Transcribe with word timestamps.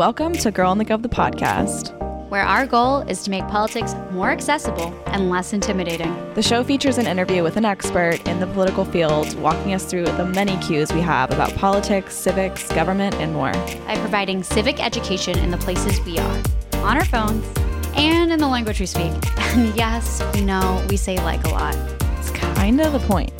Welcome 0.00 0.32
to 0.32 0.50
Girl 0.50 0.72
and 0.72 0.80
the 0.80 0.86
Gov, 0.86 1.02
the 1.02 1.10
podcast, 1.10 1.92
where 2.30 2.40
our 2.40 2.66
goal 2.66 3.00
is 3.00 3.22
to 3.24 3.30
make 3.30 3.46
politics 3.48 3.94
more 4.12 4.30
accessible 4.30 4.98
and 5.08 5.28
less 5.28 5.52
intimidating. 5.52 6.10
The 6.32 6.42
show 6.42 6.64
features 6.64 6.96
an 6.96 7.06
interview 7.06 7.42
with 7.42 7.58
an 7.58 7.66
expert 7.66 8.26
in 8.26 8.40
the 8.40 8.46
political 8.46 8.86
field, 8.86 9.38
walking 9.38 9.74
us 9.74 9.84
through 9.84 10.06
the 10.06 10.24
many 10.24 10.56
cues 10.66 10.90
we 10.90 11.02
have 11.02 11.30
about 11.30 11.54
politics, 11.54 12.16
civics, 12.16 12.66
government, 12.72 13.14
and 13.16 13.34
more. 13.34 13.52
By 13.52 13.98
providing 13.98 14.42
civic 14.42 14.82
education 14.82 15.38
in 15.38 15.50
the 15.50 15.58
places 15.58 16.00
we 16.06 16.16
are, 16.16 16.42
on 16.76 16.96
our 16.96 17.04
phones, 17.04 17.46
and 17.94 18.32
in 18.32 18.38
the 18.38 18.48
language 18.48 18.80
we 18.80 18.86
speak. 18.86 19.12
And 19.54 19.76
yes, 19.76 20.22
we 20.32 20.40
know 20.40 20.82
we 20.88 20.96
say 20.96 21.18
like 21.18 21.44
a 21.44 21.50
lot. 21.50 21.76
It's 22.16 22.30
kind 22.30 22.80
of 22.80 22.94
the 22.94 23.00
point, 23.00 23.36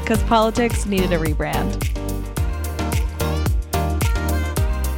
because 0.00 0.22
politics 0.22 0.86
needed 0.86 1.12
a 1.12 1.18
rebrand. 1.18 1.86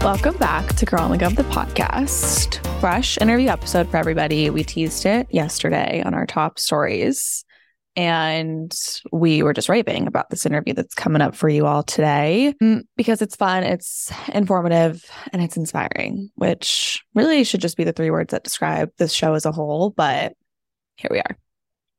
Welcome 0.04 0.36
back 0.36 0.74
to 0.76 0.84
Girl 0.84 1.10
and 1.10 1.18
the 1.18 1.24
Gov, 1.24 1.34
the 1.34 1.44
podcast. 1.44 2.62
Fresh 2.78 3.16
interview 3.22 3.48
episode 3.48 3.88
for 3.88 3.96
everybody. 3.96 4.50
We 4.50 4.62
teased 4.62 5.06
it 5.06 5.26
yesterday 5.30 6.02
on 6.04 6.12
our 6.12 6.26
top 6.26 6.58
stories. 6.58 7.42
And 7.96 8.70
we 9.10 9.42
were 9.42 9.54
just 9.54 9.70
raving 9.70 10.06
about 10.06 10.28
this 10.28 10.44
interview 10.44 10.74
that's 10.74 10.92
coming 10.94 11.22
up 11.22 11.34
for 11.34 11.48
you 11.48 11.64
all 11.64 11.82
today 11.82 12.54
mm, 12.62 12.82
because 12.98 13.22
it's 13.22 13.34
fun, 13.34 13.64
it's 13.64 14.12
informative, 14.28 15.02
and 15.32 15.42
it's 15.42 15.56
inspiring, 15.56 16.28
which 16.34 17.02
really 17.14 17.42
should 17.42 17.62
just 17.62 17.78
be 17.78 17.84
the 17.84 17.94
three 17.94 18.10
words 18.10 18.32
that 18.32 18.44
describe 18.44 18.90
this 18.98 19.10
show 19.10 19.32
as 19.32 19.46
a 19.46 19.52
whole. 19.52 19.88
But 19.88 20.34
here 20.96 21.08
we 21.10 21.20
are. 21.20 21.38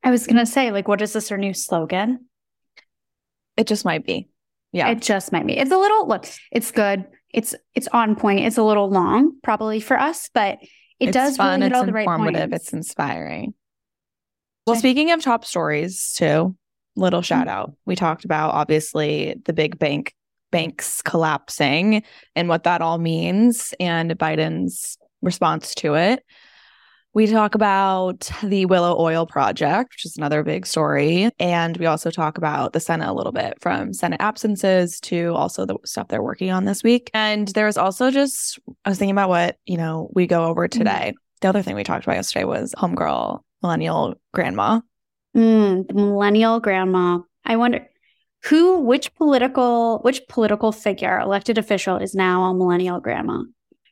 I 0.04 0.12
was 0.12 0.28
going 0.28 0.38
to 0.38 0.46
say, 0.46 0.70
like, 0.70 0.88
what 0.88 1.02
is 1.02 1.14
this 1.14 1.32
our 1.32 1.40
new 1.40 1.56
slogan? 1.56 2.28
It 3.58 3.66
just 3.66 3.84
might 3.84 4.06
be. 4.06 4.30
Yeah. 4.74 4.90
It 4.90 5.02
just 5.02 5.32
might 5.32 5.48
be. 5.48 5.58
It's 5.58 5.72
a 5.72 5.78
little, 5.78 6.08
look, 6.08 6.28
it's 6.52 6.70
good 6.70 7.06
it's 7.36 7.54
it's 7.74 7.88
on 7.90 8.16
point. 8.16 8.40
It's 8.46 8.58
a 8.58 8.64
little 8.64 8.90
long, 8.90 9.34
probably 9.44 9.80
for 9.80 10.00
us, 10.00 10.30
but 10.34 10.60
it 11.00 11.10
it's 11.10 11.12
does 11.14 11.38
fun. 11.38 11.60
Really 11.60 11.68
it's 11.72 11.78
all 11.78 11.86
the 11.86 11.92
right 11.94 12.04
informative. 12.08 12.50
points. 12.50 12.64
It's 12.66 12.74
inspiring. 12.74 13.54
Well, 14.66 14.76
speaking 14.78 15.12
of 15.12 15.22
top 15.22 15.46
stories, 15.46 16.14
too, 16.18 16.56
little 16.96 17.20
Mm-hmm. 17.20 17.26
shout 17.26 17.48
out. 17.48 17.74
We 17.86 17.96
talked 17.96 18.26
about 18.26 18.54
obviously 18.54 19.36
the 19.46 19.54
big 19.54 19.78
bank 19.78 20.14
banks 20.52 21.02
collapsing 21.02 22.04
and 22.36 22.48
what 22.48 22.64
that 22.64 22.82
all 22.82 22.98
means, 22.98 23.74
and 23.80 24.12
Biden's 24.18 24.98
response 25.22 25.76
to 25.76 25.96
it. 25.96 26.24
We 27.16 27.28
talk 27.28 27.56
about 27.56 28.30
the 28.44 28.66
Willow 28.66 29.00
Oil 29.00 29.26
Project, 29.26 29.94
which 29.94 30.06
is 30.06 30.18
another 30.18 30.44
big 30.44 30.68
story. 30.68 31.32
And 31.40 31.78
we 31.78 31.86
also 31.86 32.12
talk 32.12 32.38
about 32.38 32.74
the 32.74 32.82
Senate 32.82 33.08
a 33.08 33.14
little 33.14 33.32
bit 33.32 33.54
from 33.62 33.94
Senate 33.94 34.20
absences 34.20 35.00
to 35.00 35.34
also 35.34 35.66
the 35.66 35.78
stuff 35.86 36.10
they're 36.10 36.22
working 36.22 36.52
on 36.52 36.66
this 36.66 36.84
week. 36.84 37.10
And 37.14 37.48
there's 37.48 37.78
also 37.78 38.12
just, 38.12 38.60
I 38.84 38.90
was 38.90 39.00
thinking 39.00 39.14
about 39.14 39.30
what, 39.30 39.56
you 39.66 39.78
know, 39.78 40.10
we 40.14 40.28
go 40.28 40.44
over 40.44 40.68
today. 40.68 41.14
The 41.40 41.48
other 41.48 41.62
thing 41.62 41.76
we 41.76 41.86
talked 41.86 42.04
about 42.04 42.18
yesterday 42.18 42.44
was 42.44 42.76
homegirl, 42.78 43.40
millennial 43.64 44.16
grandma. 44.34 44.82
Mm, 45.38 45.94
millennial 45.94 46.60
grandma. 46.60 47.20
I 47.46 47.56
wonder 47.56 47.88
who, 48.44 48.82
which 48.82 49.16
political, 49.16 50.00
which 50.00 50.28
political 50.28 50.74
figure, 50.74 51.18
elected 51.18 51.58
official 51.58 51.96
is 51.96 52.14
now 52.14 52.44
a 52.44 52.54
millennial 52.54 53.00
grandma. 53.00 53.44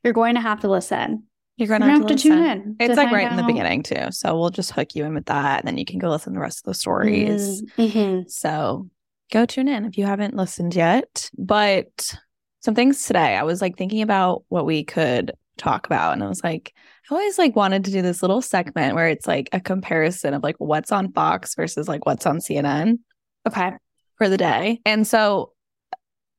You're 0.03 0.11
going 0.11 0.35
to 0.35 0.41
have 0.41 0.59
to 0.59 0.67
listen. 0.69 1.23
You're 1.57 1.67
going 1.67 1.81
to 1.81 1.87
gonna 1.87 1.97
have 1.99 2.07
to, 2.07 2.15
tune 2.15 2.43
in. 2.43 2.75
It's 2.79 2.95
to 2.95 3.01
like 3.01 3.11
right 3.13 3.29
in 3.29 3.37
the 3.37 3.43
beginning 3.43 3.83
too. 3.83 4.11
So 4.11 4.37
we'll 4.37 4.49
just 4.49 4.71
hook 4.71 4.95
you 4.95 5.05
in 5.05 5.13
with 5.13 5.25
that, 5.25 5.59
and 5.59 5.67
then 5.67 5.77
you 5.77 5.85
can 5.85 5.99
go 5.99 6.09
listen 6.09 6.33
to 6.33 6.37
the 6.37 6.41
rest 6.41 6.59
of 6.59 6.65
the 6.65 6.73
stories. 6.73 7.61
Mm, 7.61 7.91
mhm. 7.91 8.29
So 8.29 8.89
go 9.31 9.45
tune 9.45 9.67
in 9.67 9.85
if 9.85 9.97
you 9.97 10.05
haven't 10.05 10.35
listened 10.35 10.75
yet. 10.75 11.29
But 11.37 12.15
some 12.61 12.75
things 12.75 13.05
today, 13.05 13.35
I 13.35 13.43
was 13.43 13.61
like 13.61 13.77
thinking 13.77 14.01
about 14.01 14.43
what 14.49 14.65
we 14.65 14.83
could 14.83 15.31
talk 15.57 15.85
about, 15.85 16.13
and 16.13 16.23
I 16.23 16.27
was 16.27 16.43
like, 16.43 16.73
I 17.09 17.13
always 17.13 17.37
like 17.37 17.55
wanted 17.55 17.85
to 17.85 17.91
do 17.91 18.01
this 18.01 18.21
little 18.23 18.41
segment 18.41 18.95
where 18.95 19.09
it's 19.09 19.27
like 19.27 19.49
a 19.51 19.59
comparison 19.59 20.33
of 20.33 20.41
like 20.41 20.55
what's 20.57 20.91
on 20.91 21.11
Fox 21.11 21.53
versus 21.55 21.87
like 21.87 22.05
what's 22.05 22.25
on 22.25 22.39
CNN 22.39 22.99
Okay. 23.47 23.73
for 24.17 24.29
the 24.29 24.37
day. 24.37 24.79
And 24.85 25.05
so 25.05 25.51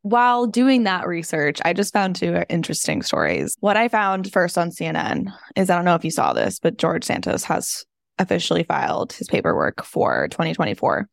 while 0.04 0.46
doing 0.46 0.82
that 0.82 1.06
research, 1.06 1.60
I 1.64 1.72
just 1.72 1.94
found 1.94 2.14
two 2.14 2.42
interesting 2.50 3.00
stories. 3.00 3.56
What 3.60 3.78
I 3.78 3.88
found 3.88 4.30
first 4.30 4.58
on 4.58 4.68
CNN 4.68 5.32
is 5.56 5.70
I 5.70 5.76
don't 5.76 5.86
know 5.86 5.94
if 5.94 6.04
you 6.04 6.10
saw 6.10 6.34
this, 6.34 6.58
but 6.58 6.76
George 6.76 7.04
Santos 7.04 7.42
has 7.44 7.84
officially 8.18 8.64
filed 8.64 9.14
his 9.14 9.28
paperwork 9.28 9.82
for 9.82 10.28
2024, 10.28 11.08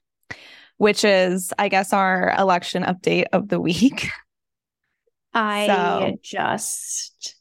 which 0.75 1.05
is, 1.05 1.53
I 1.57 1.69
guess, 1.69 1.93
our 1.93 2.35
election 2.37 2.83
update 2.83 3.27
of 3.31 3.47
the 3.47 3.61
week. 3.61 4.09
I 5.33 5.67
So- 5.67 6.17
just 6.21 7.35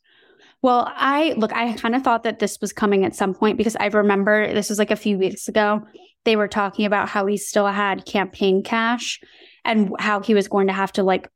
well, 0.62 0.86
I 0.94 1.32
look, 1.36 1.52
I 1.52 1.72
kind 1.72 1.96
of 1.96 2.02
thought 2.04 2.22
that 2.22 2.38
this 2.38 2.58
was 2.60 2.72
coming 2.72 3.04
at 3.04 3.16
some 3.16 3.34
point 3.34 3.58
because 3.58 3.76
I 3.80 3.86
remember 3.86 4.52
this 4.54 4.68
was 4.68 4.78
like 4.78 4.92
a 4.92 4.96
few 4.96 5.18
weeks 5.18 5.48
ago. 5.48 5.82
They 6.24 6.36
were 6.36 6.48
talking 6.48 6.84
about 6.84 7.08
how 7.08 7.26
he 7.26 7.38
still 7.38 7.66
had 7.66 8.04
campaign 8.06 8.62
cash 8.62 9.20
and 9.64 9.90
how 9.98 10.20
he 10.20 10.34
was 10.34 10.46
going 10.46 10.68
to 10.68 10.72
have 10.74 10.92
to 10.92 11.02
like 11.02 11.28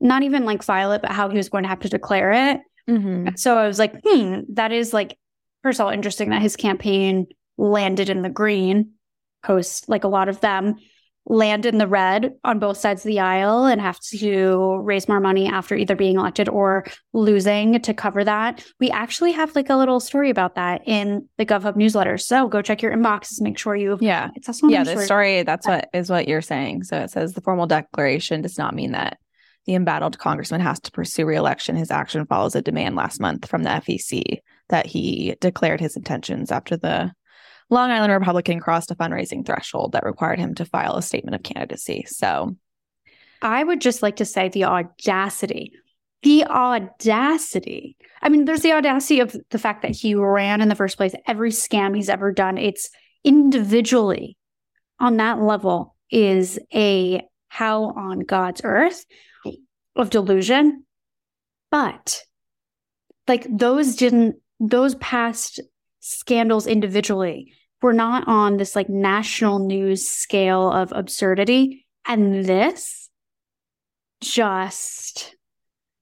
not 0.00 0.22
even 0.22 0.44
like 0.44 0.62
file 0.62 0.92
it, 0.92 1.02
but 1.02 1.12
how 1.12 1.28
he 1.28 1.36
was 1.36 1.48
going 1.48 1.64
to 1.64 1.68
have 1.68 1.80
to 1.80 1.88
declare 1.88 2.32
it. 2.32 2.60
Mm-hmm. 2.88 3.36
So 3.36 3.56
I 3.56 3.66
was 3.66 3.78
like, 3.78 3.94
hmm, 4.04 4.40
that 4.54 4.72
is 4.72 4.92
like 4.92 5.18
first 5.62 5.80
of 5.80 5.86
all 5.86 5.92
interesting 5.92 6.30
that 6.30 6.42
his 6.42 6.56
campaign 6.56 7.26
landed 7.58 8.08
in 8.08 8.22
the 8.22 8.30
green 8.30 8.92
post 9.42 9.88
like 9.88 10.04
a 10.04 10.08
lot 10.08 10.28
of 10.28 10.40
them 10.40 10.76
land 11.26 11.66
in 11.66 11.78
the 11.78 11.86
red 11.86 12.34
on 12.44 12.58
both 12.58 12.76
sides 12.76 13.04
of 13.04 13.08
the 13.08 13.20
aisle 13.20 13.64
and 13.66 13.80
have 13.80 14.00
to 14.00 14.80
raise 14.82 15.06
more 15.06 15.20
money 15.20 15.46
after 15.46 15.76
either 15.76 15.94
being 15.94 16.16
elected 16.16 16.48
or 16.48 16.84
losing 17.12 17.80
to 17.80 17.94
cover 17.94 18.24
that. 18.24 18.64
We 18.80 18.90
actually 18.90 19.32
have 19.32 19.54
like 19.54 19.70
a 19.70 19.76
little 19.76 20.00
story 20.00 20.30
about 20.30 20.54
that 20.56 20.82
in 20.86 21.28
the 21.36 21.46
GovHub 21.46 21.76
newsletter. 21.76 22.18
So 22.18 22.48
go 22.48 22.62
check 22.62 22.82
your 22.82 22.92
inboxes, 22.92 23.40
make 23.40 23.58
sure 23.58 23.76
you 23.76 23.98
Yeah. 24.00 24.30
it's 24.34 24.48
also 24.48 24.68
Yeah, 24.68 24.82
the 24.82 25.04
story, 25.04 25.42
that's 25.42 25.66
what 25.66 25.88
is 25.92 26.10
what 26.10 26.26
you're 26.26 26.42
saying. 26.42 26.84
So 26.84 26.96
it 26.96 27.10
says 27.10 27.34
the 27.34 27.42
formal 27.42 27.66
declaration 27.66 28.40
does 28.42 28.58
not 28.58 28.74
mean 28.74 28.92
that 28.92 29.18
the 29.70 29.76
embattled 29.76 30.18
congressman 30.18 30.60
has 30.60 30.80
to 30.80 30.90
pursue 30.90 31.24
reelection. 31.24 31.76
His 31.76 31.92
action 31.92 32.26
follows 32.26 32.56
a 32.56 32.60
demand 32.60 32.96
last 32.96 33.20
month 33.20 33.48
from 33.48 33.62
the 33.62 33.70
FEC 33.70 34.38
that 34.68 34.84
he 34.84 35.36
declared 35.40 35.78
his 35.78 35.94
intentions 35.94 36.50
after 36.50 36.76
the 36.76 37.12
Long 37.70 37.92
Island 37.92 38.12
Republican 38.12 38.58
crossed 38.58 38.90
a 38.90 38.96
fundraising 38.96 39.46
threshold 39.46 39.92
that 39.92 40.04
required 40.04 40.40
him 40.40 40.56
to 40.56 40.64
file 40.64 40.96
a 40.96 41.02
statement 41.02 41.36
of 41.36 41.44
candidacy. 41.44 42.04
So 42.08 42.56
I 43.42 43.62
would 43.62 43.80
just 43.80 44.02
like 44.02 44.16
to 44.16 44.24
say 44.24 44.48
the 44.48 44.64
audacity. 44.64 45.70
The 46.24 46.46
audacity. 46.46 47.96
I 48.22 48.28
mean, 48.28 48.46
there's 48.46 48.62
the 48.62 48.72
audacity 48.72 49.20
of 49.20 49.36
the 49.50 49.58
fact 49.60 49.82
that 49.82 49.92
he 49.94 50.16
ran 50.16 50.62
in 50.62 50.68
the 50.68 50.74
first 50.74 50.96
place. 50.96 51.14
Every 51.28 51.52
scam 51.52 51.94
he's 51.94 52.08
ever 52.08 52.32
done, 52.32 52.58
it's 52.58 52.90
individually 53.22 54.36
on 54.98 55.18
that 55.18 55.40
level 55.40 55.94
is 56.10 56.58
a 56.74 57.22
how 57.46 57.84
on 57.90 58.18
God's 58.20 58.62
earth 58.64 59.04
of 60.00 60.10
delusion. 60.10 60.84
But 61.70 62.22
like 63.28 63.46
those 63.48 63.96
didn't, 63.96 64.36
those 64.58 64.94
past 64.96 65.60
scandals 66.00 66.66
individually 66.66 67.54
were 67.82 67.92
not 67.92 68.26
on 68.28 68.56
this 68.56 68.74
like 68.74 68.88
national 68.88 69.60
news 69.60 70.08
scale 70.08 70.70
of 70.70 70.92
absurdity. 70.94 71.86
And 72.06 72.44
this 72.44 73.08
just 74.20 75.36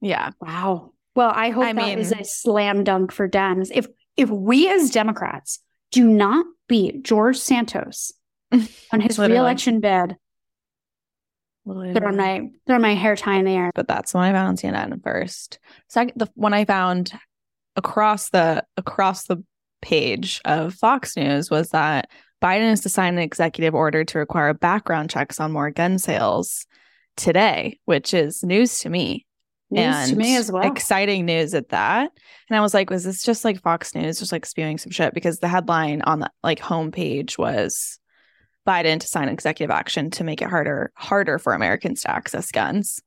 yeah. 0.00 0.30
wow. 0.40 0.92
Well, 1.14 1.32
I 1.34 1.50
hope 1.50 1.64
I 1.64 1.72
that 1.72 1.98
is 1.98 2.12
mean- 2.12 2.20
a 2.20 2.24
slam 2.24 2.84
dunk 2.84 3.12
for 3.12 3.28
Dems. 3.28 3.70
If 3.74 3.86
if 4.16 4.30
we 4.30 4.68
as 4.68 4.90
Democrats 4.90 5.60
do 5.90 6.06
not 6.06 6.44
beat 6.68 7.02
George 7.02 7.36
Santos 7.36 8.12
on 8.52 9.00
his 9.00 9.18
reelection 9.18 9.80
bid, 9.80 10.16
throw 11.94 12.12
my 12.12 12.48
throw 12.66 12.78
my 12.78 12.94
hair 12.94 13.16
tie 13.16 13.36
in 13.36 13.44
the 13.44 13.52
air. 13.52 13.70
but 13.74 13.88
that's 13.88 14.12
the 14.12 14.18
one 14.18 14.28
I 14.28 14.32
found 14.32 14.58
CNN 14.58 15.02
first. 15.02 15.58
Second, 15.88 16.14
the 16.16 16.28
one 16.34 16.54
I 16.54 16.64
found 16.64 17.12
across 17.76 18.30
the 18.30 18.64
across 18.76 19.24
the 19.24 19.42
page 19.80 20.40
of 20.44 20.74
Fox 20.74 21.16
News 21.16 21.50
was 21.50 21.70
that 21.70 22.10
Biden 22.42 22.72
is 22.72 22.80
to 22.82 22.88
sign 22.88 23.14
an 23.14 23.20
executive 23.20 23.74
order 23.74 24.04
to 24.04 24.18
require 24.18 24.54
background 24.54 25.10
checks 25.10 25.40
on 25.40 25.52
more 25.52 25.70
gun 25.70 25.98
sales 25.98 26.66
today, 27.16 27.78
which 27.84 28.14
is 28.14 28.42
news 28.42 28.78
to 28.80 28.88
me. 28.88 29.26
News 29.70 30.10
to 30.10 30.16
me 30.16 30.36
as 30.36 30.50
well. 30.50 30.70
Exciting 30.70 31.26
news 31.26 31.52
at 31.52 31.70
that. 31.70 32.10
And 32.48 32.56
I 32.56 32.62
was 32.62 32.72
like, 32.72 32.88
was 32.88 33.04
this 33.04 33.22
just 33.22 33.44
like 33.44 33.60
Fox 33.60 33.94
News 33.94 34.18
just 34.18 34.32
like 34.32 34.46
spewing 34.46 34.78
some 34.78 34.92
shit? 34.92 35.12
Because 35.12 35.40
the 35.40 35.48
headline 35.48 36.00
on 36.02 36.20
the 36.20 36.30
like 36.42 36.58
homepage 36.58 37.36
was 37.36 37.98
Biden 38.68 39.00
to 39.00 39.06
sign 39.06 39.28
executive 39.28 39.70
action 39.70 40.10
to 40.10 40.24
make 40.24 40.42
it 40.42 40.48
harder 40.48 40.92
harder 40.94 41.38
for 41.38 41.54
Americans 41.54 42.02
to 42.02 42.10
access 42.10 42.52
guns. 42.52 43.00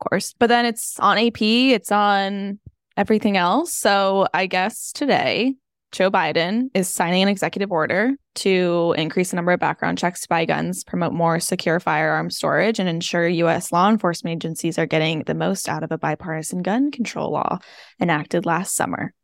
Of 0.00 0.10
course. 0.10 0.34
But 0.38 0.48
then 0.48 0.66
it's 0.66 0.98
on 0.98 1.16
AP, 1.16 1.40
it's 1.40 1.92
on 1.92 2.58
everything 2.96 3.36
else. 3.36 3.72
So 3.72 4.26
I 4.34 4.46
guess 4.46 4.90
today 4.92 5.54
Joe 5.92 6.10
Biden 6.10 6.70
is 6.74 6.88
signing 6.88 7.22
an 7.22 7.28
executive 7.28 7.70
order 7.70 8.14
to 8.36 8.94
increase 8.98 9.30
the 9.30 9.36
number 9.36 9.52
of 9.52 9.60
background 9.60 9.96
checks 9.96 10.22
to 10.22 10.28
buy 10.28 10.44
guns, 10.44 10.82
promote 10.82 11.12
more 11.12 11.38
secure 11.38 11.78
firearm 11.78 12.30
storage, 12.30 12.80
and 12.80 12.88
ensure 12.88 13.28
U.S. 13.28 13.70
law 13.70 13.88
enforcement 13.88 14.42
agencies 14.42 14.76
are 14.76 14.86
getting 14.86 15.22
the 15.22 15.34
most 15.34 15.68
out 15.68 15.84
of 15.84 15.92
a 15.92 15.98
bipartisan 15.98 16.62
gun 16.62 16.90
control 16.90 17.30
law 17.30 17.60
enacted 18.00 18.44
last 18.44 18.74
summer. 18.74 19.14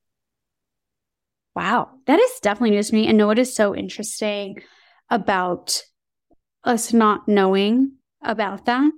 Wow, 1.56 1.90
that 2.06 2.20
is 2.20 2.38
definitely 2.40 2.70
news 2.70 2.90
to 2.90 2.94
me. 2.94 3.08
And 3.08 3.18
know 3.18 3.26
what 3.26 3.40
is 3.40 3.52
so 3.52 3.74
interesting 3.74 4.62
about 5.10 5.82
us 6.64 6.92
not 6.92 7.26
knowing 7.28 7.92
about 8.22 8.66
that? 8.66 8.90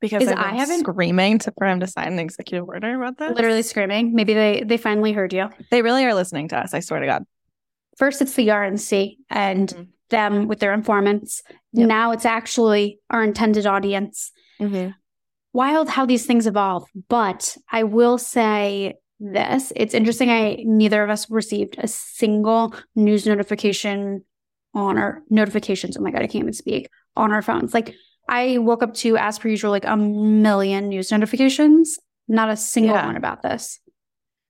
Because 0.00 0.26
I 0.28 0.54
haven't- 0.54 0.80
screaming 0.80 1.38
to, 1.40 1.52
for 1.58 1.66
him 1.66 1.80
to 1.80 1.86
sign 1.86 2.14
an 2.14 2.18
executive 2.18 2.66
order 2.66 2.94
about 3.00 3.18
that. 3.18 3.34
Literally 3.34 3.62
screaming. 3.62 4.14
Maybe 4.14 4.32
they 4.34 4.62
they 4.66 4.78
finally 4.78 5.12
heard 5.12 5.32
you. 5.32 5.50
They 5.70 5.82
really 5.82 6.04
are 6.06 6.14
listening 6.14 6.48
to 6.48 6.58
us. 6.58 6.72
I 6.72 6.80
swear 6.80 7.00
to 7.00 7.06
God. 7.06 7.24
First, 7.98 8.22
it's 8.22 8.32
the 8.34 8.48
RNC 8.48 9.18
and 9.28 9.68
Mhm. 9.68 9.88
them 10.08 10.48
with 10.48 10.58
their 10.60 10.72
informants. 10.72 11.42
Yep. 11.74 11.86
Now 11.88 12.12
it's 12.12 12.24
actually 12.24 12.98
our 13.10 13.22
intended 13.22 13.66
audience. 13.66 14.32
Wild 15.52 15.88
how 15.90 16.06
these 16.06 16.24
things 16.26 16.46
evolve. 16.46 16.84
But 17.08 17.56
I 17.70 17.82
will 17.82 18.16
say 18.18 18.94
this 19.18 19.72
it's 19.76 19.92
interesting. 19.94 20.30
I 20.30 20.62
neither 20.64 21.02
of 21.04 21.10
us 21.10 21.28
received 21.30 21.76
a 21.78 21.86
single 21.88 22.74
news 22.96 23.26
notification 23.26 24.24
on 24.74 24.98
our 24.98 25.22
notifications. 25.30 25.96
Oh 25.96 26.00
my 26.00 26.10
God, 26.10 26.22
I 26.22 26.26
can't 26.26 26.42
even 26.44 26.52
speak 26.52 26.88
on 27.16 27.32
our 27.32 27.42
phones. 27.42 27.74
Like 27.74 27.94
I 28.28 28.58
woke 28.58 28.82
up 28.82 28.94
to, 28.94 29.16
as 29.16 29.38
per 29.38 29.48
usual, 29.48 29.70
like 29.70 29.84
a 29.84 29.96
million 29.96 30.88
news 30.88 31.10
notifications, 31.10 31.98
not 32.28 32.48
a 32.48 32.56
single 32.56 32.94
Yeah. 32.94 33.06
one 33.06 33.16
about 33.16 33.42
this. 33.42 33.80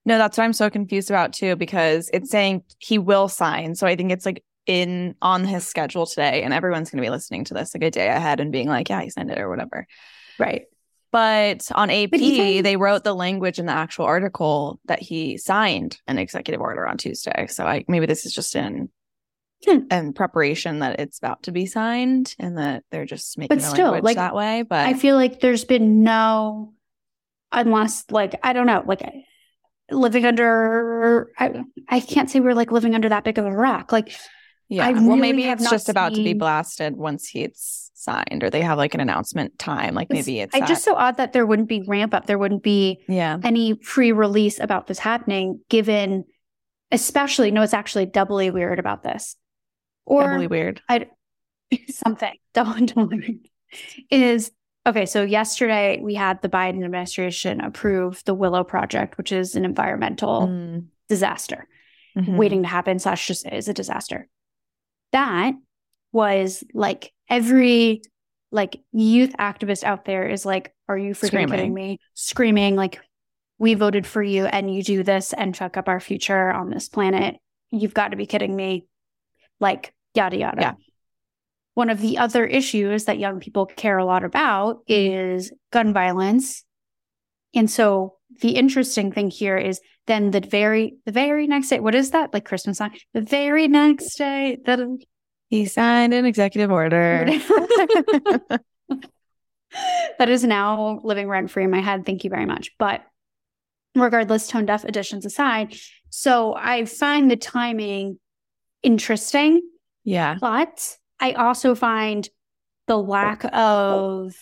No, 0.04 0.18
that's 0.18 0.36
what 0.38 0.44
I'm 0.44 0.52
so 0.52 0.70
confused 0.70 1.10
about 1.10 1.32
too, 1.32 1.56
because 1.56 2.10
it's 2.12 2.30
saying 2.30 2.62
he 2.78 2.98
will 2.98 3.28
sign. 3.28 3.74
So 3.74 3.86
I 3.86 3.96
think 3.96 4.12
it's 4.12 4.26
like 4.26 4.44
in 4.66 5.14
on 5.22 5.44
his 5.44 5.66
schedule 5.66 6.06
today, 6.06 6.42
and 6.42 6.52
everyone's 6.54 6.90
going 6.90 7.02
to 7.02 7.06
be 7.06 7.10
listening 7.10 7.44
to 7.44 7.54
this 7.54 7.74
like 7.74 7.82
a 7.82 7.90
day 7.90 8.08
ahead 8.08 8.40
and 8.40 8.52
being 8.52 8.68
like, 8.68 8.88
yeah, 8.88 9.00
he 9.02 9.10
signed 9.10 9.30
it 9.30 9.38
or 9.38 9.48
whatever. 9.48 9.86
Right. 10.38 10.64
But 11.12 11.68
on 11.74 11.90
AP, 11.90 12.10
But 12.10 12.20
even- 12.20 12.62
they 12.62 12.76
wrote 12.76 13.02
the 13.04 13.14
language 13.14 13.58
in 13.58 13.66
the 13.66 13.72
actual 13.72 14.04
article 14.04 14.78
that 14.84 15.00
he 15.00 15.38
signed 15.38 15.98
an 16.06 16.18
executive 16.18 16.60
order 16.60 16.86
on 16.86 16.98
Tuesday. 16.98 17.46
So 17.48 17.66
I 17.66 17.84
maybe 17.88 18.06
this 18.06 18.26
is 18.26 18.32
just 18.32 18.54
in 18.54 18.90
In 19.90 20.12
preparation 20.14 20.78
that 20.78 21.00
it's 21.00 21.18
about 21.18 21.42
to 21.44 21.52
be 21.52 21.66
signed 21.66 22.34
and 22.38 22.56
that 22.56 22.84
they're 22.90 23.04
just 23.04 23.36
making 23.36 23.58
But 23.58 23.64
still, 23.64 24.00
like, 24.02 24.16
that 24.16 24.34
way. 24.34 24.62
But 24.62 24.86
I 24.86 24.94
feel 24.94 25.16
like 25.16 25.40
there's 25.40 25.64
been 25.64 26.02
no, 26.02 26.72
unless 27.52 28.04
like 28.10 28.38
I 28.42 28.52
don't 28.54 28.66
know, 28.66 28.82
like 28.86 29.02
living 29.90 30.24
under. 30.24 31.30
I 31.38 31.62
I 31.88 32.00
can't 32.00 32.30
say 32.30 32.40
we're 32.40 32.54
like 32.54 32.72
living 32.72 32.94
under 32.94 33.10
that 33.10 33.24
big 33.24 33.38
of 33.38 33.44
a 33.44 33.52
rock. 33.52 33.92
Like 33.92 34.16
yeah, 34.70 34.86
I 34.86 34.92
well, 34.92 35.02
really 35.02 35.20
maybe 35.20 35.44
it's 35.44 35.68
just 35.68 35.88
about 35.88 36.14
to 36.14 36.22
be 36.22 36.32
blasted 36.32 36.96
once 36.96 37.26
he's 37.26 37.90
signed, 37.94 38.44
or 38.44 38.50
they 38.50 38.62
have 38.62 38.78
like 38.78 38.94
an 38.94 39.00
announcement 39.00 39.58
time. 39.58 39.96
Like 39.96 40.10
maybe 40.10 40.38
it's 40.38 40.54
I 40.54 40.60
at- 40.60 40.68
just 40.68 40.84
so 40.84 40.94
odd 40.94 41.16
that 41.16 41.32
there 41.32 41.44
wouldn't 41.44 41.68
be 41.68 41.82
ramp 41.86 42.14
up. 42.14 42.26
There 42.26 42.38
wouldn't 42.38 42.62
be 42.62 43.02
yeah. 43.08 43.38
any 43.42 43.74
pre-release 43.74 44.60
about 44.60 44.86
this 44.86 45.00
happening. 45.00 45.60
Given, 45.68 46.24
especially 46.92 47.50
no, 47.50 47.62
it's 47.62 47.74
actually 47.74 48.06
doubly 48.06 48.50
weird 48.50 48.78
about 48.78 49.02
this, 49.02 49.34
or 50.06 50.22
Doubly 50.30 50.46
weird. 50.46 50.82
something 51.88 52.32
double 52.54 52.84
doubly 52.86 53.18
weird 53.18 53.48
is 54.10 54.50
okay. 54.86 55.06
So 55.06 55.22
yesterday 55.22 56.00
we 56.02 56.14
had 56.14 56.42
the 56.42 56.48
Biden 56.48 56.84
administration 56.84 57.60
approve 57.60 58.22
the 58.24 58.34
Willow 58.34 58.64
Project, 58.64 59.16
which 59.18 59.32
is 59.32 59.54
an 59.54 59.64
environmental 59.64 60.48
Mm, 60.48 60.86
disaster. 61.08 61.66
mhm. 62.16 62.36
waiting 62.36 62.62
to 62.62 62.68
happen 62.68 62.98
slash 62.98 63.26
just 63.28 63.46
is 63.46 63.68
a 63.68 63.72
disaster 63.74 64.28
that 65.12 65.52
was 66.12 66.64
like 66.74 67.12
every 67.28 68.02
like 68.52 68.80
youth 68.92 69.32
activist 69.38 69.84
out 69.84 70.04
there 70.04 70.26
is 70.28 70.44
like 70.44 70.72
are 70.88 70.98
you 70.98 71.14
freaking 71.14 71.26
Screaming. 71.28 71.48
kidding 71.50 71.74
me 71.74 71.98
screaming 72.14 72.74
like 72.76 73.00
we 73.58 73.74
voted 73.74 74.06
for 74.08 74.22
you 74.22 74.46
and 74.46 74.72
you 74.74 74.82
do 74.82 75.02
this 75.04 75.32
and 75.32 75.56
fuck 75.56 75.76
up 75.76 75.88
our 75.88 76.00
future 76.00 76.50
on 76.50 76.70
this 76.70 76.88
planet 76.88 77.36
you've 77.70 77.94
got 77.94 78.08
to 78.08 78.16
be 78.16 78.26
kidding 78.26 78.54
me 78.56 78.86
like 79.60 79.92
yada 80.14 80.36
yada 80.36 80.60
Yeah. 80.60 80.72
one 81.74 81.90
of 81.90 82.00
the 82.00 82.18
other 82.18 82.44
issues 82.44 83.04
that 83.04 83.18
young 83.18 83.40
people 83.40 83.66
care 83.66 83.98
a 83.98 84.04
lot 84.04 84.24
about 84.24 84.86
mm-hmm. 84.86 85.38
is 85.38 85.52
gun 85.70 85.92
violence 85.92 86.64
and 87.54 87.70
so 87.70 88.16
the 88.40 88.50
interesting 88.50 89.12
thing 89.12 89.30
here 89.30 89.56
is 89.56 89.80
then 90.06 90.30
the 90.30 90.40
very 90.40 90.96
the 91.04 91.12
very 91.12 91.46
next 91.46 91.68
day, 91.68 91.80
what 91.80 91.94
is 91.94 92.10
that? 92.10 92.32
Like 92.32 92.44
Christmas 92.44 92.78
song? 92.78 92.90
The 93.12 93.20
very 93.20 93.68
next 93.68 94.16
day 94.16 94.58
that 94.64 94.80
He 95.48 95.66
signed 95.66 96.14
an 96.14 96.24
executive 96.24 96.70
order. 96.70 97.26
that 100.18 100.28
is 100.28 100.44
now 100.44 101.00
living 101.02 101.28
rent 101.28 101.50
free 101.50 101.64
in 101.64 101.70
my 101.70 101.80
head. 101.80 102.06
Thank 102.06 102.24
you 102.24 102.30
very 102.30 102.46
much. 102.46 102.70
But 102.78 103.02
regardless, 103.94 104.48
tone 104.48 104.66
deaf 104.66 104.84
additions 104.84 105.26
aside, 105.26 105.74
so 106.08 106.54
I 106.54 106.84
find 106.84 107.30
the 107.30 107.36
timing 107.36 108.18
interesting, 108.82 109.60
yeah. 110.04 110.36
but 110.40 110.96
I 111.20 111.32
also 111.32 111.74
find 111.74 112.28
the 112.86 112.96
lack 112.96 113.44
of 113.52 114.34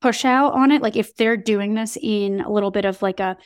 push 0.00 0.24
out 0.24 0.54
on 0.54 0.70
it. 0.70 0.82
Like 0.82 0.96
if 0.96 1.16
they're 1.16 1.36
doing 1.36 1.74
this 1.74 1.96
in 2.00 2.40
a 2.40 2.50
little 2.50 2.70
bit 2.70 2.84
of 2.84 3.00
like 3.02 3.20
a 3.20 3.36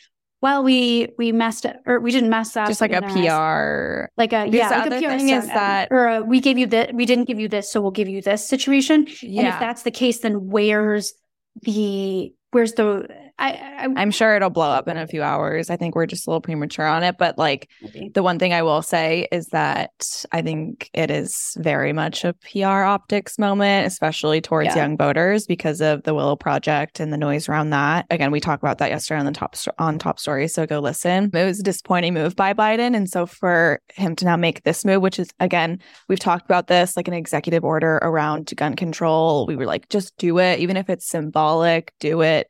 well, 0.40 0.62
we 0.62 1.08
we 1.18 1.32
messed 1.32 1.66
up 1.66 1.76
or 1.84 1.98
we 1.98 2.12
didn't 2.12 2.30
mess 2.30 2.56
up. 2.56 2.68
Just 2.68 2.80
like 2.80 2.92
a 2.92 3.02
PR. 3.02 4.10
like 4.16 4.32
a 4.32 4.44
Because 4.44 4.54
yeah. 4.54 4.68
the 4.68 4.90
like 4.90 5.02
a 5.02 5.06
other 5.06 5.18
thing 5.18 5.28
is 5.30 5.44
uh, 5.44 5.54
that- 5.54 5.88
or 5.90 6.06
a, 6.06 6.22
we 6.22 6.40
gave 6.40 6.58
you 6.58 6.66
that 6.68 6.94
we 6.94 7.06
didn't 7.06 7.24
give 7.24 7.40
you 7.40 7.48
this, 7.48 7.72
so 7.72 7.80
we'll 7.80 7.90
give 7.90 8.08
you 8.08 8.22
this 8.22 8.46
situation. 8.46 9.06
And 9.22 9.46
if 9.46 9.58
that's 9.58 9.82
the 9.82 9.90
case, 9.90 10.20
then 10.20 10.48
where's 10.48 11.14
the 11.62 12.32
where's 12.52 12.72
the 12.74 13.08
I, 13.38 13.50
I 13.52 13.88
I'm 13.96 14.10
sure 14.10 14.34
it'll 14.34 14.50
blow 14.50 14.68
up 14.68 14.88
in 14.88 14.96
a 14.96 15.06
few 15.06 15.22
hours. 15.22 15.70
I 15.70 15.76
think 15.76 15.94
we're 15.94 16.06
just 16.06 16.26
a 16.26 16.30
little 16.30 16.40
premature 16.40 16.86
on 16.86 17.02
it. 17.02 17.16
But 17.18 17.38
like 17.38 17.68
maybe. 17.82 18.10
the 18.12 18.22
one 18.22 18.38
thing 18.38 18.52
I 18.52 18.62
will 18.62 18.82
say 18.82 19.28
is 19.30 19.48
that 19.48 20.24
I 20.32 20.42
think 20.42 20.90
it 20.92 21.10
is 21.10 21.56
very 21.58 21.92
much 21.92 22.24
a 22.24 22.34
PR 22.34 22.66
optics 22.66 23.38
moment, 23.38 23.86
especially 23.86 24.40
towards 24.40 24.68
Yeah. 24.68 24.76
young 24.76 24.96
voters 24.96 25.46
because 25.46 25.80
of 25.80 26.02
the 26.02 26.14
Willow 26.14 26.36
Project 26.36 27.00
and 27.00 27.12
the 27.12 27.16
noise 27.16 27.48
around 27.48 27.70
that. 27.70 28.06
Again, 28.10 28.30
we 28.30 28.40
talked 28.40 28.62
about 28.62 28.78
that 28.78 28.90
yesterday 28.90 29.20
on 29.20 29.26
the 29.26 29.32
top 29.32 29.54
on 29.78 29.98
top 29.98 30.18
story, 30.18 30.48
so 30.48 30.66
go 30.66 30.80
listen. 30.80 31.30
It 31.32 31.44
was 31.44 31.60
a 31.60 31.62
disappointing 31.62 32.14
move 32.14 32.34
by 32.34 32.54
Biden, 32.54 32.96
and 32.96 33.08
so 33.08 33.26
for 33.26 33.80
him 33.94 34.16
to 34.16 34.24
now 34.24 34.36
make 34.36 34.64
this 34.64 34.84
move, 34.84 35.00
which 35.02 35.18
is 35.18 35.30
again, 35.40 35.78
we've 36.08 36.18
talked 36.18 36.44
about 36.44 36.66
this 36.66 36.96
like 36.96 37.08
an 37.08 37.14
executive 37.14 37.64
order 37.64 37.96
around 38.02 38.52
gun 38.56 38.74
control. 38.74 39.46
We 39.46 39.56
were 39.56 39.66
like, 39.66 39.88
just 39.88 40.16
do 40.18 40.38
it, 40.38 40.58
even 40.58 40.76
if 40.76 40.90
it's 40.90 41.08
symbolic, 41.08 41.92
do 42.00 42.22
it. 42.22 42.48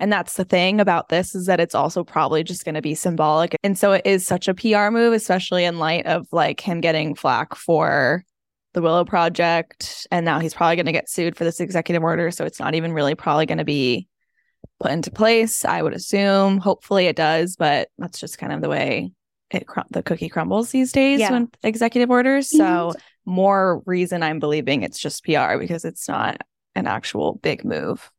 And 0.00 0.12
that's 0.12 0.34
the 0.34 0.44
thing 0.44 0.80
about 0.80 1.10
this 1.10 1.34
is 1.34 1.46
that 1.46 1.60
it's 1.60 1.74
also 1.74 2.02
probably 2.02 2.42
just 2.42 2.64
going 2.64 2.74
to 2.74 2.82
be 2.82 2.94
symbolic. 2.94 3.54
And 3.62 3.78
so 3.78 3.92
it 3.92 4.02
is 4.06 4.26
such 4.26 4.48
a 4.48 4.54
PR 4.54 4.90
move, 4.90 5.12
especially 5.12 5.64
in 5.64 5.78
light 5.78 6.06
of 6.06 6.26
like 6.32 6.60
him 6.60 6.80
getting 6.80 7.14
flack 7.14 7.54
for 7.54 8.24
the 8.72 8.80
Willow 8.82 9.04
Project. 9.04 10.06
And 10.10 10.24
now 10.24 10.38
he's 10.40 10.54
probably 10.54 10.76
going 10.76 10.86
to 10.86 10.92
get 10.92 11.10
sued 11.10 11.36
for 11.36 11.44
this 11.44 11.60
executive 11.60 12.02
order. 12.02 12.30
So 12.30 12.44
it's 12.46 12.58
not 12.58 12.74
even 12.74 12.92
really 12.92 13.14
probably 13.14 13.46
going 13.46 13.58
to 13.58 13.64
be 13.64 14.08
put 14.80 14.90
into 14.90 15.10
place, 15.10 15.64
I 15.64 15.82
would 15.82 15.92
assume. 15.92 16.58
Hopefully 16.58 17.06
it 17.06 17.16
does, 17.16 17.56
but 17.56 17.88
that's 17.98 18.18
just 18.18 18.38
kind 18.38 18.52
of 18.52 18.62
the 18.62 18.68
way 18.70 19.12
it 19.50 19.66
cr- 19.66 19.80
the 19.90 20.02
cookie 20.02 20.28
crumbles 20.28 20.70
these 20.70 20.92
days 20.92 21.20
Yeah. 21.20 21.38
with 21.38 21.48
executive 21.62 22.10
orders. 22.10 22.48
So 22.48 22.94
more 23.26 23.82
reason 23.84 24.22
I'm 24.22 24.38
believing 24.38 24.82
it's 24.82 24.98
just 24.98 25.24
PR 25.24 25.58
because 25.58 25.84
it's 25.84 26.08
not 26.08 26.40
an 26.74 26.86
actual 26.86 27.34
big 27.42 27.64
move. 27.64 28.10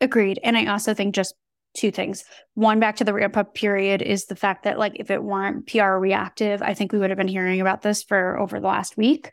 Agreed. 0.00 0.38
And 0.42 0.56
I 0.56 0.66
also 0.66 0.94
think 0.94 1.14
just 1.14 1.34
two 1.74 1.90
things. 1.90 2.24
One, 2.54 2.80
back 2.80 2.96
to 2.96 3.04
the 3.04 3.12
ramp 3.14 3.36
up 3.36 3.54
period, 3.54 4.02
is 4.02 4.26
the 4.26 4.36
fact 4.36 4.64
that, 4.64 4.78
like, 4.78 4.94
if 4.96 5.10
it 5.10 5.22
weren't 5.22 5.66
PR 5.66 5.92
reactive, 5.96 6.62
I 6.62 6.74
think 6.74 6.92
we 6.92 6.98
would 6.98 7.10
have 7.10 7.18
been 7.18 7.28
hearing 7.28 7.60
about 7.60 7.82
this 7.82 8.02
for 8.02 8.38
over 8.38 8.60
the 8.60 8.66
last 8.66 8.96
week. 8.96 9.32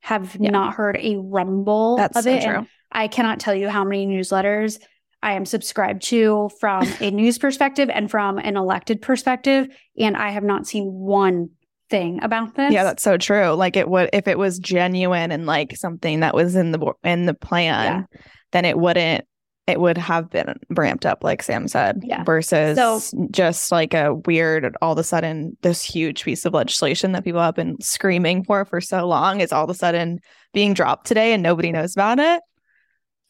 Have 0.00 0.36
Yeah. 0.38 0.50
not 0.50 0.74
heard 0.74 0.96
a 0.96 1.16
rumble 1.16 1.96
That's 1.96 2.16
of 2.18 2.24
so 2.24 2.30
it. 2.30 2.42
true. 2.42 2.54
And 2.56 2.68
I 2.90 3.08
cannot 3.08 3.40
tell 3.40 3.54
you 3.54 3.68
how 3.68 3.84
many 3.84 4.06
newsletters 4.06 4.80
I 5.22 5.32
am 5.32 5.44
subscribed 5.44 6.02
to 6.04 6.48
from 6.60 6.84
a 7.00 7.10
news 7.10 7.38
perspective 7.38 7.90
and 7.92 8.10
from 8.10 8.38
an 8.38 8.56
elected 8.56 9.02
perspective. 9.02 9.68
And 9.98 10.16
I 10.16 10.30
have 10.30 10.44
not 10.44 10.66
seen 10.66 10.84
one 10.92 11.50
thing 11.90 12.22
about 12.22 12.54
this. 12.54 12.72
Yeah, 12.72 12.84
that's 12.84 13.02
so 13.02 13.16
true. 13.16 13.50
Like 13.52 13.76
it 13.76 13.88
would 13.88 14.10
if 14.12 14.28
it 14.28 14.38
was 14.38 14.58
genuine 14.58 15.32
and 15.32 15.46
like 15.46 15.76
something 15.76 16.20
that 16.20 16.34
was 16.34 16.54
in 16.54 16.70
the 16.70 16.92
in 17.02 17.26
the 17.26 17.34
plan, 17.34 18.06
then 18.52 18.64
it 18.64 18.78
wouldn't 18.78 19.24
it 19.68 19.78
would 19.78 19.98
have 19.98 20.30
been 20.30 20.54
ramped 20.70 21.04
up 21.04 21.22
like 21.22 21.42
Sam 21.42 21.68
said. 21.68 22.00
Yeah. 22.02 22.24
Versus 22.24 22.76
So- 22.78 23.28
just 23.30 23.70
like 23.70 23.92
a 23.92 24.14
weird 24.14 24.74
all 24.80 24.92
of 24.92 24.98
a 24.98 25.04
sudden 25.04 25.56
this 25.60 25.82
huge 25.82 26.24
piece 26.24 26.44
of 26.46 26.54
legislation 26.54 27.12
that 27.12 27.22
people 27.22 27.40
have 27.40 27.54
been 27.54 27.78
screaming 27.80 28.44
for 28.44 28.64
for 28.64 28.80
so 28.80 29.06
long 29.06 29.40
is 29.40 29.52
all 29.52 29.64
of 29.64 29.70
a 29.70 29.74
sudden 29.74 30.20
being 30.54 30.72
dropped 30.72 31.06
today 31.06 31.34
and 31.34 31.42
nobody 31.42 31.70
knows 31.70 31.94
about 31.94 32.18
it. 32.18 32.40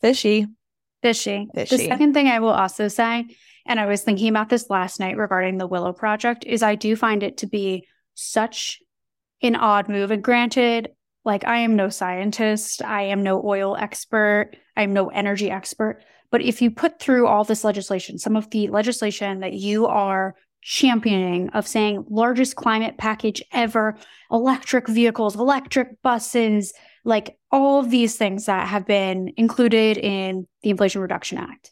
Fishy. 0.00 0.46
Fishy. 1.02 1.48
Fishy. 1.54 1.76
The 1.76 1.86
second 1.86 2.14
thing 2.14 2.28
I 2.28 2.38
will 2.38 2.50
also 2.50 2.86
say, 2.86 3.26
and 3.66 3.80
I 3.80 3.86
was 3.86 4.02
thinking 4.02 4.28
about 4.28 4.48
this 4.48 4.70
last 4.70 5.00
night 5.00 5.16
regarding 5.16 5.58
the 5.58 5.66
Willow 5.66 5.92
Project, 5.92 6.44
is 6.44 6.62
I 6.62 6.76
do 6.76 6.94
find 6.94 7.22
it 7.22 7.38
to 7.38 7.46
be 7.46 7.86
such 8.14 8.80
an 9.42 9.56
odd 9.56 9.88
move. 9.88 10.12
And 10.12 10.22
granted, 10.22 10.90
like 11.24 11.44
I 11.44 11.58
am 11.58 11.76
no 11.76 11.88
scientist, 11.88 12.82
I 12.82 13.02
am 13.02 13.22
no 13.22 13.42
oil 13.44 13.76
expert, 13.76 14.52
I 14.76 14.82
am 14.82 14.92
no 14.92 15.08
energy 15.08 15.50
expert. 15.50 16.02
But 16.30 16.42
if 16.42 16.60
you 16.60 16.70
put 16.70 17.00
through 17.00 17.26
all 17.26 17.44
this 17.44 17.64
legislation, 17.64 18.18
some 18.18 18.36
of 18.36 18.50
the 18.50 18.68
legislation 18.68 19.40
that 19.40 19.54
you 19.54 19.86
are 19.86 20.34
championing 20.60 21.48
of 21.50 21.66
saying 21.66 22.04
largest 22.10 22.56
climate 22.56 22.98
package 22.98 23.42
ever, 23.52 23.96
electric 24.30 24.88
vehicles, 24.88 25.36
electric 25.36 26.02
buses, 26.02 26.72
like 27.04 27.38
all 27.50 27.80
of 27.80 27.90
these 27.90 28.16
things 28.16 28.46
that 28.46 28.68
have 28.68 28.86
been 28.86 29.32
included 29.36 29.96
in 29.96 30.46
the 30.62 30.70
Inflation 30.70 31.00
Reduction 31.00 31.38
Act. 31.38 31.70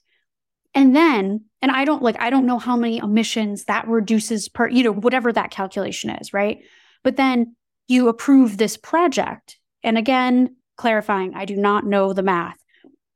And 0.72 0.94
then, 0.94 1.44
and 1.62 1.70
I 1.70 1.84
don't 1.84 2.02
like, 2.02 2.20
I 2.20 2.30
don't 2.30 2.46
know 2.46 2.58
how 2.58 2.76
many 2.76 2.98
emissions 2.98 3.64
that 3.64 3.88
reduces 3.88 4.48
per, 4.48 4.68
you 4.68 4.84
know, 4.84 4.92
whatever 4.92 5.32
that 5.32 5.50
calculation 5.50 6.10
is, 6.10 6.32
right? 6.32 6.60
But 7.02 7.16
then 7.16 7.56
you 7.88 8.08
approve 8.08 8.56
this 8.56 8.76
project. 8.76 9.58
And 9.82 9.98
again, 9.98 10.56
clarifying, 10.76 11.34
I 11.34 11.44
do 11.44 11.56
not 11.56 11.86
know 11.86 12.12
the 12.12 12.22
math. 12.22 12.56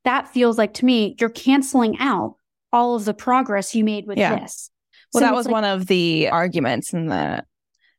That 0.03 0.27
feels 0.29 0.57
like 0.57 0.73
to 0.75 0.85
me, 0.85 1.15
you're 1.19 1.29
canceling 1.29 1.97
out 1.99 2.35
all 2.73 2.95
of 2.95 3.05
the 3.05 3.13
progress 3.13 3.75
you 3.75 3.83
made 3.83 4.07
with 4.07 4.17
Yeah. 4.17 4.39
this. 4.39 4.71
Well, 5.13 5.21
So 5.21 5.25
that 5.27 5.35
was 5.35 5.45
like- 5.45 5.53
one 5.53 5.65
of 5.65 5.87
the 5.87 6.29
arguments 6.29 6.93
in 6.93 7.07
the 7.07 7.43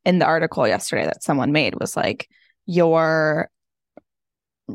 in 0.04 0.18
the 0.18 0.24
article 0.26 0.66
yesterday 0.66 1.04
that 1.04 1.22
someone 1.22 1.52
made 1.52 1.78
was 1.78 1.96
like 1.96 2.28
your 2.66 3.48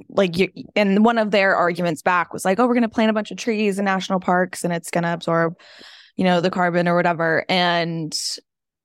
like 0.10 0.38
you 0.38 0.50
and 0.76 1.04
one 1.04 1.18
of 1.18 1.32
their 1.32 1.56
arguments 1.56 2.02
back 2.02 2.32
was 2.34 2.46
like, 2.46 2.60
oh, 2.60 2.68
we're 2.68 2.74
gonna 2.74 2.90
plant 2.90 3.10
a 3.10 3.14
bunch 3.14 3.32
of 3.32 3.38
trees 3.38 3.80
in 3.80 3.86
national 3.86 4.20
parks 4.20 4.64
and 4.64 4.72
it's 4.74 4.92
gonna 4.92 5.12
absorb, 5.14 5.56
you 6.16 6.24
know, 6.24 6.40
the 6.42 6.50
carbon 6.52 6.88
or 6.88 6.96
whatever. 6.96 7.46
And 7.50 8.18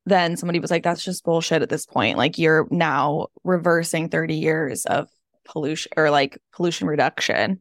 then 0.07 0.37
somebody 0.37 0.59
was 0.59 0.71
like, 0.71 0.83
that's 0.83 1.05
just 1.05 1.25
bullshit 1.25 1.63
at 1.63 1.69
this 1.69 1.87
point. 1.87 2.19
Like 2.19 2.39
you're 2.39 2.67
now 2.71 3.27
reversing 3.45 4.09
30 4.09 4.35
years 4.35 4.85
of 4.87 5.09
pollution 5.45 5.93
or 5.97 6.11
like 6.11 6.39
pollution 6.53 6.87
reduction 6.89 7.61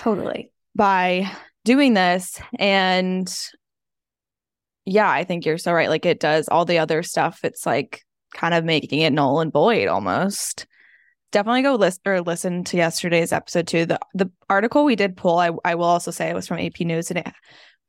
Totally. 0.00 0.50
by 0.74 1.30
doing 1.66 1.92
this 1.92 2.40
and 2.58 3.30
yeah 4.86 5.10
i 5.10 5.24
think 5.24 5.44
you're 5.44 5.58
so 5.58 5.74
right. 5.74 5.90
Like 5.90 6.06
it 6.06 6.20
does 6.20 6.48
all 6.48 6.64
the 6.64 6.78
other 6.78 7.02
stuff 7.02 7.40
it's 7.44 7.66
like 7.66 8.02
kind 8.32 8.54
of 8.54 8.64
making 8.64 9.00
it 9.00 9.12
null 9.12 9.40
and 9.40 9.52
void 9.52 9.88
almost. 9.88 10.66
Definitely 11.32 11.62
go 11.62 11.74
list 11.74 12.00
or 12.06 12.22
listen 12.22 12.64
to 12.64 12.78
yesterday's 12.78 13.30
episode 13.30 13.66
too. 13.66 13.84
The 13.84 14.00
the 14.14 14.30
article 14.48 14.86
we 14.86 14.96
did 14.96 15.18
pull 15.18 15.38
i, 15.38 15.50
I 15.66 15.74
will 15.74 15.84
also 15.84 16.10
say 16.10 16.30
it 16.30 16.34
was 16.34 16.46
from 16.46 16.60
ap 16.60 16.80
news 16.80 17.10
and 17.10 17.18
it 17.18 17.28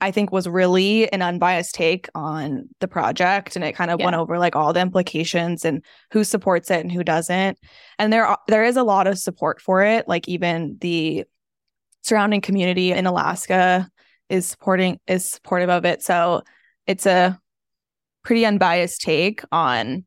i 0.02 0.12
think 0.12 0.34
was 0.34 0.50
really 0.50 1.12
an 1.14 1.22
unbiased 1.22 1.74
take 1.74 2.10
on 2.14 2.68
the 2.82 2.90
project 2.90 3.56
and 3.56 3.64
it 3.64 3.74
kind 3.74 3.90
of 3.90 4.02
went 4.02 4.18
over 4.18 4.38
like 4.38 4.58
all 4.58 4.74
the 4.74 4.82
implications 4.82 5.64
and 5.64 5.82
who 6.12 6.26
supports 6.26 6.70
it 6.70 6.82
and 6.82 6.92
who 6.92 7.06
doesn't. 7.06 7.58
And 7.98 8.12
there 8.12 8.26
are, 8.26 8.40
there 8.50 8.66
is 8.66 8.76
a 8.76 8.84
lot 8.84 9.08
of 9.08 9.18
support 9.18 9.62
for 9.62 9.82
it 9.82 10.10
like 10.10 10.28
even 10.28 10.78
the 10.82 11.24
surrounding 12.02 12.42
community 12.42 12.92
in 12.92 13.06
Alaska 13.06 13.90
is 14.30 14.48
supporting 14.48 15.00
is 15.08 15.30
supportive 15.30 15.70
of 15.70 15.86
it. 15.86 16.02
So 16.02 16.44
it's 16.88 17.06
a 17.06 17.40
pretty 18.24 18.46
unbiased 18.46 19.02
take 19.02 19.44
on 19.52 20.06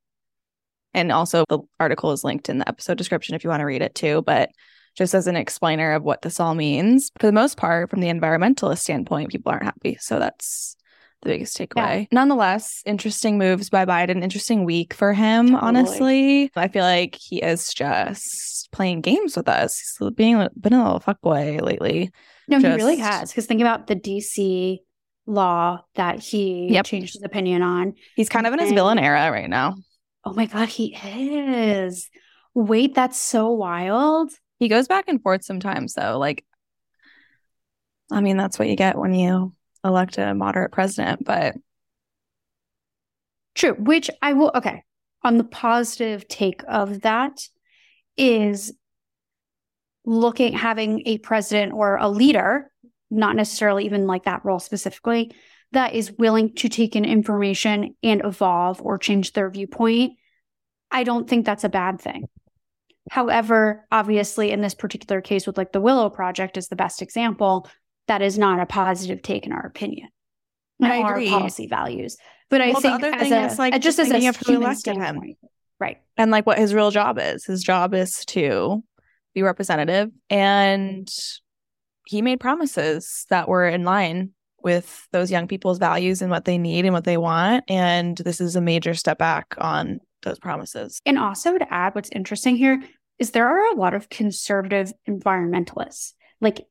and 0.94 1.10
also 1.10 1.44
the 1.48 1.58
article 1.80 2.12
is 2.12 2.24
linked 2.24 2.48
in 2.48 2.58
the 2.58 2.68
episode 2.68 2.96
description 2.96 3.34
if 3.34 3.44
you 3.44 3.50
want 3.50 3.60
to 3.60 3.66
read 3.66 3.82
it 3.82 3.94
too, 3.94 4.22
but 4.22 4.50
just 4.96 5.12
as 5.12 5.26
an 5.26 5.36
explainer 5.36 5.92
of 5.92 6.04
what 6.04 6.22
this 6.22 6.38
all 6.38 6.54
means. 6.54 7.10
For 7.18 7.26
the 7.26 7.32
most 7.32 7.56
part, 7.56 7.90
from 7.90 8.00
the 8.00 8.08
environmentalist 8.08 8.78
standpoint, 8.78 9.30
people 9.30 9.50
aren't 9.50 9.64
happy. 9.64 9.98
So 10.00 10.20
that's 10.20 10.76
the 11.24 11.30
biggest 11.30 11.56
takeaway. 11.58 12.06
Nonetheless, 12.12 12.82
interesting 12.86 13.38
moves 13.38 13.70
by 13.70 13.84
Biden, 13.84 14.22
interesting 14.22 14.64
week 14.64 14.94
for 14.94 15.12
him, 15.12 15.46
Totally. 15.48 15.60
honestly. 15.62 16.50
I 16.54 16.68
feel 16.68 16.84
like 16.84 17.16
he 17.20 17.38
is 17.42 17.72
just 17.74 18.68
playing 18.72 19.00
games 19.00 19.36
with 19.36 19.48
us. 19.48 19.78
He's 19.98 20.10
being 20.12 20.46
been 20.60 20.72
a 20.72 20.84
little 20.84 21.00
fuckboy 21.00 21.60
lately. 21.60 22.10
No, 22.48 22.58
he 22.58 22.66
really 22.66 22.96
has. 22.96 23.30
Because 23.30 23.46
think 23.46 23.60
about 23.60 23.86
the 23.86 23.96
DC 23.96 24.78
law 25.26 25.80
that 25.94 26.20
he 26.20 26.68
Yep. 26.70 26.84
changed 26.86 27.14
his 27.14 27.22
opinion 27.22 27.62
on. 27.62 27.94
He's 28.16 28.28
kind 28.28 28.46
of 28.46 28.52
in 28.52 28.58
his 28.58 28.68
And- 28.68 28.76
villain 28.76 28.98
era 28.98 29.30
right 29.30 29.48
now. 29.48 29.74
Oh 30.24 30.32
my 30.34 30.46
God, 30.46 30.68
he 30.68 30.94
is. 30.94 32.10
Wait, 32.54 32.94
that's 32.94 33.20
so 33.20 33.50
wild. 33.50 34.30
He 34.58 34.68
goes 34.68 34.86
back 34.86 35.04
and 35.08 35.20
forth 35.22 35.44
sometimes 35.44 35.94
though. 35.94 36.18
Like 36.18 36.44
I 38.10 38.20
mean, 38.20 38.36
that's 38.36 38.58
what 38.58 38.68
you 38.68 38.76
get 38.76 38.98
when 38.98 39.14
you 39.14 39.54
elect 39.84 40.18
a 40.18 40.34
moderate 40.34 40.72
president, 40.72 41.24
but 41.24 41.54
True, 43.54 43.74
which 43.74 44.10
I 44.20 44.32
will, 44.32 44.50
okay. 44.54 44.82
On 45.22 45.38
the 45.38 45.44
positive 45.44 46.28
take 46.28 46.62
of 46.68 47.02
that 47.02 47.48
is 48.16 48.72
looking, 50.04 50.52
having 50.52 51.02
a 51.06 51.18
president 51.18 51.72
or 51.72 51.96
a 51.96 52.08
leader, 52.08 52.70
not 53.10 53.36
necessarily 53.36 53.86
even 53.86 54.06
like 54.06 54.24
that 54.24 54.44
role 54.44 54.58
specifically, 54.58 55.32
that 55.72 55.94
is 55.94 56.12
willing 56.12 56.54
to 56.54 56.68
take 56.68 56.94
in 56.94 57.04
information 57.04 57.96
and 58.02 58.22
evolve 58.24 58.82
or 58.82 58.98
change 58.98 59.32
their 59.32 59.50
viewpoint. 59.50 60.12
I 60.90 61.04
don't 61.04 61.28
think 61.28 61.46
that's 61.46 61.64
a 61.64 61.68
bad 61.68 62.00
thing. 62.00 62.26
However, 63.10 63.86
obviously, 63.90 64.50
in 64.50 64.60
this 64.60 64.74
particular 64.74 65.20
case, 65.20 65.46
with 65.46 65.58
like 65.58 65.72
the 65.72 65.80
Willow 65.80 66.10
Project 66.10 66.56
is 66.56 66.68
the 66.68 66.76
best 66.76 67.02
example, 67.02 67.68
that 68.08 68.22
is 68.22 68.38
not 68.38 68.60
a 68.60 68.66
positive 68.66 69.22
take 69.22 69.46
in 69.46 69.52
our 69.52 69.66
opinion. 69.66 70.08
and 70.80 70.92
I 70.92 71.00
our 71.02 71.14
agree. 71.14 71.30
policy 71.30 71.66
values. 71.66 72.16
But 72.50 72.60
I 72.60 72.66
Well, 72.66 72.74
the 72.74 72.80
think 72.82 72.94
other 72.94 73.14
as 73.14 73.20
thing 73.22 73.32
a, 73.32 73.46
is, 73.46 73.58
like, 73.58 73.80
just 73.80 73.98
as 73.98 74.10
a 74.10 74.26
of 74.28 74.36
who 74.36 74.54
elected 74.54 74.96
him. 74.96 75.34
Right. 75.80 75.98
and 76.16 76.30
like 76.30 76.46
what 76.46 76.58
his 76.58 76.72
real 76.74 76.90
job 76.90 77.18
is. 77.20 77.44
His 77.44 77.62
job 77.62 77.94
is 77.94 78.24
to 78.26 78.82
be 79.34 79.42
representative 79.42 80.10
and 80.30 81.08
he 82.06 82.22
made 82.22 82.38
promises 82.40 83.26
that 83.30 83.48
were 83.48 83.66
in 83.66 83.82
line 83.84 84.30
with 84.62 85.06
those 85.12 85.30
young 85.30 85.48
people's 85.48 85.78
values 85.78 86.22
and 86.22 86.30
what 86.30 86.44
they 86.44 86.58
need 86.58 86.84
and 86.84 86.94
what 86.94 87.04
they 87.04 87.16
want 87.16 87.64
and 87.68 88.16
this 88.18 88.40
is 88.40 88.56
a 88.56 88.60
major 88.60 88.94
step 88.94 89.18
back 89.18 89.54
on 89.58 89.98
those 90.22 90.38
promises. 90.38 91.00
And 91.04 91.18
also 91.18 91.58
to 91.58 91.74
add, 91.74 91.94
what's 91.94 92.08
interesting 92.10 92.56
here 92.56 92.80
is 93.18 93.32
there 93.32 93.48
are 93.48 93.72
a 93.72 93.76
lot 93.76 93.94
of 93.94 94.08
conservative 94.08 94.92
environmentalists. 95.08 96.12
Like 96.40 96.66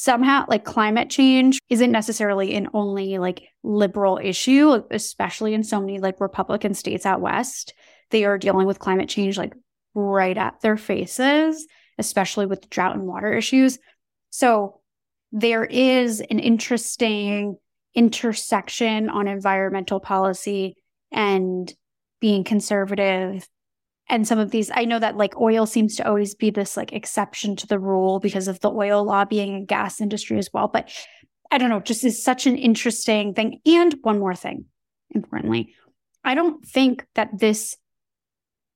somehow, 0.00 0.44
like 0.46 0.64
climate 0.64 1.10
change 1.10 1.58
isn't 1.68 1.90
necessarily 1.90 2.54
an 2.54 2.68
only 2.72 3.18
like 3.18 3.42
liberal 3.64 4.20
issue, 4.22 4.80
especially 4.92 5.54
in 5.54 5.64
so 5.64 5.80
many 5.80 5.98
like 5.98 6.20
Republican 6.20 6.72
states 6.72 7.04
out 7.04 7.20
west. 7.20 7.74
They 8.10 8.24
are 8.24 8.38
dealing 8.38 8.68
with 8.68 8.78
climate 8.78 9.08
change 9.08 9.36
like 9.36 9.54
right 9.94 10.38
at 10.38 10.60
their 10.60 10.76
faces, 10.76 11.66
especially 11.98 12.46
with 12.46 12.70
drought 12.70 12.94
and 12.94 13.08
water 13.08 13.32
issues. 13.32 13.80
So 14.30 14.82
there 15.32 15.64
is 15.64 16.20
an 16.20 16.38
interesting 16.38 17.56
intersection 17.92 19.10
on 19.10 19.26
environmental 19.26 19.98
policy 19.98 20.76
and 21.10 21.74
being 22.20 22.44
conservative 22.44 23.48
and 24.08 24.26
some 24.26 24.38
of 24.38 24.50
these 24.50 24.70
i 24.74 24.84
know 24.84 24.98
that 24.98 25.16
like 25.16 25.40
oil 25.40 25.66
seems 25.66 25.96
to 25.96 26.06
always 26.06 26.34
be 26.34 26.50
this 26.50 26.76
like 26.76 26.92
exception 26.92 27.56
to 27.56 27.66
the 27.66 27.78
rule 27.78 28.20
because 28.20 28.48
of 28.48 28.60
the 28.60 28.70
oil 28.70 29.04
lobbying 29.04 29.54
and 29.54 29.68
gas 29.68 30.00
industry 30.00 30.38
as 30.38 30.50
well 30.52 30.68
but 30.68 30.90
i 31.50 31.58
don't 31.58 31.70
know 31.70 31.80
just 31.80 32.04
is 32.04 32.22
such 32.22 32.46
an 32.46 32.56
interesting 32.56 33.34
thing. 33.34 33.60
And 33.66 33.94
one 34.02 34.18
more 34.18 34.34
thing 34.34 34.66
importantly 35.10 35.74
i 36.24 36.34
don't 36.34 36.64
think 36.64 37.06
that 37.14 37.38
this 37.38 37.76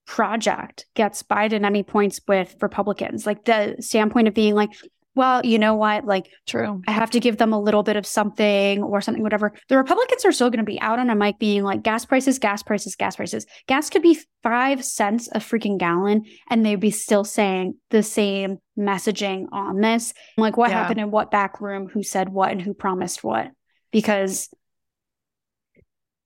project 0.07 0.87
gets 0.95 1.23
biden 1.23 1.65
any 1.65 1.83
points 1.83 2.21
with 2.27 2.57
republicans 2.61 3.27
like 3.27 3.45
the 3.45 3.77
standpoint 3.81 4.29
of 4.29 4.35
being 4.35 4.55
like 4.55 4.71
well 5.15 5.45
you 5.45 5.59
know 5.59 5.75
what 5.75 6.05
like 6.07 6.31
True. 6.47 6.83
I 6.87 6.93
have 6.93 7.11
to 7.11 7.21
give 7.21 7.37
them 7.37 7.53
a 7.53 7.61
little 7.61 7.83
bit 7.83 7.97
of 7.97 8.07
something 8.07 8.83
or 8.83 9.01
something, 9.01 9.23
whatever. 9.23 9.53
The 9.69 9.77
Republicans 9.77 10.25
are 10.25 10.33
still 10.33 10.51
going 10.51 10.65
to 10.65 10.71
be 10.71 10.81
out 10.81 10.99
on 10.99 11.11
a 11.11 11.15
mic 11.15 11.39
being 11.39 11.63
like, 11.63 11.83
gas 11.83 12.05
prices, 12.05 12.39
gas 12.39 12.63
prices, 12.63 12.97
gas 12.97 13.17
prices. 13.17 13.47
Gas 13.67 13.91
could 13.91 14.03
be 14.03 14.19
five 14.43 14.85
cents 14.85 15.29
a 15.33 15.39
freaking 15.39 15.79
gallon, 15.79 16.25
and 16.51 16.65
they'd 16.65 16.77
be 16.81 16.91
still 16.91 17.25
saying 17.25 17.75
the 17.91 18.03
same 18.03 18.59
messaging 18.79 19.47
on 19.53 19.81
this. 19.81 20.15
Like, 20.37 20.57
what 20.57 20.71
Yeah. 20.71 20.81
happened 20.83 21.01
in 21.01 21.11
what 21.11 21.31
back 21.31 21.61
room, 21.61 21.89
who 21.89 22.03
said 22.03 22.29
what, 22.29 22.51
and 22.51 22.61
who 22.61 22.75
promised 22.75 23.23
what? 23.23 23.51
Because 23.93 24.49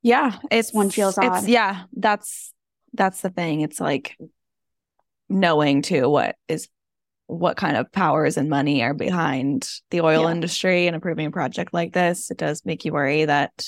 Yeah, 0.02 0.38
it's 0.50 0.72
one 0.72 0.90
feels 0.90 1.18
it's 1.18 1.26
odd. 1.26 1.48
yeah, 1.48 1.84
that's 1.96 2.52
that's 2.94 3.20
the 3.20 3.30
thing. 3.30 3.60
It's 3.60 3.80
like 3.80 4.16
knowing 5.28 5.82
too 5.82 6.08
what 6.08 6.36
is 6.48 6.68
what 7.28 7.56
kind 7.56 7.76
of 7.76 7.90
powers 7.92 8.36
and 8.36 8.48
money 8.48 8.82
are 8.82 8.94
behind 8.94 9.68
the 9.90 10.00
oil 10.00 10.22
Yeah. 10.24 10.30
industry 10.30 10.86
and 10.86 10.94
approving 10.94 11.26
a 11.26 11.30
project 11.30 11.74
like 11.74 11.92
this. 11.92 12.30
It 12.30 12.38
does 12.38 12.64
make 12.64 12.84
you 12.84 12.92
worry 12.92 13.24
that 13.24 13.64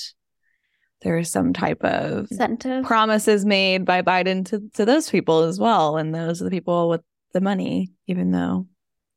there 1.01 1.17
is 1.17 1.29
some 1.31 1.53
type 1.53 1.83
of 1.83 2.27
incentive. 2.31 2.85
promises 2.85 3.45
made 3.45 3.85
by 3.85 4.01
Biden 4.01 4.45
to, 4.47 4.61
to 4.73 4.85
those 4.85 5.09
people 5.09 5.43
as 5.43 5.59
well. 5.59 5.97
And 5.97 6.13
those 6.15 6.41
are 6.41 6.45
the 6.45 6.51
people 6.51 6.89
with 6.89 7.01
the 7.33 7.41
money, 7.41 7.91
even 8.07 8.31
though 8.31 8.65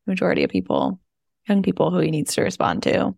the 0.07 0.13
majority 0.13 0.45
of 0.45 0.51
people, 0.51 1.01
young 1.49 1.63
people 1.63 1.91
who 1.91 1.99
he 1.99 2.11
needs 2.11 2.35
to 2.35 2.43
respond 2.43 2.83
to, 2.85 3.15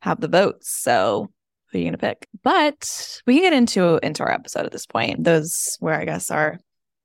have 0.00 0.20
the 0.20 0.28
votes. 0.28 0.70
So 0.70 1.28
who 1.70 1.78
are 1.78 1.80
you 1.80 1.86
gonna 1.86 1.98
pick? 1.98 2.28
But 2.42 3.20
we 3.26 3.34
can 3.34 3.42
get 3.42 3.52
into 3.52 3.98
into 4.02 4.22
our 4.22 4.32
episode 4.32 4.66
at 4.66 4.72
this 4.72 4.86
point. 4.86 5.24
Those 5.24 5.76
were, 5.80 5.92
I 5.94 6.04
guess, 6.04 6.30
our 6.30 6.58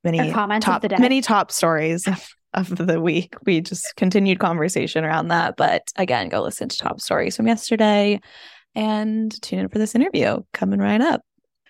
many 0.04 0.32
top 0.32 0.50
of 0.50 0.82
the 0.82 0.90
day. 0.90 0.98
many 0.98 1.22
top 1.22 1.52
stories 1.52 2.08
of, 2.08 2.28
of 2.54 2.76
the 2.76 3.02
week. 3.02 3.36
We 3.46 3.62
just 3.62 3.96
continued 3.96 4.40
conversation 4.40 5.04
around 5.04 5.30
that. 5.30 5.56
But 5.58 5.84
again, 5.96 6.30
go 6.30 6.42
listen 6.42 6.70
to 6.70 6.78
top 6.78 7.02
stories 7.02 7.36
from 7.36 7.48
yesterday 7.48 8.20
and 8.76 9.34
tune 9.42 9.60
in 9.60 9.70
for 9.70 9.78
this 9.78 9.96
interview 9.96 10.40
coming 10.54 10.80
right 10.80 11.02
up. 11.02 11.22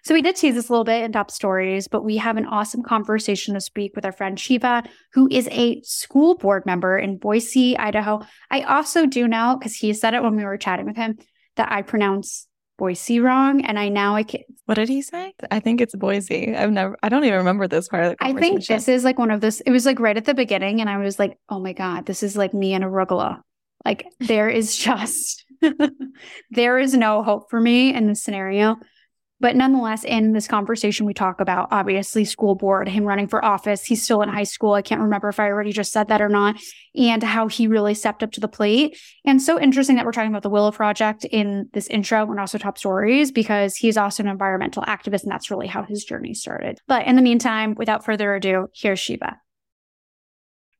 So 0.05 0.13
we 0.13 0.21
did 0.21 0.35
tease 0.35 0.55
this 0.55 0.67
a 0.67 0.71
little 0.71 0.83
bit 0.83 1.03
in 1.03 1.13
top 1.13 1.31
stories, 1.31 1.87
but 1.87 2.03
we 2.03 2.17
have 2.17 2.35
an 2.35 2.45
awesome 2.45 2.83
conversation 2.83 3.53
this 3.53 3.69
week 3.73 3.93
with 3.95 4.03
our 4.03 4.11
friend 4.11 4.37
Shiva, 4.37 4.83
who 5.13 5.29
is 5.31 5.47
a 5.49 5.81
school 5.83 6.35
board 6.35 6.65
member 6.65 6.97
in 6.97 7.17
Boise, 7.17 7.77
Idaho. 7.77 8.21
I 8.51 8.63
also 8.63 9.05
do 9.05 9.29
know 9.29 9.55
because 9.57 9.75
he 9.75 9.93
said 9.93 10.13
it 10.13 10.21
when 10.21 10.35
we 10.35 10.43
were 10.43 10.57
chatting 10.57 10.85
with 10.85 10.97
him 10.97 11.17
that 11.55 11.71
I 11.71 11.83
pronounce 11.83 12.47
Boise 12.83 13.21
wrong, 13.21 13.63
and 13.63 13.79
I 13.79 13.87
now 13.87 14.13
I 14.13 14.23
can. 14.23 14.41
What 14.65 14.75
did 14.75 14.89
he 14.89 15.01
say? 15.01 15.33
I 15.49 15.61
think 15.61 15.79
it's 15.79 15.95
Boise. 15.95 16.53
I've 16.53 16.69
never 16.69 16.97
I 17.01 17.07
don't 17.07 17.23
even 17.23 17.37
remember 17.37 17.65
this 17.65 17.87
part 17.87 18.03
of 18.03 18.09
the 18.11 18.17
I 18.19 18.33
think 18.33 18.65
this 18.65 18.89
is 18.89 19.05
like 19.05 19.17
one 19.17 19.31
of 19.31 19.39
this. 19.39 19.61
It 19.61 19.71
was 19.71 19.85
like 19.85 20.01
right 20.01 20.17
at 20.17 20.25
the 20.25 20.33
beginning, 20.33 20.81
and 20.81 20.89
I 20.89 20.97
was 20.97 21.17
like, 21.17 21.39
"Oh 21.47 21.61
my 21.61 21.71
god, 21.71 22.05
this 22.05 22.23
is 22.23 22.35
like 22.35 22.53
me 22.53 22.73
and 22.73 22.83
arugula." 22.83 23.39
Like 23.85 24.05
there 24.19 24.49
is 24.49 24.75
just 24.87 25.45
there 26.51 26.77
is 26.77 26.93
no 26.93 27.23
hope 27.23 27.49
for 27.49 27.61
me 27.61 27.93
in 27.93 28.07
this 28.07 28.21
scenario. 28.21 28.75
But 29.43 29.57
nonetheless, 29.57 30.05
in 30.05 30.31
this 30.31 30.47
conversation, 30.47 31.05
we 31.05 31.13
talk 31.13 31.41
about 31.41 31.67
obviously 31.69 32.23
school 32.23 32.55
board, 32.55 32.87
him 32.87 33.03
running 33.03 33.27
for 33.27 33.43
office. 33.43 33.83
He's 33.83 34.01
still 34.01 34.21
in 34.21 34.29
high 34.29 34.45
school. 34.45 34.71
I 34.71 34.81
can't 34.81 35.01
remember 35.01 35.27
if 35.27 35.37
I 35.37 35.47
already 35.47 35.73
just 35.73 35.91
said 35.91 36.07
that 36.07 36.21
or 36.21 36.29
not, 36.29 36.55
and 36.95 37.21
how 37.21 37.49
he 37.49 37.67
really 37.67 37.93
stepped 37.93 38.23
up 38.23 38.31
to 38.31 38.39
the 38.39 38.47
plate. 38.47 38.97
And 39.25 39.41
so 39.41 39.59
interesting 39.59 39.97
that 39.97 40.05
we're 40.05 40.13
talking 40.13 40.31
about 40.31 40.43
the 40.43 40.49
Willow 40.49 40.71
Project 40.71 41.25
in 41.25 41.67
this 41.73 41.87
intro 41.87 42.21
and 42.31 42.39
also 42.39 42.57
top 42.57 42.77
stories 42.77 43.33
because 43.33 43.75
he's 43.75 43.97
also 43.97 44.23
an 44.23 44.29
environmental 44.29 44.83
activist, 44.83 45.23
and 45.23 45.31
that's 45.33 45.51
really 45.51 45.67
how 45.67 45.83
his 45.83 46.05
journey 46.05 46.33
started. 46.33 46.79
But 46.87 47.05
in 47.05 47.17
the 47.17 47.21
meantime, 47.21 47.75
without 47.75 48.05
further 48.05 48.33
ado, 48.35 48.67
here's 48.73 49.01
Shiva. 49.01 49.41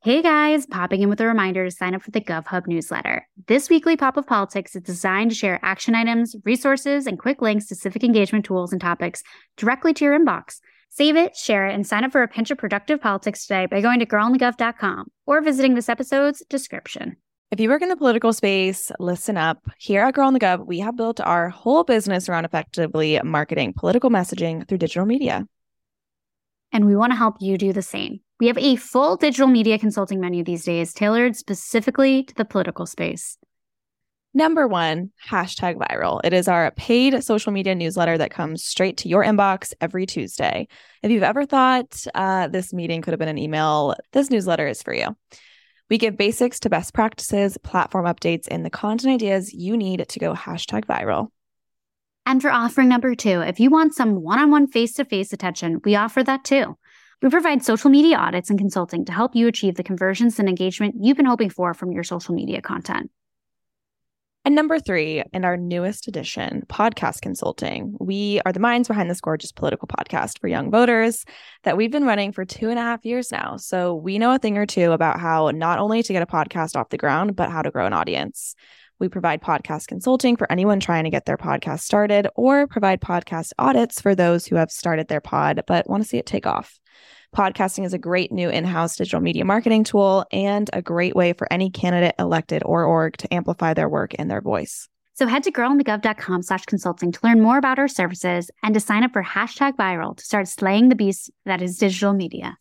Hey 0.03 0.21
guys, 0.21 0.65
popping 0.65 1.01
in 1.01 1.07
with 1.07 1.21
a 1.21 1.25
reminder 1.25 1.63
to 1.63 1.71
sign 1.71 1.95
up 1.95 2.01
for 2.01 2.11
the 2.11 2.19
GovHub 2.19 2.67
newsletter. 2.67 3.25
This 3.47 3.69
weekly 3.69 3.95
pop 3.95 4.17
of 4.17 4.27
politics 4.27 4.75
is 4.75 4.81
designed 4.81 5.31
to 5.31 5.35
share 5.35 5.61
action 5.63 5.95
items, 5.95 6.35
resources, 6.43 7.07
and 7.07 7.17
quick 7.17 7.41
links 7.41 7.67
to 7.67 7.75
civic 7.75 8.03
engagement 8.03 8.43
tools 8.43 8.73
and 8.73 8.81
topics 8.81 9.23
directly 9.55 9.93
to 9.93 10.03
your 10.03 10.19
inbox. 10.19 10.59
Save 10.89 11.15
it, 11.15 11.37
share 11.37 11.67
it, 11.67 11.73
and 11.73 11.87
sign 11.87 12.03
up 12.03 12.11
for 12.11 12.21
a 12.21 12.27
pinch 12.27 12.51
of 12.51 12.57
productive 12.57 12.99
politics 12.99 13.47
today 13.47 13.65
by 13.65 13.79
going 13.79 13.99
to 13.99 14.05
girlandthegov.com 14.05 15.07
or 15.25 15.41
visiting 15.41 15.75
this 15.75 15.87
episode's 15.87 16.43
description. 16.49 17.15
If 17.51 17.61
you 17.61 17.69
work 17.69 17.81
in 17.81 17.87
the 17.87 17.95
political 17.95 18.33
space, 18.33 18.91
listen 18.99 19.37
up. 19.37 19.65
Here 19.77 20.03
at 20.03 20.15
Girl 20.15 20.27
and 20.27 20.35
the 20.35 20.41
Gov, 20.41 20.65
we 20.65 20.79
have 20.79 20.97
built 20.97 21.21
our 21.21 21.47
whole 21.47 21.85
business 21.85 22.27
around 22.27 22.43
effectively 22.43 23.21
marketing 23.23 23.71
political 23.71 24.09
messaging 24.09 24.67
through 24.67 24.79
digital 24.79 25.05
media. 25.05 25.47
And 26.73 26.85
we 26.85 26.97
want 26.97 27.13
to 27.13 27.17
help 27.17 27.37
you 27.39 27.57
do 27.57 27.71
the 27.71 27.81
same. 27.81 28.19
We 28.43 28.47
have 28.47 28.57
a 28.57 28.75
full 28.75 29.15
digital 29.15 29.47
media 29.47 29.79
consulting 29.79 30.19
menu 30.19 30.43
these 30.43 30.65
days 30.65 30.93
tailored 30.93 31.37
specifically 31.37 32.23
to 32.23 32.35
the 32.35 32.43
political 32.43 32.85
space. 32.85 33.37
Number 34.33 34.67
one, 34.67 35.11
hashtag 35.29 35.77
viral. 35.77 36.19
It 36.25 36.33
is 36.33 36.49
our 36.49 36.69
paid 36.71 37.23
social 37.23 37.53
media 37.53 37.73
newsletter 37.73 38.17
that 38.17 38.31
comes 38.31 38.65
straight 38.65 38.97
to 38.97 39.07
your 39.07 39.23
inbox 39.23 39.71
every 39.79 40.05
Tuesday. 40.05 40.67
If 41.01 41.09
you've 41.09 41.23
ever 41.23 41.45
thought 41.45 42.05
uh, 42.13 42.49
this 42.49 42.73
meeting 42.73 43.01
could 43.01 43.13
have 43.13 43.19
been 43.19 43.29
an 43.29 43.37
email, 43.37 43.95
this 44.11 44.29
newsletter 44.29 44.67
is 44.67 44.83
for 44.83 44.93
you. 44.93 45.15
We 45.89 45.97
give 45.97 46.17
basics 46.17 46.59
to 46.59 46.69
best 46.69 46.93
practices, 46.93 47.57
platform 47.59 48.05
updates, 48.07 48.49
and 48.51 48.65
the 48.65 48.69
content 48.69 49.13
ideas 49.13 49.53
you 49.53 49.77
need 49.77 50.05
to 50.09 50.19
go 50.19 50.33
hashtag 50.33 50.83
viral. 50.83 51.29
And 52.25 52.41
for 52.41 52.51
offering 52.51 52.89
number 52.89 53.15
two, 53.15 53.39
if 53.39 53.61
you 53.61 53.69
want 53.69 53.95
some 53.95 54.21
one 54.21 54.39
on 54.39 54.51
one 54.51 54.67
face 54.67 54.95
to 54.95 55.05
face 55.05 55.31
attention, 55.31 55.79
we 55.85 55.95
offer 55.95 56.23
that 56.23 56.43
too. 56.43 56.77
We 57.23 57.29
provide 57.29 57.63
social 57.63 57.89
media 57.89 58.17
audits 58.17 58.49
and 58.49 58.59
consulting 58.59 59.05
to 59.05 59.13
help 59.13 59.33
you 59.33 59.47
achieve 59.47 59.75
the 59.75 59.83
conversions 59.83 60.39
and 60.39 60.49
engagement 60.49 60.95
you've 60.99 61.15
been 61.15 61.25
hoping 61.25 61.49
for 61.49 61.73
from 61.73 61.93
your 61.93 62.03
social 62.03 62.35
media 62.35 62.61
content. 62.61 63.11
And 64.43 64.55
number 64.55 64.77
three, 64.77 65.23
in 65.31 65.45
our 65.45 65.55
newest 65.55 66.09
edition, 66.09 66.63
podcast 66.67 67.21
consulting. 67.21 67.95
We 67.97 68.41
are 68.45 68.51
the 68.51 68.59
minds 68.59 68.89
behind 68.89 69.09
this 69.09 69.21
gorgeous 69.21 69.53
political 69.53 69.87
podcast 69.87 70.39
for 70.39 70.49
young 70.49 70.69
voters 70.69 71.23
that 71.63 71.77
we've 71.77 71.93
been 71.93 72.03
running 72.03 72.33
for 72.33 72.43
two 72.43 72.69
and 72.69 72.77
a 72.77 72.81
half 72.81 73.05
years 73.05 73.31
now. 73.31 73.55
So 73.55 73.95
we 73.95 74.19
know 74.19 74.33
a 74.33 74.37
thing 74.37 74.57
or 74.57 74.65
two 74.65 74.91
about 74.91 75.17
how 75.17 75.49
not 75.51 75.79
only 75.79 76.03
to 76.03 76.11
get 76.11 76.23
a 76.23 76.25
podcast 76.25 76.75
off 76.75 76.89
the 76.89 76.97
ground, 76.97 77.37
but 77.37 77.49
how 77.49 77.61
to 77.61 77.71
grow 77.71 77.85
an 77.85 77.93
audience. 77.93 78.53
We 79.03 79.09
provide 79.09 79.41
podcast 79.41 79.87
consulting 79.87 80.37
for 80.37 80.49
anyone 80.49 80.79
trying 80.79 81.03
to 81.03 81.09
get 81.09 81.25
their 81.25 81.35
podcast 81.35 81.81
started 81.81 82.29
or 82.35 82.67
provide 82.67 83.01
podcast 83.01 83.51
audits 83.59 83.99
for 83.99 84.15
those 84.15 84.45
who 84.45 84.55
have 84.55 84.71
started 84.71 85.09
their 85.09 85.19
pod 85.19 85.61
but 85.67 85.89
want 85.89 86.03
to 86.03 86.07
see 86.07 86.19
it 86.19 86.25
take 86.25 86.47
off. 86.47 86.79
Podcasting 87.35 87.83
is 87.83 87.93
a 87.93 87.97
great 87.97 88.31
new 88.31 88.47
in 88.47 88.63
house 88.63 88.95
digital 88.95 89.19
media 89.19 89.43
marketing 89.43 89.83
tool 89.83 90.25
and 90.31 90.69
a 90.71 90.81
great 90.81 91.17
way 91.17 91.33
for 91.33 91.51
any 91.51 91.69
candidate, 91.69 92.15
elected, 92.17 92.63
or 92.65 92.85
org 92.85 93.17
to 93.17 93.33
amplify 93.33 93.73
their 93.73 93.89
work 93.89 94.15
and 94.17 94.31
their 94.31 94.39
voice. 94.39 94.87
So 95.15 95.27
head 95.27 95.43
to 95.43 95.51
girlandthegov.com 95.51 96.41
slash 96.41 96.63
consulting 96.63 97.11
to 97.11 97.19
learn 97.23 97.41
more 97.41 97.57
about 97.57 97.79
our 97.79 97.89
services 97.89 98.49
and 98.63 98.73
to 98.73 98.79
sign 98.79 99.03
up 99.03 99.11
for 99.11 99.21
hashtag 99.21 99.75
viral 99.75 100.15
to 100.15 100.23
start 100.23 100.47
slaying 100.47 100.87
the 100.87 100.95
beast 100.95 101.29
that 101.43 101.61
is 101.61 101.77
digital 101.77 102.13
media. 102.13 102.57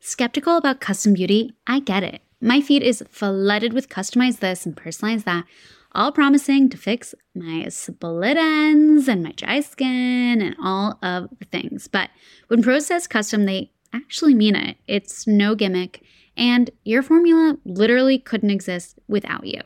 Skeptical 0.00 0.58
about 0.58 0.80
custom 0.80 1.14
beauty? 1.14 1.54
I 1.66 1.80
get 1.80 2.02
it. 2.02 2.20
My 2.44 2.60
feed 2.60 2.82
is 2.82 3.04
flooded 3.08 3.72
with 3.72 3.88
customized 3.88 4.40
this 4.40 4.66
and 4.66 4.76
personalized 4.76 5.26
that, 5.26 5.44
all 5.92 6.10
promising 6.10 6.68
to 6.70 6.76
fix 6.76 7.14
my 7.36 7.68
split 7.68 8.36
ends 8.36 9.06
and 9.06 9.22
my 9.22 9.30
dry 9.30 9.60
skin 9.60 10.42
and 10.42 10.56
all 10.60 10.98
of 11.02 11.28
the 11.38 11.44
things. 11.44 11.86
But 11.86 12.10
when 12.48 12.60
Prose 12.60 12.86
says 12.86 13.06
custom, 13.06 13.44
they 13.44 13.70
actually 13.92 14.34
mean 14.34 14.56
it. 14.56 14.76
It's 14.88 15.24
no 15.24 15.54
gimmick, 15.54 16.02
and 16.36 16.68
your 16.82 17.02
formula 17.02 17.58
literally 17.64 18.18
couldn't 18.18 18.50
exist 18.50 18.98
without 19.06 19.46
you. 19.46 19.60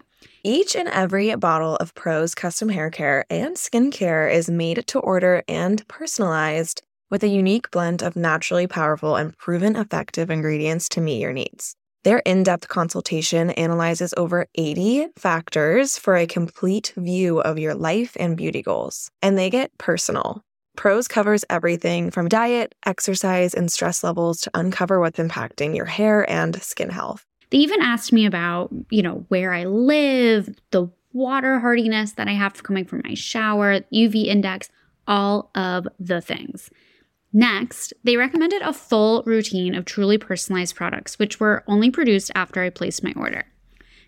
Each 0.45 0.77
and 0.77 0.89
every 0.89 1.35
bottle 1.37 1.77
of 1.77 1.95
Prose 1.95 2.35
custom 2.35 2.69
hair 2.69 2.91
care 2.91 3.25
and 3.31 3.57
skincare 3.57 4.31
is 4.31 4.51
made 4.51 4.87
to 4.89 4.99
order 4.99 5.43
and 5.49 5.89
personalized 5.89 6.83
with 7.11 7.23
a 7.23 7.29
unique 7.29 7.71
blend 7.71 8.03
of 8.03 8.17
naturally 8.17 8.67
powerful 8.67 9.17
and 9.17 9.35
proven 9.39 9.77
effective 9.77 10.29
ingredients 10.29 10.91
to 10.91 11.01
meet 11.01 11.23
your 11.23 11.33
needs. 11.33 11.75
Their 12.07 12.21
in 12.21 12.45
depth 12.45 12.69
consultation 12.69 13.51
analyzes 13.51 14.15
over 14.17 14.47
80 14.55 15.09
factors 15.19 15.99
for 15.99 16.15
a 16.15 16.25
complete 16.25 16.93
view 16.97 17.41
of 17.41 17.59
your 17.59 17.75
life 17.75 18.17
and 18.21 18.37
beauty 18.37 18.63
goals, 18.63 19.11
and 19.23 19.37
they 19.37 19.51
get 19.51 19.77
personal. 19.77 20.45
Prose 20.77 21.09
covers 21.09 21.45
everything 21.51 22.13
from 22.13 22.29
diet, 22.29 22.77
exercise, 22.87 23.55
and 23.55 23.73
stress 23.73 24.05
levels 24.05 24.41
to 24.43 24.53
uncover 24.55 25.01
what's 25.01 25.19
impacting 25.19 25.75
your 25.75 25.85
hair 25.85 26.31
and 26.31 26.63
skin 26.63 26.91
health. 26.91 27.27
They 27.51 27.59
even 27.59 27.83
asked 27.83 28.13
me 28.13 28.25
about, 28.25 28.73
you 28.89 29.03
know, 29.03 29.25
where 29.27 29.53
I 29.53 29.65
live, 29.65 30.49
the 30.71 30.87
water 31.13 31.59
hardiness 31.59 32.13
that 32.13 32.29
I 32.29 32.35
have 32.35 32.63
coming 32.63 32.85
from 32.85 33.03
my 33.05 33.15
shower, 33.15 33.81
UV 33.93 34.27
index, 34.27 34.69
all 35.09 35.51
of 35.57 35.89
the 35.99 36.21
things. 36.21 36.71
Next, 37.39 37.93
they 38.03 38.17
recommended 38.17 38.63
a 38.63 38.73
full 38.73 39.23
routine 39.27 39.75
of 39.75 39.85
truly 39.85 40.17
personalized 40.17 40.75
products, 40.75 41.19
which 41.19 41.39
were 41.39 41.63
only 41.67 41.91
produced 41.91 42.31
after 42.35 42.63
I 42.63 42.71
placed 42.71 43.05
my 43.05 43.13
order. 43.15 43.45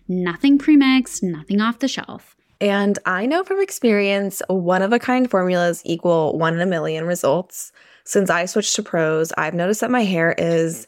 Nothing 0.07 0.57
premixed, 0.57 1.21
nothing 1.21 1.61
off 1.61 1.77
the 1.77 1.87
shelf. 1.87 2.35
And 2.59 2.97
I 3.05 3.27
know 3.27 3.43
from 3.43 3.61
experience, 3.61 4.41
one 4.47 4.81
of 4.81 4.93
a 4.93 4.97
kind 4.97 5.29
formulas 5.29 5.83
equal 5.85 6.39
one 6.39 6.55
in 6.55 6.59
a 6.59 6.65
million 6.65 7.05
results. 7.05 7.71
Since 8.03 8.31
I 8.31 8.45
switched 8.45 8.75
to 8.77 8.81
Prose, 8.81 9.31
I've 9.37 9.53
noticed 9.53 9.81
that 9.81 9.91
my 9.91 10.03
hair 10.03 10.33
is 10.35 10.87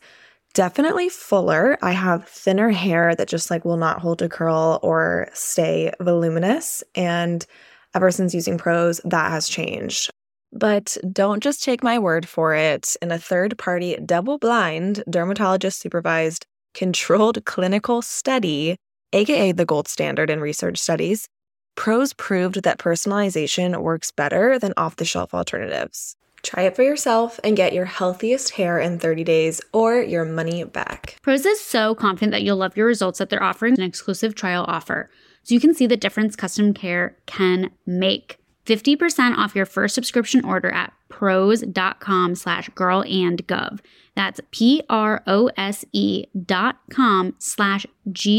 definitely 0.55 1.09
fuller. 1.09 1.77
I 1.83 1.91
have 1.91 2.27
thinner 2.27 2.71
hair 2.71 3.13
that 3.13 3.27
just 3.27 3.51
like 3.51 3.65
will 3.65 3.77
not 3.77 4.01
hold 4.01 4.23
a 4.23 4.27
curl 4.27 4.79
or 4.81 5.29
stay 5.33 5.91
voluminous. 6.01 6.83
And 6.95 7.45
ever 7.93 8.09
since 8.09 8.33
using 8.33 8.57
Prose, 8.57 8.99
that 9.05 9.29
has 9.29 9.47
changed. 9.47 10.09
But 10.53 10.97
don't 11.11 11.41
just 11.41 11.63
take 11.63 11.83
my 11.83 11.97
word 11.97 12.27
for 12.27 12.53
it. 12.53 12.95
In 13.01 13.11
a 13.11 13.17
third 13.17 13.57
party, 13.57 13.95
double 14.05 14.37
blind, 14.37 15.03
dermatologist 15.09 15.79
supervised, 15.79 16.45
controlled 16.73 17.45
clinical 17.45 18.01
study, 18.01 18.75
aka 19.13 19.51
the 19.51 19.65
gold 19.65 19.87
standard 19.87 20.29
in 20.29 20.41
research 20.41 20.77
studies, 20.77 21.27
Prose 21.75 22.13
proved 22.13 22.63
that 22.63 22.79
personalization 22.79 23.81
works 23.81 24.11
better 24.11 24.59
than 24.59 24.73
off 24.77 24.97
the 24.97 25.05
shelf 25.05 25.33
alternatives. 25.33 26.15
Try 26.43 26.63
it 26.63 26.75
for 26.75 26.83
yourself 26.83 27.39
and 27.43 27.55
get 27.55 27.73
your 27.73 27.85
healthiest 27.85 28.51
hair 28.51 28.79
in 28.79 28.99
30 28.99 29.23
days 29.23 29.61
or 29.73 30.01
your 30.01 30.25
money 30.25 30.63
back. 30.63 31.17
Prose 31.21 31.45
is 31.45 31.61
so 31.61 31.93
confident 31.93 32.31
that 32.31 32.43
you'll 32.43 32.57
love 32.57 32.75
your 32.75 32.87
results 32.87 33.19
that 33.19 33.29
they're 33.29 33.43
offering 33.43 33.75
an 33.75 33.83
exclusive 33.83 34.35
trial 34.35 34.65
offer 34.67 35.09
so 35.43 35.53
you 35.53 35.61
can 35.61 35.73
see 35.73 35.87
the 35.87 35.97
difference 35.97 36.35
custom 36.35 36.73
care 36.73 37.15
can 37.25 37.71
make. 37.85 38.37
50% 38.65 39.37
off 39.37 39.55
your 39.55 39.65
first 39.65 39.95
subscription 39.95 40.45
order 40.45 40.71
at 40.71 40.93
prose.com 41.09 42.35
slash 42.35 42.69
girl 42.69 43.03
and 43.03 43.45
gov. 43.47 43.79
That's 44.15 44.39
P-R-O-S-E 44.51 46.25
dot 46.45 46.77
com 46.91 47.35
slash 47.39 47.85
G-I-R-L-A-N-D-G-O-V 48.11 48.37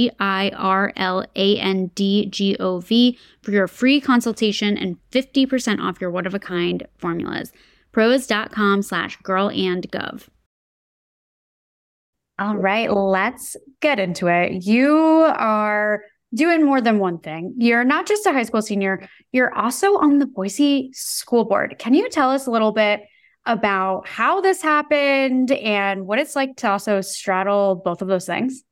for 3.42 3.50
your 3.50 3.68
free 3.68 4.00
consultation 4.00 4.76
and 4.76 4.96
50% 5.11 5.80
off 5.80 6.00
your 6.00 6.11
one-of-a-kind 6.11 6.87
formulas. 6.98 7.52
Prose.com 7.92 8.82
slash 8.82 9.18
girl 9.22 9.50
and 9.50 9.90
gov. 9.90 10.28
All 12.38 12.56
right, 12.56 12.90
let's 12.92 13.56
get 13.80 14.00
into 14.00 14.26
it. 14.26 14.64
You 14.64 14.96
are 15.37 16.02
doing 16.34 16.64
more 16.64 16.80
than 16.80 16.98
one 16.98 17.18
thing. 17.18 17.54
You're 17.58 17.84
not 17.84 18.06
just 18.06 18.26
a 18.26 18.32
high 18.32 18.42
school 18.42 18.62
senior, 18.62 19.08
you're 19.32 19.54
also 19.54 19.98
on 19.98 20.18
the 20.18 20.26
Boise 20.26 20.90
School 20.92 21.44
Board. 21.44 21.76
Can 21.78 21.94
you 21.94 22.08
tell 22.08 22.30
us 22.30 22.46
a 22.46 22.50
little 22.50 22.72
bit 22.72 23.02
about 23.44 24.06
how 24.06 24.40
this 24.40 24.62
happened 24.62 25.50
and 25.50 26.06
what 26.06 26.18
it's 26.18 26.36
like 26.36 26.56
to 26.58 26.70
also 26.70 27.00
straddle 27.00 27.74
both 27.74 28.02
of 28.02 28.08
those 28.08 28.26
things? 28.26 28.62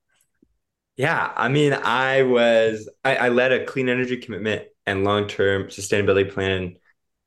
Yeah, 0.96 1.32
I 1.34 1.48
mean, 1.48 1.72
I 1.72 2.22
was 2.22 2.88
I, 3.04 3.16
I 3.16 3.28
led 3.30 3.52
a 3.52 3.64
clean 3.64 3.88
energy 3.88 4.16
commitment 4.18 4.64
and 4.86 5.04
long-term 5.04 5.64
sustainability 5.64 6.30
plan 6.30 6.76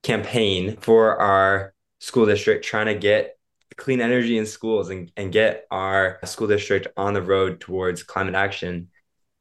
campaign 0.03 0.77
for 0.77 1.17
our 1.17 1.73
school 1.99 2.25
district 2.25 2.65
trying 2.65 2.87
to 2.87 2.95
get 2.95 3.37
clean 3.77 4.01
energy 4.01 4.37
in 4.37 4.45
schools 4.45 4.89
and, 4.89 5.11
and 5.17 5.31
get 5.31 5.65
our 5.71 6.19
school 6.25 6.47
district 6.47 6.87
on 6.97 7.13
the 7.13 7.21
road 7.21 7.59
towards 7.59 8.03
climate 8.03 8.35
action 8.35 8.89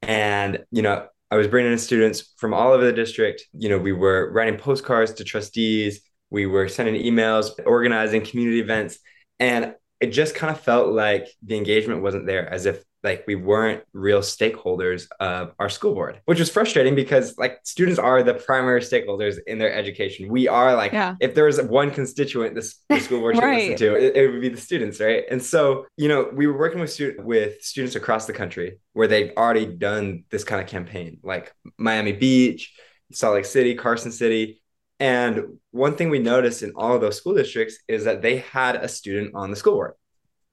and, 0.02 0.64
you 0.70 0.82
know, 0.82 1.06
I 1.30 1.36
was 1.36 1.48
bringing 1.48 1.72
in 1.72 1.78
students 1.78 2.34
from 2.36 2.52
all 2.52 2.72
over 2.72 2.84
the 2.84 2.92
district. 2.92 3.44
You 3.54 3.70
know, 3.70 3.78
we 3.78 3.92
were 3.92 4.30
writing 4.32 4.58
postcards 4.58 5.14
to 5.14 5.24
trustees, 5.24 6.02
we 6.30 6.46
were 6.46 6.68
sending 6.68 7.02
emails, 7.02 7.50
organizing 7.64 8.22
community 8.24 8.60
events. 8.60 8.98
And 9.38 9.74
it 10.00 10.08
just 10.08 10.34
kind 10.34 10.50
of 10.50 10.60
felt 10.60 10.92
like 10.92 11.28
the 11.42 11.56
engagement 11.56 12.02
wasn't 12.02 12.26
there, 12.26 12.48
as 12.48 12.66
if 12.66 12.82
like 13.02 13.24
we 13.26 13.34
weren't 13.34 13.82
real 13.92 14.20
stakeholders 14.20 15.08
of 15.18 15.52
our 15.58 15.68
school 15.68 15.94
board, 15.94 16.20
which 16.26 16.38
was 16.38 16.50
frustrating 16.50 16.94
because 16.94 17.36
like 17.36 17.58
students 17.64 17.98
are 17.98 18.22
the 18.22 18.34
primary 18.34 18.80
stakeholders 18.80 19.38
in 19.46 19.58
their 19.58 19.72
education. 19.72 20.28
We 20.28 20.46
are 20.48 20.76
like, 20.76 20.92
yeah. 20.92 21.16
if 21.20 21.34
there 21.34 21.46
was 21.46 21.60
one 21.60 21.90
constituent 21.90 22.54
this 22.54 22.78
the 22.88 23.00
school 23.00 23.20
board 23.20 23.34
should 23.34 23.44
right. 23.44 23.70
listen 23.70 23.88
to, 23.88 23.96
it, 23.96 24.16
it, 24.16 24.30
would 24.30 24.40
be 24.40 24.48
the 24.50 24.60
students, 24.60 25.00
right? 25.00 25.24
And 25.30 25.42
so, 25.42 25.86
you 25.96 26.08
know, 26.08 26.30
we 26.32 26.46
were 26.46 26.56
working 26.56 26.80
with 26.80 26.92
student 26.92 27.26
with 27.26 27.62
students 27.62 27.96
across 27.96 28.26
the 28.26 28.32
country 28.32 28.78
where 28.92 29.08
they've 29.08 29.32
already 29.36 29.66
done 29.66 30.24
this 30.30 30.44
kind 30.44 30.60
of 30.60 30.68
campaign, 30.68 31.18
like 31.22 31.52
Miami 31.78 32.12
Beach, 32.12 32.74
Salt 33.12 33.34
Lake 33.34 33.44
City, 33.44 33.74
Carson 33.74 34.12
City. 34.12 34.62
And 35.00 35.58
one 35.72 35.96
thing 35.96 36.10
we 36.10 36.20
noticed 36.20 36.62
in 36.62 36.72
all 36.76 36.94
of 36.94 37.00
those 37.00 37.16
school 37.16 37.34
districts 37.34 37.78
is 37.88 38.04
that 38.04 38.22
they 38.22 38.38
had 38.38 38.76
a 38.76 38.88
student 38.88 39.34
on 39.34 39.50
the 39.50 39.56
school 39.56 39.74
board. 39.74 39.94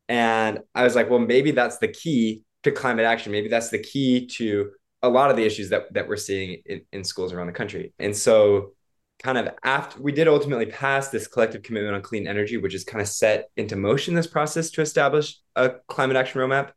And 0.10 0.60
I 0.74 0.84
was 0.84 0.95
like, 0.95 1.10
well, 1.10 1.19
maybe 1.19 1.52
that's 1.52 1.78
the 1.78 1.88
key 1.88 2.41
to 2.63 2.72
climate 2.72 3.06
action. 3.06 3.32
Maybe 3.32 3.48
that's 3.48 3.69
the 3.69 3.80
key 3.80 4.26
to 4.28 4.72
a 5.02 5.08
lot 5.08 5.30
of 5.30 5.38
the 5.38 5.45
issues 5.45 5.69
that, 5.69 5.93
that 5.93 6.10
we're 6.10 6.17
seeing 6.17 6.62
in, 6.65 6.82
in 6.91 7.04
schools 7.04 7.32
around 7.32 7.48
the 7.48 7.54
country. 7.54 7.93
And 8.00 8.17
so, 8.17 8.74
kind 9.22 9.38
of 9.38 9.50
after 9.63 10.02
we 10.02 10.13
did 10.13 10.30
ultimately 10.30 10.65
pass 10.65 11.10
this 11.10 11.28
collective 11.28 11.62
commitment 11.62 11.93
on 11.95 12.02
clean 12.02 12.28
energy, 12.28 12.58
which 12.58 12.74
is 12.74 12.84
kind 12.84 13.02
of 13.02 13.08
set 13.08 13.50
into 13.58 13.76
motion 13.76 14.15
this 14.15 14.28
process 14.28 14.72
to 14.72 14.82
establish 14.82 15.38
a 15.56 15.72
climate 15.88 16.17
action 16.17 16.41
roadmap. 16.41 16.72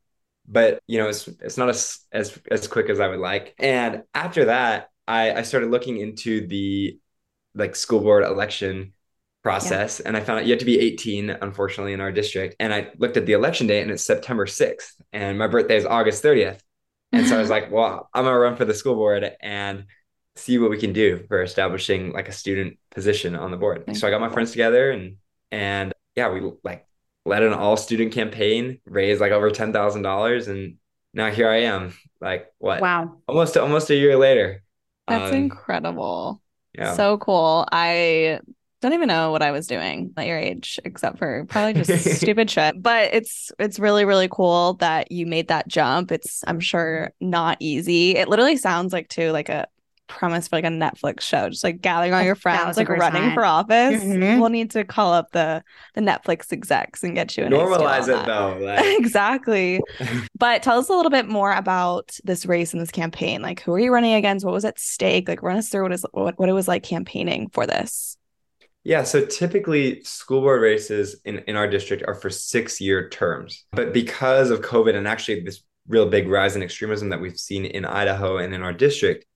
But 0.46 0.80
you 0.86 0.98
know, 0.98 1.08
it's 1.08 1.26
it's 1.28 1.56
not 1.56 1.68
as 1.68 2.00
as 2.12 2.38
as 2.50 2.68
quick 2.68 2.90
as 2.90 3.00
I 3.00 3.08
would 3.08 3.20
like. 3.20 3.54
And 3.58 4.02
after 4.12 4.46
that, 4.46 4.90
I, 5.08 5.32
I 5.32 5.42
started 5.42 5.70
looking 5.70 5.98
into 5.98 6.46
the 6.46 6.98
like 7.54 7.76
school 7.76 8.00
board 8.00 8.24
election 8.24 8.92
process 9.42 10.00
yeah. 10.00 10.08
and 10.08 10.16
I 10.16 10.20
found 10.20 10.40
out 10.40 10.46
you 10.46 10.52
have 10.52 10.60
to 10.60 10.64
be 10.64 10.78
18, 10.78 11.30
unfortunately, 11.30 11.92
in 11.92 12.00
our 12.00 12.12
district. 12.12 12.56
And 12.60 12.72
I 12.72 12.90
looked 12.98 13.16
at 13.16 13.26
the 13.26 13.32
election 13.32 13.66
date 13.66 13.82
and 13.82 13.90
it's 13.90 14.04
September 14.04 14.46
6th. 14.46 14.92
And 15.12 15.38
my 15.38 15.48
birthday 15.48 15.76
is 15.76 15.84
August 15.84 16.22
30th. 16.22 16.60
And 17.12 17.26
so 17.26 17.36
I 17.36 17.40
was 17.40 17.50
like, 17.56 17.70
well, 17.70 18.08
I'm 18.14 18.24
gonna 18.24 18.38
run 18.38 18.56
for 18.56 18.64
the 18.64 18.74
school 18.74 18.94
board 18.94 19.30
and 19.40 19.84
see 20.36 20.58
what 20.58 20.70
we 20.70 20.78
can 20.78 20.92
do 20.92 21.24
for 21.28 21.42
establishing 21.42 22.12
like 22.12 22.28
a 22.28 22.32
student 22.32 22.78
position 22.90 23.36
on 23.36 23.50
the 23.50 23.56
board. 23.56 23.96
So 23.96 24.06
I 24.06 24.10
got 24.10 24.20
my 24.20 24.30
friends 24.30 24.52
together 24.52 24.90
and 24.90 25.16
and 25.50 25.92
yeah, 26.16 26.30
we 26.30 26.50
like 26.62 26.86
led 27.24 27.42
an 27.42 27.52
all 27.52 27.76
student 27.76 28.12
campaign, 28.12 28.80
raised 28.86 29.20
like 29.20 29.32
over 29.32 29.50
ten 29.50 29.72
thousand 29.72 30.02
dollars, 30.02 30.48
and 30.48 30.76
now 31.14 31.30
here 31.30 31.48
I 31.48 31.62
am. 31.62 31.94
Like 32.20 32.52
what? 32.58 32.80
Wow. 32.80 33.18
Almost 33.28 33.56
almost 33.56 33.90
a 33.90 33.94
year 33.94 34.16
later. 34.16 34.62
That's 35.08 35.32
um, 35.32 35.36
incredible. 35.36 36.40
Yeah. 36.74 36.94
So 36.94 37.18
cool. 37.18 37.66
I 37.70 38.40
don't 38.82 38.92
even 38.92 39.08
know 39.08 39.30
what 39.30 39.42
I 39.42 39.52
was 39.52 39.68
doing 39.68 40.12
at 40.16 40.26
your 40.26 40.36
age, 40.36 40.78
except 40.84 41.18
for 41.18 41.46
probably 41.48 41.82
just 41.82 42.16
stupid 42.16 42.50
shit. 42.50 42.82
But 42.82 43.14
it's 43.14 43.52
it's 43.58 43.78
really 43.78 44.04
really 44.04 44.28
cool 44.28 44.74
that 44.74 45.10
you 45.12 45.24
made 45.24 45.48
that 45.48 45.68
jump. 45.68 46.10
It's 46.10 46.42
I'm 46.46 46.60
sure 46.60 47.12
not 47.20 47.56
easy. 47.60 48.16
It 48.16 48.28
literally 48.28 48.56
sounds 48.56 48.92
like 48.92 49.08
too 49.08 49.30
like 49.30 49.48
a 49.48 49.68
premise 50.08 50.48
for 50.48 50.56
like 50.56 50.64
a 50.64 50.68
Netflix 50.68 51.20
show, 51.20 51.48
just 51.48 51.62
like 51.62 51.80
gathering 51.80 52.12
all 52.12 52.22
your 52.22 52.34
friends, 52.34 52.76
like 52.76 52.88
running 52.88 53.32
for 53.34 53.44
office. 53.44 54.02
Mm-hmm. 54.02 54.40
We'll 54.40 54.50
need 54.50 54.72
to 54.72 54.84
call 54.84 55.12
up 55.12 55.30
the 55.30 55.62
the 55.94 56.00
Netflix 56.00 56.52
execs 56.52 57.04
and 57.04 57.14
get 57.14 57.36
you 57.36 57.44
an 57.44 57.52
normalize 57.52 58.08
it 58.08 58.26
though. 58.26 58.58
Like... 58.62 58.98
exactly. 58.98 59.80
but 60.36 60.62
tell 60.62 60.78
us 60.78 60.88
a 60.88 60.92
little 60.92 61.10
bit 61.10 61.28
more 61.28 61.52
about 61.52 62.18
this 62.24 62.46
race 62.46 62.72
and 62.72 62.82
this 62.82 62.90
campaign. 62.90 63.42
Like, 63.42 63.60
who 63.60 63.72
are 63.72 63.78
you 63.78 63.92
running 63.92 64.14
against? 64.14 64.44
What 64.44 64.54
was 64.54 64.64
at 64.64 64.78
stake? 64.78 65.28
Like, 65.28 65.42
run 65.42 65.56
us 65.56 65.68
through 65.68 65.84
what 65.84 65.92
is 65.92 66.04
what, 66.10 66.36
what 66.36 66.48
it 66.48 66.52
was 66.52 66.66
like 66.66 66.82
campaigning 66.82 67.48
for 67.50 67.64
this. 67.64 68.16
Yeah, 68.84 69.04
so 69.04 69.24
typically 69.24 70.02
school 70.02 70.40
board 70.40 70.60
races 70.60 71.20
in, 71.24 71.38
in 71.46 71.56
our 71.56 71.68
district 71.68 72.02
are 72.06 72.14
for 72.14 72.30
six 72.30 72.80
year 72.80 73.08
terms. 73.08 73.64
But 73.72 73.92
because 73.92 74.50
of 74.50 74.60
COVID 74.60 74.96
and 74.96 75.06
actually 75.06 75.40
this 75.40 75.62
real 75.86 76.08
big 76.08 76.28
rise 76.28 76.56
in 76.56 76.62
extremism 76.62 77.10
that 77.10 77.20
we've 77.20 77.38
seen 77.38 77.64
in 77.64 77.84
Idaho 77.84 78.38
and 78.38 78.54
in 78.54 78.62
our 78.62 78.72
district, 78.72 79.26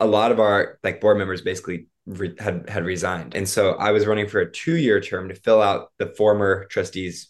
a 0.00 0.06
lot 0.06 0.32
of 0.32 0.40
our 0.40 0.78
like 0.82 1.00
board 1.00 1.16
members 1.16 1.42
basically 1.42 1.86
re- 2.06 2.34
had 2.38 2.68
had 2.68 2.84
resigned. 2.84 3.34
And 3.34 3.48
so 3.48 3.72
I 3.72 3.92
was 3.92 4.06
running 4.06 4.28
for 4.28 4.40
a 4.40 4.50
two 4.50 4.76
year 4.76 5.00
term 5.00 5.28
to 5.28 5.34
fill 5.34 5.62
out 5.62 5.92
the 5.98 6.06
former 6.06 6.66
trustees. 6.66 7.28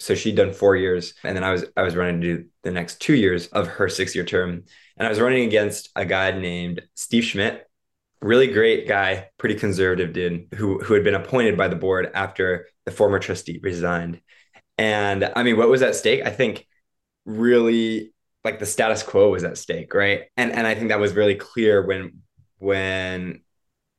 So 0.00 0.14
she'd 0.14 0.36
done 0.36 0.52
four 0.52 0.76
years, 0.76 1.14
and 1.24 1.36
then 1.36 1.42
I 1.42 1.50
was 1.50 1.64
I 1.76 1.82
was 1.82 1.96
running 1.96 2.20
to 2.20 2.36
do 2.36 2.44
the 2.62 2.70
next 2.70 3.00
two 3.00 3.14
years 3.14 3.48
of 3.48 3.66
her 3.66 3.88
six 3.88 4.14
year 4.14 4.24
term, 4.24 4.62
and 4.96 5.06
I 5.06 5.10
was 5.10 5.20
running 5.20 5.44
against 5.44 5.90
a 5.96 6.04
guy 6.04 6.30
named 6.30 6.82
Steve 6.94 7.24
Schmidt, 7.24 7.67
really 8.20 8.48
great 8.48 8.88
guy, 8.88 9.28
pretty 9.38 9.54
conservative 9.54 10.12
dude 10.12 10.48
who 10.54 10.78
who 10.80 10.94
had 10.94 11.04
been 11.04 11.14
appointed 11.14 11.56
by 11.56 11.68
the 11.68 11.76
board 11.76 12.10
after 12.14 12.68
the 12.84 12.90
former 12.90 13.18
trustee 13.18 13.60
resigned. 13.62 14.20
And 14.76 15.30
I 15.34 15.42
mean, 15.42 15.56
what 15.56 15.68
was 15.68 15.82
at 15.82 15.96
stake? 15.96 16.24
I 16.24 16.30
think 16.30 16.66
really 17.24 18.12
like 18.44 18.58
the 18.58 18.66
status 18.66 19.02
quo 19.02 19.30
was 19.30 19.44
at 19.44 19.58
stake, 19.58 19.94
right? 19.94 20.24
And 20.36 20.52
and 20.52 20.66
I 20.66 20.74
think 20.74 20.88
that 20.88 21.00
was 21.00 21.14
really 21.14 21.34
clear 21.34 21.84
when 21.86 22.22
when 22.58 23.42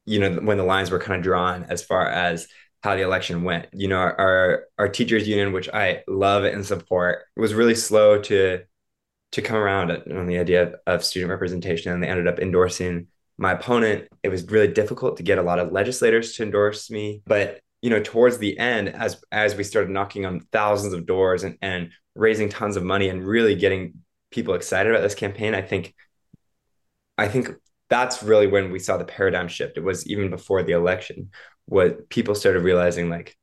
you 0.06 0.20
know 0.20 0.36
when 0.36 0.58
the 0.58 0.64
lines 0.64 0.92
were 0.92 1.00
kind 1.00 1.18
of 1.18 1.24
drawn 1.24 1.66
as 1.66 1.84
far 1.84 2.08
as 2.08 2.48
how 2.84 2.96
the 2.96 3.02
election 3.02 3.44
went. 3.44 3.68
You 3.74 3.88
know, 3.90 3.98
our 3.98 4.66
our 4.78 4.90
teachers 4.90 5.28
union, 5.28 5.54
which 5.54 5.70
I 5.70 6.04
love 6.08 6.44
and 6.44 6.66
support, 6.66 7.26
was 7.36 7.54
really 7.54 7.76
slow 7.76 8.22
to 8.24 8.64
to 9.34 9.42
come 9.42 9.58
around 9.58 9.92
on 9.92 10.26
the 10.26 10.40
idea 10.40 10.76
of 10.88 11.04
student 11.04 11.30
representation, 11.30 11.94
and 11.94 12.02
they 12.02 12.08
ended 12.08 12.28
up 12.28 12.40
endorsing 12.40 13.08
my 13.40 13.54
opponent, 13.54 14.10
it 14.22 14.30
was 14.30 14.46
really 14.52 14.68
difficult 14.68 15.18
to 15.18 15.24
get 15.24 15.38
a 15.38 15.42
lot 15.42 15.60
of 15.60 15.72
legislators 15.72 16.34
to 16.34 16.44
endorse 16.44 16.92
me. 16.92 17.24
But 17.26 17.62
you 17.82 17.90
know, 17.90 18.02
towards 18.02 18.38
the 18.38 18.60
end, 18.60 18.90
as 18.90 19.24
as 19.32 19.56
we 19.56 19.64
started 19.64 19.90
knocking 19.90 20.26
on 20.26 20.42
thousands 20.52 20.94
of 20.94 21.06
doors 21.06 21.44
and, 21.44 21.58
and 21.62 21.92
raising 22.16 22.50
tons 22.50 22.76
of 22.76 22.84
money 22.84 23.08
and 23.08 23.26
really 23.26 23.56
getting 23.56 23.94
people 24.30 24.54
excited 24.54 24.92
about 24.92 25.02
this 25.02 25.16
campaign, 25.16 25.56
I 25.56 25.62
think 25.62 25.96
I 27.18 27.30
think 27.30 27.52
that's 27.90 28.22
really 28.22 28.48
when 28.48 28.72
we 28.72 28.80
saw 28.80 28.98
the 28.98 29.06
paradigm 29.06 29.48
shift. 29.48 29.78
It 29.78 29.84
was 29.84 30.06
even 30.08 30.30
before 30.30 30.62
the 30.62 30.74
election, 30.74 31.32
what 31.66 32.10
people 32.10 32.36
started 32.36 32.64
realizing 32.64 33.10
like, 33.10 33.38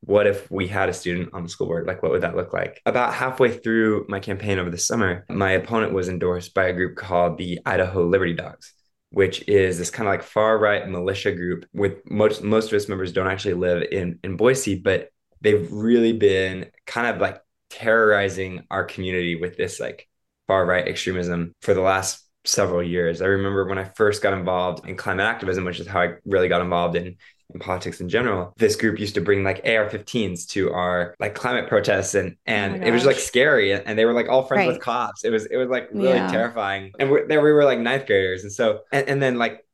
what 0.00 0.26
if 0.26 0.50
we 0.50 0.66
had 0.66 0.88
a 0.88 0.92
student 0.92 1.30
on 1.32 1.44
the 1.44 1.48
school 1.48 1.68
board? 1.68 1.86
Like, 1.86 2.02
what 2.02 2.10
would 2.10 2.22
that 2.22 2.36
look 2.36 2.52
like? 2.52 2.82
About 2.84 3.14
halfway 3.14 3.56
through 3.56 4.06
my 4.08 4.18
campaign 4.18 4.58
over 4.58 4.70
the 4.70 4.78
summer, 4.78 5.24
my 5.30 5.52
opponent 5.52 5.92
was 5.92 6.08
endorsed 6.08 6.52
by 6.52 6.66
a 6.66 6.72
group 6.72 6.96
called 6.96 7.38
the 7.38 7.60
Idaho 7.64 8.04
Liberty 8.06 8.34
Dogs 8.34 8.75
which 9.10 9.48
is 9.48 9.78
this 9.78 9.90
kind 9.90 10.08
of 10.08 10.12
like 10.12 10.22
far 10.22 10.58
right 10.58 10.88
militia 10.88 11.32
group 11.32 11.66
with 11.72 12.08
most 12.10 12.42
most 12.42 12.68
of 12.68 12.74
its 12.74 12.88
members 12.88 13.12
don't 13.12 13.28
actually 13.28 13.54
live 13.54 13.82
in 13.90 14.18
in 14.24 14.36
Boise, 14.36 14.76
but 14.76 15.10
they've 15.40 15.70
really 15.72 16.12
been 16.12 16.70
kind 16.86 17.06
of 17.06 17.20
like 17.20 17.40
terrorizing 17.70 18.64
our 18.70 18.84
community 18.84 19.36
with 19.36 19.56
this 19.56 19.80
like 19.80 20.08
far 20.46 20.64
right 20.64 20.86
extremism 20.86 21.52
for 21.62 21.74
the 21.74 21.80
last 21.80 22.22
several 22.44 22.82
years. 22.82 23.20
I 23.20 23.26
remember 23.26 23.66
when 23.66 23.78
I 23.78 23.84
first 23.84 24.22
got 24.22 24.32
involved 24.32 24.86
in 24.86 24.96
climate 24.96 25.26
activism, 25.26 25.64
which 25.64 25.80
is 25.80 25.86
how 25.86 26.00
I 26.00 26.14
really 26.24 26.48
got 26.48 26.62
involved 26.62 26.96
in 26.96 27.16
in 27.54 27.60
politics 27.60 28.00
in 28.00 28.08
general. 28.08 28.52
This 28.56 28.76
group 28.76 28.98
used 28.98 29.14
to 29.14 29.20
bring 29.20 29.44
like 29.44 29.58
AR-15s 29.64 30.46
to 30.48 30.72
our 30.72 31.14
like 31.20 31.34
climate 31.34 31.68
protests, 31.68 32.14
and 32.14 32.36
and 32.46 32.82
oh 32.82 32.86
it 32.86 32.90
was 32.90 33.04
like 33.04 33.16
scary. 33.16 33.72
And 33.72 33.98
they 33.98 34.04
were 34.04 34.12
like 34.12 34.28
all 34.28 34.44
friends 34.44 34.66
right. 34.66 34.72
with 34.74 34.80
cops. 34.80 35.24
It 35.24 35.30
was 35.30 35.46
it 35.46 35.56
was 35.56 35.68
like 35.68 35.88
really 35.92 36.14
yeah. 36.14 36.30
terrifying. 36.30 36.92
And 36.98 37.10
we, 37.10 37.22
there 37.28 37.42
we 37.42 37.52
were 37.52 37.64
like 37.64 37.78
ninth 37.78 38.06
graders, 38.06 38.42
and 38.42 38.52
so 38.52 38.80
and, 38.92 39.08
and 39.08 39.22
then 39.22 39.38
like 39.38 39.64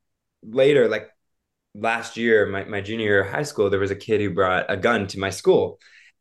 later 0.43 0.87
like 0.87 1.09
last 1.75 2.17
year, 2.17 2.45
my, 2.45 2.63
my 2.65 2.81
junior 2.81 3.05
year 3.05 3.21
of 3.21 3.31
high 3.31 3.43
school, 3.43 3.69
there 3.69 3.79
was 3.79 3.91
a 3.91 3.95
kid 3.95 4.21
who 4.21 4.29
brought 4.33 4.65
a 4.69 4.77
gun 4.77 5.07
to 5.07 5.19
my 5.19 5.29
school 5.29 5.79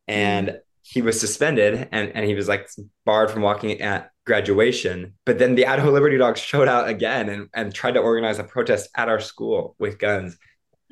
and 0.08 0.48
mm. 0.48 0.58
he 0.82 1.02
was 1.02 1.20
suspended 1.20 1.88
and, 1.92 2.12
and 2.14 2.26
he 2.26 2.34
was 2.34 2.48
like 2.48 2.68
barred 3.04 3.30
from 3.30 3.42
walking 3.42 3.80
at 3.80 4.10
graduation. 4.24 5.14
But 5.24 5.38
then 5.38 5.54
the 5.54 5.66
Idaho 5.66 5.90
Liberty 5.90 6.16
Dogs 6.16 6.40
showed 6.40 6.68
out 6.68 6.88
again 6.88 7.28
and, 7.28 7.48
and 7.54 7.74
tried 7.74 7.92
to 7.92 8.00
organize 8.00 8.38
a 8.38 8.44
protest 8.44 8.88
at 8.96 9.08
our 9.08 9.20
school 9.20 9.76
with 9.78 9.98
guns. 9.98 10.38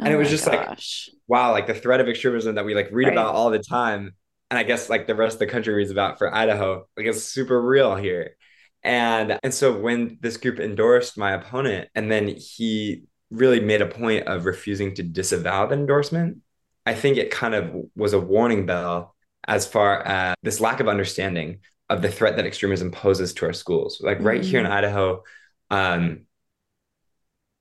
Oh 0.00 0.04
and 0.04 0.14
it 0.14 0.16
was 0.16 0.30
just 0.30 0.46
gosh. 0.46 1.10
like, 1.12 1.18
wow, 1.28 1.52
like 1.52 1.66
the 1.66 1.74
threat 1.74 2.00
of 2.00 2.08
extremism 2.08 2.54
that 2.54 2.64
we 2.64 2.74
like 2.74 2.88
read 2.90 3.08
right. 3.08 3.12
about 3.12 3.34
all 3.34 3.50
the 3.50 3.58
time. 3.58 4.14
And 4.50 4.58
I 4.58 4.62
guess 4.62 4.88
like 4.88 5.06
the 5.06 5.14
rest 5.14 5.34
of 5.34 5.40
the 5.40 5.46
country 5.46 5.74
reads 5.74 5.90
about 5.90 6.18
for 6.18 6.34
Idaho, 6.34 6.86
like 6.96 7.06
it's 7.06 7.22
super 7.22 7.60
real 7.60 7.94
here. 7.94 8.36
And 8.82 9.38
and 9.42 9.52
so 9.52 9.78
when 9.78 10.18
this 10.20 10.38
group 10.38 10.58
endorsed 10.58 11.18
my 11.18 11.32
opponent 11.32 11.88
and 11.94 12.10
then 12.10 12.28
he 12.28 13.04
really 13.30 13.60
made 13.60 13.82
a 13.82 13.86
point 13.86 14.26
of 14.26 14.46
refusing 14.46 14.94
to 14.94 15.02
disavow 15.02 15.66
the 15.66 15.74
endorsement, 15.74 16.38
I 16.86 16.94
think 16.94 17.18
it 17.18 17.30
kind 17.30 17.54
of 17.54 17.74
was 17.94 18.14
a 18.14 18.20
warning 18.20 18.64
bell 18.64 19.14
as 19.46 19.66
far 19.66 20.02
as 20.02 20.34
this 20.42 20.60
lack 20.60 20.80
of 20.80 20.88
understanding 20.88 21.60
of 21.90 22.02
the 22.02 22.10
threat 22.10 22.36
that 22.36 22.46
extremism 22.46 22.90
poses 22.90 23.34
to 23.34 23.46
our 23.46 23.52
schools. 23.52 24.00
Like 24.02 24.18
right 24.20 24.40
mm-hmm. 24.40 24.50
here 24.50 24.60
in 24.60 24.66
mm-hmm. 24.66 24.72
Idaho, 24.72 25.24
um, 25.70 26.22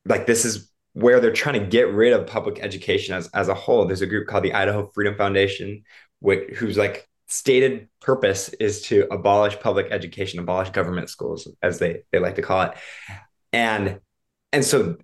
like 0.06 0.26
this 0.26 0.46
is 0.46 0.69
where 1.00 1.20
they're 1.20 1.32
trying 1.32 1.60
to 1.60 1.66
get 1.66 1.92
rid 1.94 2.14
of 2.14 2.28
public 2.28 2.60
education 2.60 3.16
as, 3.16 3.30
as 3.30 3.48
a 3.48 3.54
whole. 3.54 3.86
There's 3.86 4.02
a 4.02 4.08
group 4.08 4.28
called 4.28 4.44
the 4.44 4.54
Idaho 4.54 4.88
Freedom 4.94 5.16
Foundation, 5.16 5.84
which, 6.20 6.58
whose 6.58 6.78
like 6.78 7.08
stated 7.28 7.88
purpose 8.02 8.50
is 8.60 8.82
to 8.84 9.08
abolish 9.12 9.58
public 9.60 9.88
education, 9.92 10.40
abolish 10.40 10.70
government 10.72 11.10
schools, 11.10 11.48
as 11.62 11.80
they 11.80 12.04
they 12.12 12.20
like 12.20 12.36
to 12.36 12.42
call 12.42 12.64
it. 12.64 12.74
And 13.54 14.00
and 14.52 14.66
so 14.66 14.98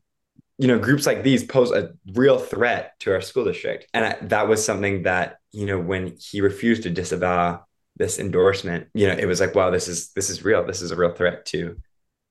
you 0.58 0.68
know 0.68 0.80
groups 0.80 1.06
like 1.06 1.24
these 1.24 1.44
pose 1.44 1.72
a 1.72 1.94
real 2.14 2.38
threat 2.38 2.94
to 3.00 3.14
our 3.14 3.22
school 3.22 3.46
district 3.46 3.88
and 3.94 4.06
I, 4.06 4.18
that 4.28 4.48
was 4.48 4.64
something 4.64 5.04
that 5.04 5.40
you 5.52 5.66
know 5.66 5.80
when 5.80 6.16
he 6.18 6.42
refused 6.42 6.84
to 6.84 6.90
disavow 6.90 7.66
this 7.98 8.20
endorsement 8.20 8.88
you 8.94 9.08
know 9.08 9.16
it 9.16 9.26
was 9.26 9.42
like 9.42 9.54
wow 9.54 9.70
this 9.70 9.90
is 9.90 10.12
this 10.14 10.30
is 10.30 10.46
real 10.46 10.66
this 10.66 10.82
is 10.82 10.92
a 10.92 10.96
real 10.96 11.12
threat 11.12 11.46
to 11.48 11.78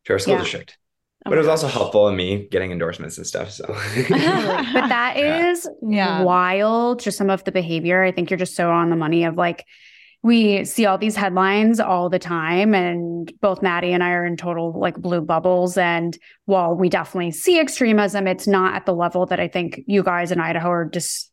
to 0.07 0.13
our 0.15 0.19
school 0.19 0.35
yeah. 0.35 0.41
district 0.41 0.79
oh 1.27 1.31
but 1.31 1.35
it 1.35 1.39
was 1.39 1.47
gosh. 1.47 1.65
also 1.65 1.69
helpful 1.69 2.09
in 2.09 2.17
me 2.17 2.47
getting 2.51 2.71
endorsements 2.73 3.17
and 3.17 3.27
stuff 3.27 3.51
so 3.51 3.65
but 4.09 4.89
that 4.89 5.17
is 5.17 5.69
yeah. 5.83 6.23
wild 6.23 7.01
just 7.01 7.19
some 7.19 7.31
of 7.31 7.45
the 7.45 7.53
behavior 7.53 8.03
i 8.03 8.13
think 8.13 8.31
you're 8.31 8.39
just 8.39 8.57
so 8.57 8.71
on 8.71 8.91
the 8.91 8.97
money 8.97 9.25
of 9.25 9.37
like 9.37 9.65
we 10.23 10.65
see 10.65 10.87
all 10.87 10.97
these 10.97 11.17
headlines 11.17 11.81
all 11.81 12.09
the 12.09 12.19
time 12.19 12.75
and 12.75 13.33
both 13.41 13.63
maddie 13.63 13.93
and 13.93 14.03
i 14.03 14.11
are 14.11 14.25
in 14.25 14.37
total 14.37 14.73
like 14.79 14.97
blue 14.97 15.21
bubbles 15.21 15.77
and 15.77 16.19
while 16.47 16.75
we 16.75 16.89
definitely 16.89 17.31
see 17.31 17.61
extremism 17.61 18.27
it's 18.27 18.47
not 18.47 18.75
at 18.75 18.87
the 18.87 18.95
level 18.95 19.27
that 19.27 19.41
i 19.41 19.49
think 19.49 19.81
you 19.87 20.03
guys 20.03 20.33
in 20.33 20.41
idaho 20.41 20.69
are 20.71 20.85
just 20.87 21.31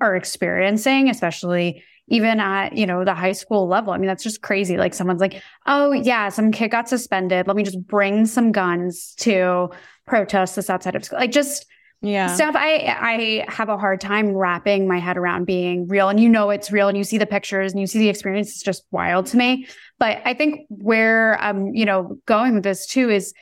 are 0.00 0.16
experiencing 0.16 1.08
especially 1.10 1.82
even 2.10 2.40
at 2.40 2.76
you 2.76 2.86
know 2.86 3.04
the 3.04 3.14
high 3.14 3.32
school 3.32 3.66
level. 3.66 3.92
I 3.92 3.98
mean 3.98 4.08
that's 4.08 4.22
just 4.22 4.42
crazy. 4.42 4.76
Like 4.76 4.92
someone's 4.92 5.20
like 5.20 5.42
oh 5.66 5.92
yeah 5.92 6.28
some 6.28 6.52
kid 6.52 6.68
got 6.68 6.88
suspended. 6.88 7.46
Let 7.46 7.56
me 7.56 7.62
just 7.62 7.84
bring 7.86 8.26
some 8.26 8.52
guns 8.52 9.14
to 9.20 9.70
protest 10.06 10.56
this 10.56 10.68
outside 10.68 10.96
of 10.96 11.04
school. 11.04 11.18
Like 11.18 11.30
just 11.30 11.66
yeah. 12.02 12.34
stuff. 12.34 12.54
I 12.56 12.96
i 13.00 13.44
have 13.48 13.68
a 13.68 13.78
hard 13.78 14.00
time 14.00 14.32
wrapping 14.32 14.88
my 14.88 14.98
head 14.98 15.16
around 15.16 15.46
being 15.46 15.86
real. 15.86 16.08
And 16.08 16.20
you 16.20 16.28
know 16.28 16.50
it's 16.50 16.70
real 16.70 16.88
and 16.88 16.98
you 16.98 17.04
see 17.04 17.18
the 17.18 17.26
pictures 17.26 17.72
and 17.72 17.80
you 17.80 17.86
see 17.86 18.00
the 18.00 18.08
experience. 18.08 18.48
It's 18.48 18.62
just 18.62 18.84
wild 18.90 19.26
to 19.26 19.36
me. 19.36 19.66
But 19.98 20.20
i 20.24 20.34
think 20.34 20.66
where 20.68 21.38
i'm 21.40 21.74
you 21.74 21.84
know 21.84 22.18
going 22.26 22.54
with 22.54 22.64
this 22.64 22.86
too 22.86 23.08
is 23.08 23.32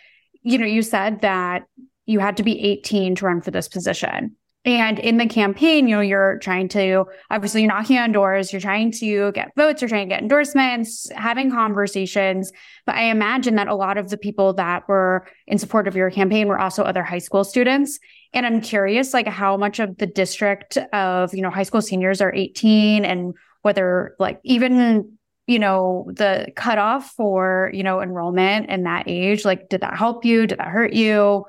you 0.42 0.58
know 0.58 0.66
you 0.66 0.82
said 0.82 1.22
that 1.22 1.64
you 2.04 2.18
had 2.18 2.36
to 2.38 2.42
be 2.42 2.58
18 2.60 3.14
to 3.16 3.26
run 3.26 3.40
for 3.40 3.50
this 3.50 3.68
position 3.68 4.36
and 4.64 4.98
in 4.98 5.16
the 5.16 5.26
campaign, 5.26 5.88
you 5.88 5.96
know, 5.96 6.02
you're 6.02 6.38
trying 6.40 6.68
to 6.70 7.06
obviously 7.30 7.62
you're 7.62 7.72
knocking 7.72 7.96
on 7.96 8.12
doors, 8.12 8.52
you're 8.52 8.60
trying 8.60 8.90
to 8.92 9.32
get 9.32 9.52
votes, 9.56 9.80
you're 9.80 9.88
trying 9.88 10.08
to 10.08 10.14
get 10.14 10.22
endorsements, 10.22 11.08
having 11.14 11.50
conversations. 11.50 12.52
But 12.84 12.96
I 12.96 13.04
imagine 13.04 13.54
that 13.54 13.68
a 13.68 13.74
lot 13.74 13.98
of 13.98 14.10
the 14.10 14.18
people 14.18 14.52
that 14.54 14.86
were 14.88 15.26
in 15.46 15.58
support 15.58 15.88
of 15.88 15.96
your 15.96 16.10
campaign 16.10 16.48
were 16.48 16.58
also 16.58 16.82
other 16.82 17.02
high 17.02 17.18
school 17.18 17.44
students. 17.44 17.98
And 18.34 18.44
I'm 18.44 18.60
curious, 18.60 19.14
like, 19.14 19.26
how 19.26 19.56
much 19.56 19.78
of 19.78 19.96
the 19.96 20.06
district 20.06 20.76
of, 20.92 21.32
you 21.32 21.40
know, 21.40 21.50
high 21.50 21.62
school 21.62 21.80
seniors 21.80 22.20
are 22.20 22.34
18 22.34 23.06
and 23.06 23.32
whether, 23.62 24.16
like, 24.18 24.38
even, 24.44 25.16
you 25.46 25.58
know, 25.58 26.10
the 26.14 26.48
cutoff 26.56 27.12
for, 27.12 27.70
you 27.72 27.82
know, 27.82 28.02
enrollment 28.02 28.68
in 28.68 28.82
that 28.82 29.04
age, 29.06 29.46
like, 29.46 29.70
did 29.70 29.80
that 29.80 29.96
help 29.96 30.26
you? 30.26 30.46
Did 30.46 30.58
that 30.58 30.68
hurt 30.68 30.92
you? 30.92 31.46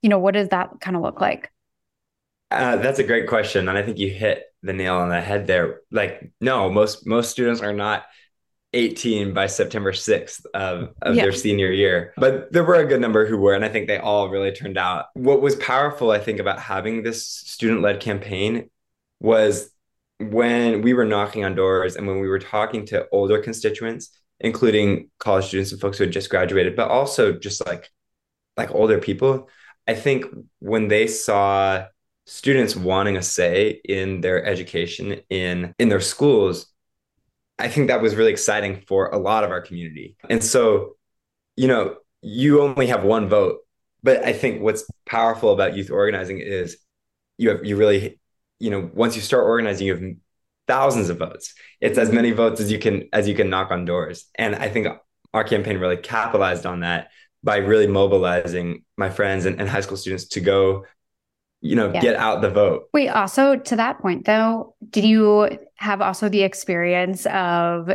You 0.00 0.08
know, 0.08 0.18
what 0.18 0.32
does 0.32 0.48
that 0.48 0.70
kind 0.80 0.96
of 0.96 1.02
look 1.02 1.20
like? 1.20 1.51
Uh, 2.52 2.76
that's 2.76 2.98
a 2.98 3.04
great 3.04 3.28
question, 3.28 3.68
and 3.68 3.78
I 3.78 3.82
think 3.82 3.98
you 3.98 4.10
hit 4.10 4.44
the 4.62 4.72
nail 4.72 4.96
on 4.96 5.08
the 5.08 5.20
head 5.20 5.46
there. 5.46 5.80
Like, 5.90 6.32
no, 6.40 6.70
most 6.70 7.06
most 7.06 7.30
students 7.30 7.60
are 7.60 7.72
not 7.72 8.04
18 8.74 9.34
by 9.34 9.46
September 9.46 9.92
6th 9.92 10.46
of, 10.54 10.94
of 11.02 11.14
yeah. 11.14 11.22
their 11.22 11.32
senior 11.32 11.70
year, 11.70 12.14
but 12.16 12.52
there 12.52 12.64
were 12.64 12.76
a 12.76 12.86
good 12.86 13.00
number 13.00 13.26
who 13.26 13.36
were, 13.36 13.54
and 13.54 13.64
I 13.64 13.68
think 13.68 13.86
they 13.86 13.98
all 13.98 14.28
really 14.28 14.52
turned 14.52 14.78
out. 14.78 15.06
What 15.14 15.42
was 15.42 15.56
powerful, 15.56 16.10
I 16.10 16.18
think, 16.18 16.40
about 16.40 16.58
having 16.58 17.02
this 17.02 17.26
student 17.26 17.82
led 17.82 18.00
campaign 18.00 18.70
was 19.20 19.70
when 20.18 20.82
we 20.82 20.94
were 20.94 21.04
knocking 21.04 21.44
on 21.44 21.54
doors 21.54 21.96
and 21.96 22.06
when 22.06 22.20
we 22.20 22.28
were 22.28 22.38
talking 22.38 22.86
to 22.86 23.06
older 23.12 23.40
constituents, 23.40 24.10
including 24.40 25.10
college 25.18 25.46
students 25.46 25.72
and 25.72 25.80
folks 25.80 25.98
who 25.98 26.04
had 26.04 26.12
just 26.12 26.30
graduated, 26.30 26.76
but 26.76 26.88
also 26.88 27.32
just 27.32 27.64
like 27.66 27.90
like 28.56 28.70
older 28.74 28.98
people. 28.98 29.48
I 29.86 29.94
think 29.94 30.26
when 30.58 30.88
they 30.88 31.06
saw 31.06 31.86
students 32.26 32.76
wanting 32.76 33.16
a 33.16 33.22
say 33.22 33.80
in 33.84 34.20
their 34.20 34.44
education 34.44 35.20
in 35.28 35.74
in 35.78 35.88
their 35.88 36.00
schools 36.00 36.66
i 37.58 37.68
think 37.68 37.88
that 37.88 38.00
was 38.00 38.14
really 38.14 38.30
exciting 38.30 38.82
for 38.86 39.08
a 39.08 39.18
lot 39.18 39.44
of 39.44 39.50
our 39.50 39.60
community. 39.60 40.16
And 40.30 40.42
so 40.42 40.96
you 41.56 41.68
know 41.68 41.96
you 42.22 42.62
only 42.62 42.86
have 42.86 43.04
one 43.04 43.28
vote 43.28 43.58
but 44.02 44.24
i 44.24 44.32
think 44.32 44.62
what's 44.62 44.84
powerful 45.06 45.52
about 45.52 45.76
youth 45.76 45.90
organizing 45.90 46.38
is 46.38 46.78
you 47.38 47.50
have 47.50 47.64
you 47.64 47.76
really 47.76 48.20
you 48.60 48.70
know 48.70 48.90
once 48.94 49.16
you 49.16 49.22
start 49.22 49.44
organizing 49.44 49.86
you 49.86 49.94
have 49.94 50.14
thousands 50.68 51.10
of 51.10 51.18
votes. 51.18 51.54
It's 51.80 51.98
as 51.98 52.12
many 52.12 52.30
votes 52.30 52.60
as 52.60 52.70
you 52.70 52.78
can 52.78 53.08
as 53.12 53.28
you 53.28 53.34
can 53.34 53.50
knock 53.50 53.70
on 53.70 53.84
doors. 53.84 54.26
And 54.36 54.54
i 54.54 54.68
think 54.68 54.86
our 55.34 55.44
campaign 55.44 55.78
really 55.78 55.96
capitalized 55.96 56.66
on 56.66 56.80
that 56.80 57.10
by 57.42 57.56
really 57.56 57.86
mobilizing 57.86 58.84
my 58.96 59.10
friends 59.10 59.46
and, 59.46 59.58
and 59.60 59.68
high 59.68 59.80
school 59.80 59.96
students 59.96 60.28
to 60.28 60.40
go 60.40 60.84
you 61.62 61.76
know, 61.76 61.92
yeah. 61.94 62.00
get 62.00 62.16
out 62.16 62.42
the 62.42 62.50
vote. 62.50 62.88
Wait, 62.92 63.08
also 63.08 63.56
to 63.56 63.76
that 63.76 64.00
point 64.00 64.26
though, 64.26 64.74
did 64.90 65.04
you 65.04 65.58
have 65.76 66.02
also 66.02 66.28
the 66.28 66.42
experience 66.42 67.24
of 67.26 67.88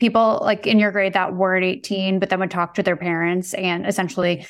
people 0.00 0.40
like 0.42 0.66
in 0.66 0.78
your 0.78 0.90
grade 0.90 1.12
that 1.12 1.34
were 1.34 1.56
18 1.56 2.18
but 2.18 2.30
then 2.30 2.40
would 2.40 2.50
talk 2.50 2.74
to 2.74 2.82
their 2.82 2.96
parents 2.96 3.54
and 3.54 3.86
essentially 3.86 4.46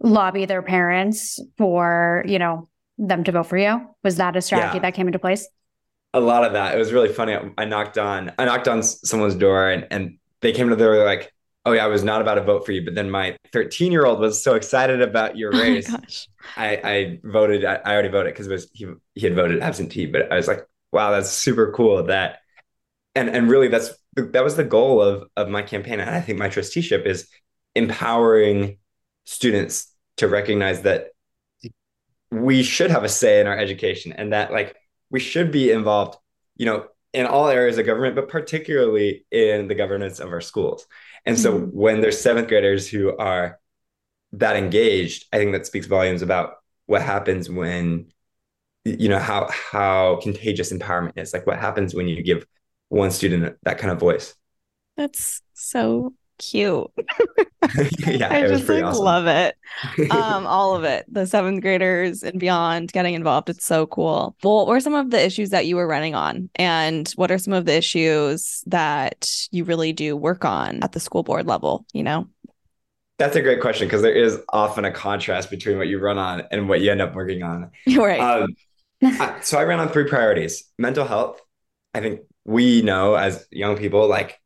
lobby 0.00 0.46
their 0.46 0.62
parents 0.62 1.40
for, 1.58 2.24
you 2.26 2.38
know, 2.38 2.68
them 2.98 3.24
to 3.24 3.32
vote 3.32 3.46
for 3.46 3.58
you? 3.58 3.84
Was 4.04 4.16
that 4.16 4.36
a 4.36 4.40
strategy 4.40 4.76
yeah. 4.76 4.82
that 4.82 4.94
came 4.94 5.08
into 5.08 5.18
place? 5.18 5.48
A 6.14 6.20
lot 6.20 6.44
of 6.44 6.52
that. 6.52 6.74
It 6.74 6.78
was 6.78 6.92
really 6.92 7.12
funny. 7.12 7.36
I 7.58 7.64
knocked 7.64 7.98
on 7.98 8.32
I 8.38 8.44
knocked 8.44 8.68
on 8.68 8.82
someone's 8.84 9.34
door 9.34 9.70
and 9.70 9.86
and 9.90 10.18
they 10.40 10.52
came 10.52 10.68
to 10.68 10.76
the 10.76 10.84
door 10.84 11.04
like, 11.04 11.32
oh 11.68 11.72
yeah, 11.72 11.84
I 11.84 11.88
was 11.88 12.02
not 12.02 12.22
about 12.22 12.36
to 12.36 12.42
vote 12.42 12.64
for 12.64 12.72
you, 12.72 12.84
but 12.84 12.94
then 12.94 13.10
my 13.10 13.36
13 13.52 13.92
year 13.92 14.06
old 14.06 14.20
was 14.20 14.42
so 14.42 14.54
excited 14.54 15.02
about 15.02 15.36
your 15.36 15.50
oh 15.54 15.60
race. 15.60 15.88
Oh 15.90 15.98
I, 16.56 16.80
I 16.82 17.20
voted. 17.22 17.64
I, 17.64 17.76
I 17.84 17.92
already 17.92 18.08
voted 18.08 18.32
because 18.32 18.46
it 18.46 18.52
was 18.52 18.70
he 18.72 18.86
he 19.14 19.26
had 19.26 19.34
voted 19.34 19.60
absentee, 19.60 20.06
but 20.06 20.32
I 20.32 20.36
was 20.36 20.48
like, 20.48 20.66
wow, 20.92 21.10
that's 21.10 21.30
super 21.30 21.72
cool 21.72 22.02
that, 22.04 22.38
and 23.14 23.28
and 23.28 23.50
really 23.50 23.68
that's 23.68 23.90
that 24.16 24.42
was 24.42 24.56
the 24.56 24.64
goal 24.64 25.02
of 25.02 25.28
of 25.36 25.48
my 25.48 25.62
campaign, 25.62 26.00
and 26.00 26.08
I 26.08 26.20
think 26.20 26.38
my 26.38 26.48
trusteeship 26.48 27.06
is 27.06 27.28
empowering 27.74 28.78
students 29.24 29.92
to 30.16 30.26
recognize 30.26 30.82
that 30.82 31.08
we 32.30 32.62
should 32.62 32.90
have 32.90 33.04
a 33.04 33.08
say 33.08 33.40
in 33.40 33.46
our 33.46 33.56
education 33.56 34.12
and 34.12 34.32
that 34.32 34.52
like 34.52 34.76
we 35.10 35.20
should 35.20 35.50
be 35.50 35.70
involved 35.70 36.18
you 36.56 36.66
know 36.66 36.86
in 37.12 37.24
all 37.26 37.48
areas 37.48 37.78
of 37.78 37.86
government 37.86 38.14
but 38.14 38.28
particularly 38.28 39.24
in 39.30 39.68
the 39.68 39.74
governance 39.74 40.20
of 40.20 40.30
our 40.30 40.40
schools 40.40 40.86
and 41.28 41.38
so 41.38 41.52
mm-hmm. 41.52 41.78
when 41.78 42.00
there's 42.00 42.18
seventh 42.18 42.48
graders 42.48 42.88
who 42.88 43.14
are 43.18 43.60
that 44.32 44.56
engaged, 44.56 45.26
I 45.30 45.36
think 45.36 45.52
that 45.52 45.66
speaks 45.66 45.86
volumes 45.86 46.22
about 46.22 46.54
what 46.86 47.02
happens 47.02 47.50
when 47.50 48.10
you 48.84 49.10
know 49.10 49.18
how 49.18 49.50
how 49.50 50.20
contagious 50.22 50.72
empowerment 50.72 51.12
is. 51.18 51.34
Like 51.34 51.46
what 51.46 51.58
happens 51.58 51.94
when 51.94 52.08
you 52.08 52.22
give 52.22 52.46
one 52.88 53.10
student 53.10 53.58
that 53.64 53.76
kind 53.76 53.92
of 53.92 54.00
voice. 54.00 54.34
That's 54.96 55.42
so 55.52 56.14
cute. 56.38 56.90
yeah, 58.06 58.32
I 58.32 58.44
just 58.46 58.68
like 58.68 58.84
awesome. 58.84 59.04
love 59.04 59.26
it. 59.26 59.56
Um, 60.10 60.46
all 60.46 60.74
of 60.74 60.84
it. 60.84 61.04
The 61.12 61.26
seventh 61.26 61.60
graders 61.60 62.22
and 62.22 62.40
beyond 62.40 62.92
getting 62.92 63.14
involved. 63.14 63.50
It's 63.50 63.64
so 63.64 63.86
cool. 63.86 64.36
Well, 64.42 64.56
what 64.56 64.66
were 64.68 64.80
some 64.80 64.94
of 64.94 65.10
the 65.10 65.22
issues 65.24 65.50
that 65.50 65.66
you 65.66 65.76
were 65.76 65.86
running 65.86 66.14
on? 66.14 66.48
And 66.56 67.08
what 67.16 67.30
are 67.30 67.38
some 67.38 67.52
of 67.52 67.66
the 67.66 67.74
issues 67.74 68.62
that 68.66 69.28
you 69.50 69.64
really 69.64 69.92
do 69.92 70.16
work 70.16 70.44
on 70.44 70.82
at 70.82 70.92
the 70.92 71.00
school 71.00 71.22
board 71.22 71.46
level, 71.46 71.84
you 71.92 72.02
know? 72.02 72.28
That's 73.18 73.34
a 73.34 73.42
great 73.42 73.60
question 73.60 73.86
because 73.86 74.02
there 74.02 74.14
is 74.14 74.40
often 74.48 74.84
a 74.84 74.92
contrast 74.92 75.50
between 75.50 75.76
what 75.76 75.88
you 75.88 75.98
run 75.98 76.18
on 76.18 76.44
and 76.52 76.68
what 76.68 76.80
you 76.80 76.90
end 76.90 77.02
up 77.02 77.14
working 77.14 77.42
on. 77.42 77.70
Right. 77.88 78.20
Um, 78.20 78.56
Uh, 79.02 79.40
so 79.40 79.58
I 79.58 79.64
ran 79.64 79.78
on 79.80 79.90
three 79.90 80.08
priorities 80.08 80.64
mental 80.76 81.06
health. 81.06 81.40
I 81.94 82.00
think 82.00 82.22
we 82.44 82.82
know 82.82 83.14
as 83.14 83.46
young 83.50 83.76
people, 83.76 84.08
like 84.08 84.40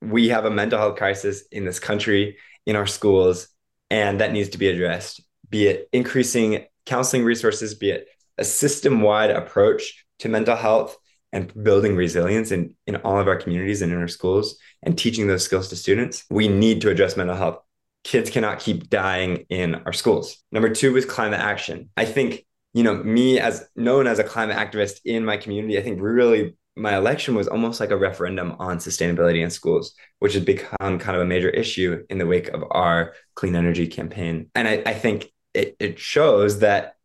we 0.00 0.28
have 0.28 0.44
a 0.44 0.50
mental 0.50 0.78
health 0.78 0.96
crisis 0.96 1.42
in 1.52 1.64
this 1.64 1.78
country, 1.78 2.38
in 2.66 2.76
our 2.76 2.86
schools, 2.86 3.48
and 3.90 4.20
that 4.20 4.32
needs 4.32 4.50
to 4.50 4.58
be 4.58 4.68
addressed, 4.68 5.22
be 5.48 5.66
it 5.66 5.88
increasing 5.92 6.64
counseling 6.86 7.24
resources, 7.24 7.74
be 7.74 7.90
it 7.90 8.08
a 8.38 8.44
system 8.44 9.02
wide 9.02 9.30
approach 9.30 10.04
to 10.20 10.28
mental 10.28 10.56
health 10.56 10.96
and 11.32 11.52
building 11.62 11.96
resilience 11.96 12.50
in, 12.50 12.74
in 12.86 12.96
all 12.96 13.18
of 13.18 13.28
our 13.28 13.36
communities 13.36 13.82
and 13.82 13.92
in 13.92 13.98
our 13.98 14.08
schools 14.08 14.58
and 14.82 14.98
teaching 14.98 15.26
those 15.26 15.44
skills 15.44 15.68
to 15.68 15.76
students. 15.76 16.24
We 16.30 16.48
need 16.48 16.80
to 16.82 16.90
address 16.90 17.16
mental 17.16 17.36
health. 17.36 17.58
Kids 18.02 18.30
cannot 18.30 18.60
keep 18.60 18.88
dying 18.88 19.44
in 19.50 19.74
our 19.74 19.92
schools. 19.92 20.42
Number 20.50 20.70
two 20.70 20.96
is 20.96 21.04
climate 21.04 21.40
action. 21.40 21.90
I 21.96 22.06
think 22.06 22.44
you 22.72 22.84
know, 22.84 22.94
me 22.94 23.40
as 23.40 23.68
known 23.74 24.06
as 24.06 24.18
a 24.18 24.24
climate 24.24 24.56
activist 24.56 25.00
in 25.04 25.24
my 25.24 25.36
community, 25.36 25.78
I 25.78 25.82
think 25.82 26.00
really 26.00 26.54
my 26.76 26.96
election 26.96 27.34
was 27.34 27.48
almost 27.48 27.80
like 27.80 27.90
a 27.90 27.96
referendum 27.96 28.56
on 28.58 28.78
sustainability 28.78 29.42
in 29.42 29.50
schools, 29.50 29.94
which 30.20 30.34
has 30.34 30.44
become 30.44 30.98
kind 30.98 31.16
of 31.16 31.22
a 31.22 31.26
major 31.26 31.50
issue 31.50 32.04
in 32.08 32.18
the 32.18 32.26
wake 32.26 32.48
of 32.48 32.64
our 32.70 33.14
clean 33.34 33.56
energy 33.56 33.86
campaign. 33.86 34.50
And 34.54 34.68
I, 34.68 34.82
I 34.86 34.94
think 34.94 35.30
it, 35.52 35.76
it 35.80 35.98
shows 35.98 36.60
that 36.60 36.96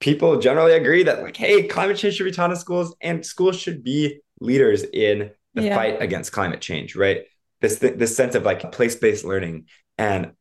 people 0.00 0.40
generally 0.40 0.72
agree 0.72 1.02
that 1.04 1.22
like, 1.22 1.36
hey, 1.36 1.64
climate 1.68 1.96
change 1.96 2.14
should 2.14 2.24
be 2.24 2.32
taught 2.32 2.50
in 2.50 2.56
schools 2.56 2.94
and 3.00 3.24
schools 3.24 3.58
should 3.58 3.84
be 3.84 4.20
leaders 4.40 4.82
in 4.82 5.30
the 5.54 5.64
yeah. 5.64 5.76
fight 5.76 6.02
against 6.02 6.32
climate 6.32 6.60
change, 6.60 6.96
right? 6.96 7.24
This, 7.60 7.78
this 7.78 8.16
sense 8.16 8.34
of 8.34 8.44
like 8.44 8.72
place-based 8.72 9.24
learning 9.24 9.66
and 9.96 10.32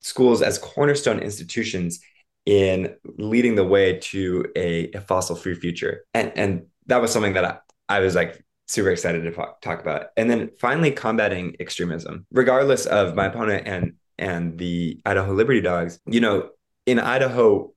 schools 0.00 0.42
as 0.42 0.58
cornerstone 0.58 1.18
institutions 1.18 2.00
in 2.46 2.94
leading 3.04 3.54
the 3.54 3.64
way 3.64 3.98
to 3.98 4.46
a, 4.56 4.90
a 4.92 5.00
fossil 5.00 5.36
free 5.36 5.54
future. 5.54 6.04
And, 6.14 6.32
and 6.36 6.66
that 6.86 7.00
was 7.00 7.12
something 7.12 7.34
that 7.34 7.44
I, 7.44 7.58
I 7.88 8.00
was 8.00 8.14
like 8.14 8.44
super 8.66 8.90
excited 8.90 9.22
to 9.22 9.30
talk 9.60 9.80
about. 9.80 10.06
And 10.16 10.30
then 10.30 10.50
finally, 10.58 10.90
combating 10.90 11.56
extremism, 11.60 12.26
regardless 12.30 12.86
of 12.86 13.14
my 13.14 13.26
opponent 13.26 13.66
and 13.66 13.94
and 14.18 14.58
the 14.58 15.00
Idaho 15.04 15.32
Liberty 15.32 15.60
Dogs. 15.60 15.98
You 16.06 16.20
know, 16.20 16.50
in 16.86 16.98
Idaho, 16.98 17.72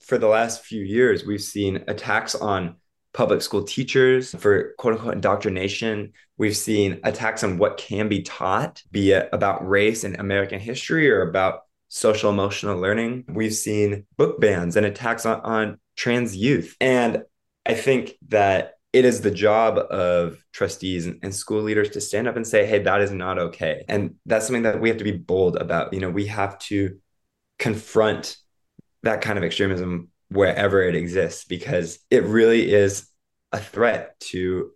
for 0.00 0.18
the 0.18 0.28
last 0.28 0.64
few 0.64 0.82
years, 0.82 1.24
we've 1.24 1.42
seen 1.42 1.84
attacks 1.88 2.34
on 2.34 2.76
public 3.12 3.42
school 3.42 3.64
teachers 3.64 4.34
for 4.36 4.72
quote 4.78 4.94
unquote 4.94 5.14
indoctrination. 5.14 6.12
We've 6.38 6.56
seen 6.56 7.00
attacks 7.04 7.42
on 7.42 7.58
what 7.58 7.76
can 7.76 8.08
be 8.08 8.22
taught, 8.22 8.82
be 8.90 9.12
it 9.12 9.28
about 9.32 9.68
race 9.68 10.04
and 10.04 10.18
American 10.18 10.60
history 10.60 11.10
or 11.10 11.22
about 11.22 11.62
social 11.88 12.30
emotional 12.30 12.78
learning. 12.78 13.24
We've 13.28 13.54
seen 13.54 14.06
book 14.16 14.40
bans 14.40 14.76
and 14.76 14.86
attacks 14.86 15.26
on, 15.26 15.40
on 15.40 15.80
trans 15.96 16.36
youth. 16.36 16.76
And 16.80 17.24
I 17.66 17.74
think 17.74 18.14
that 18.28 18.74
it 18.92 19.04
is 19.04 19.20
the 19.20 19.30
job 19.30 19.78
of 19.78 20.44
trustees 20.52 21.06
and, 21.06 21.34
school 21.34 21.62
leaders 21.62 21.90
to 21.90 22.00
stand 22.00 22.26
up 22.26 22.36
and 22.36 22.46
say, 22.46 22.66
hey, 22.66 22.80
that 22.80 23.00
is 23.00 23.12
not 23.12 23.38
okay. 23.38 23.84
And 23.88 24.16
that's 24.26 24.46
something 24.46 24.64
that 24.64 24.80
we 24.80 24.88
have 24.88 24.98
to 24.98 25.04
be 25.04 25.16
bold 25.16 25.56
about. 25.56 25.92
You 25.92 26.00
know, 26.00 26.10
we 26.10 26.26
have 26.26 26.58
to 26.60 26.98
confront 27.58 28.36
that 29.02 29.20
kind 29.20 29.38
of 29.38 29.44
extremism 29.44 30.08
wherever 30.28 30.82
it 30.82 30.96
exists 30.96 31.44
because 31.44 31.98
it 32.10 32.24
really 32.24 32.72
is 32.72 33.08
a 33.52 33.58
threat 33.58 34.18
to 34.20 34.70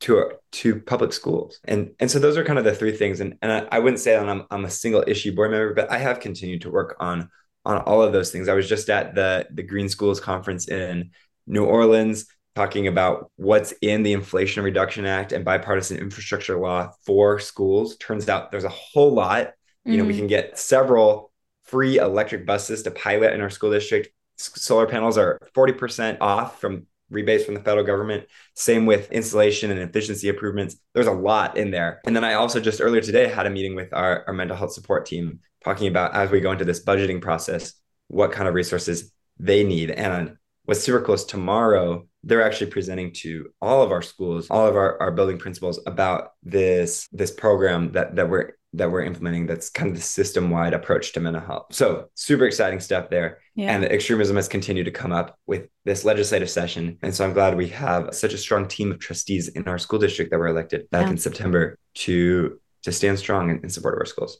to 0.00 0.32
to 0.52 0.80
public 0.80 1.12
schools. 1.12 1.60
And 1.64 1.92
and 2.00 2.10
so 2.10 2.18
those 2.18 2.36
are 2.36 2.44
kind 2.44 2.58
of 2.58 2.64
the 2.64 2.74
three 2.74 2.92
things. 2.92 3.20
And 3.20 3.38
and 3.40 3.50
I, 3.50 3.66
I 3.72 3.78
wouldn't 3.78 4.00
say 4.00 4.12
that 4.12 4.28
I'm 4.28 4.44
I'm 4.50 4.64
a 4.66 4.70
single 4.70 5.04
issue 5.06 5.34
board 5.34 5.50
member, 5.50 5.72
but 5.72 5.90
I 5.90 5.98
have 5.98 6.20
continued 6.20 6.62
to 6.62 6.70
work 6.70 6.96
on 7.00 7.30
on 7.64 7.78
all 7.78 8.02
of 8.02 8.12
those 8.12 8.30
things. 8.30 8.48
I 8.48 8.54
was 8.54 8.68
just 8.68 8.90
at 8.90 9.14
the 9.14 9.46
the 9.50 9.62
Green 9.62 9.88
Schools 9.88 10.20
conference 10.20 10.68
in 10.68 11.12
New 11.46 11.64
Orleans 11.64 12.26
talking 12.54 12.86
about 12.86 13.30
what's 13.36 13.72
in 13.80 14.02
the 14.02 14.12
Inflation 14.12 14.62
Reduction 14.62 15.06
Act 15.06 15.32
and 15.32 15.44
bipartisan 15.44 15.98
infrastructure 15.98 16.58
law 16.58 16.92
for 17.04 17.38
schools. 17.38 17.96
Turns 17.96 18.28
out 18.28 18.50
there's 18.50 18.64
a 18.64 18.68
whole 18.68 19.12
lot. 19.12 19.52
You 19.84 19.92
mm-hmm. 19.92 19.98
know, 19.98 20.04
we 20.04 20.12
mm-hmm. 20.12 20.18
can 20.20 20.26
get 20.28 20.58
several 20.58 21.32
free 21.64 21.98
electric 21.98 22.46
buses 22.46 22.82
to 22.84 22.90
pilot 22.90 23.32
in 23.32 23.40
our 23.40 23.50
school 23.50 23.72
district. 23.72 24.08
Solar 24.36 24.86
panels 24.86 25.18
are 25.18 25.38
40% 25.54 26.18
off 26.20 26.60
from 26.60 26.86
rebates 27.10 27.44
from 27.44 27.54
the 27.54 27.60
federal 27.60 27.84
government. 27.84 28.26
Same 28.54 28.86
with 28.86 29.10
installation 29.12 29.70
and 29.70 29.80
efficiency 29.80 30.28
improvements. 30.28 30.76
There's 30.92 31.06
a 31.06 31.12
lot 31.12 31.56
in 31.56 31.70
there. 31.70 32.00
And 32.06 32.14
then 32.14 32.24
I 32.24 32.34
also 32.34 32.60
just 32.60 32.80
earlier 32.80 33.00
today 33.00 33.28
had 33.28 33.46
a 33.46 33.50
meeting 33.50 33.74
with 33.74 33.92
our, 33.92 34.24
our 34.26 34.32
mental 34.32 34.56
health 34.56 34.72
support 34.72 35.06
team 35.06 35.40
talking 35.64 35.88
about 35.88 36.14
as 36.14 36.30
we 36.30 36.40
go 36.40 36.52
into 36.52 36.64
this 36.64 36.84
budgeting 36.84 37.20
process, 37.20 37.74
what 38.08 38.32
kind 38.32 38.48
of 38.48 38.54
resources 38.54 39.12
they 39.38 39.64
need. 39.64 39.90
And 39.90 40.36
what's 40.64 40.82
super 40.82 41.00
close 41.00 41.24
tomorrow, 41.24 42.06
they're 42.24 42.42
actually 42.42 42.70
presenting 42.70 43.12
to 43.12 43.50
all 43.60 43.82
of 43.82 43.92
our 43.92 44.02
schools, 44.02 44.48
all 44.50 44.66
of 44.66 44.76
our, 44.76 45.00
our 45.00 45.10
building 45.10 45.38
principals 45.38 45.80
about 45.86 46.32
this, 46.42 47.08
this 47.12 47.30
program 47.30 47.92
that, 47.92 48.16
that 48.16 48.28
we're 48.28 48.52
that 48.74 48.90
we're 48.90 49.02
implementing 49.02 49.46
that's 49.46 49.70
kind 49.70 49.88
of 49.88 49.96
the 49.96 50.02
system 50.02 50.50
wide 50.50 50.74
approach 50.74 51.12
to 51.12 51.20
mental 51.20 51.40
health. 51.40 51.66
So, 51.70 52.06
super 52.14 52.44
exciting 52.44 52.80
stuff 52.80 53.08
there. 53.08 53.38
Yeah. 53.54 53.72
And 53.72 53.84
the 53.84 53.92
extremism 53.92 54.36
has 54.36 54.48
continued 54.48 54.84
to 54.84 54.90
come 54.90 55.12
up 55.12 55.38
with 55.46 55.68
this 55.84 56.04
legislative 56.04 56.50
session. 56.50 56.98
And 57.02 57.14
so, 57.14 57.24
I'm 57.24 57.32
glad 57.32 57.56
we 57.56 57.68
have 57.68 58.12
such 58.12 58.34
a 58.34 58.38
strong 58.38 58.66
team 58.66 58.90
of 58.90 58.98
trustees 58.98 59.48
in 59.48 59.68
our 59.68 59.78
school 59.78 60.00
district 60.00 60.32
that 60.32 60.38
were 60.38 60.48
elected 60.48 60.90
back 60.90 61.06
yeah. 61.06 61.12
in 61.12 61.18
September 61.18 61.78
to 61.94 62.60
to 62.82 62.92
stand 62.92 63.18
strong 63.18 63.48
in, 63.48 63.60
in 63.62 63.70
support 63.70 63.94
of 63.94 64.00
our 64.00 64.06
schools. 64.06 64.38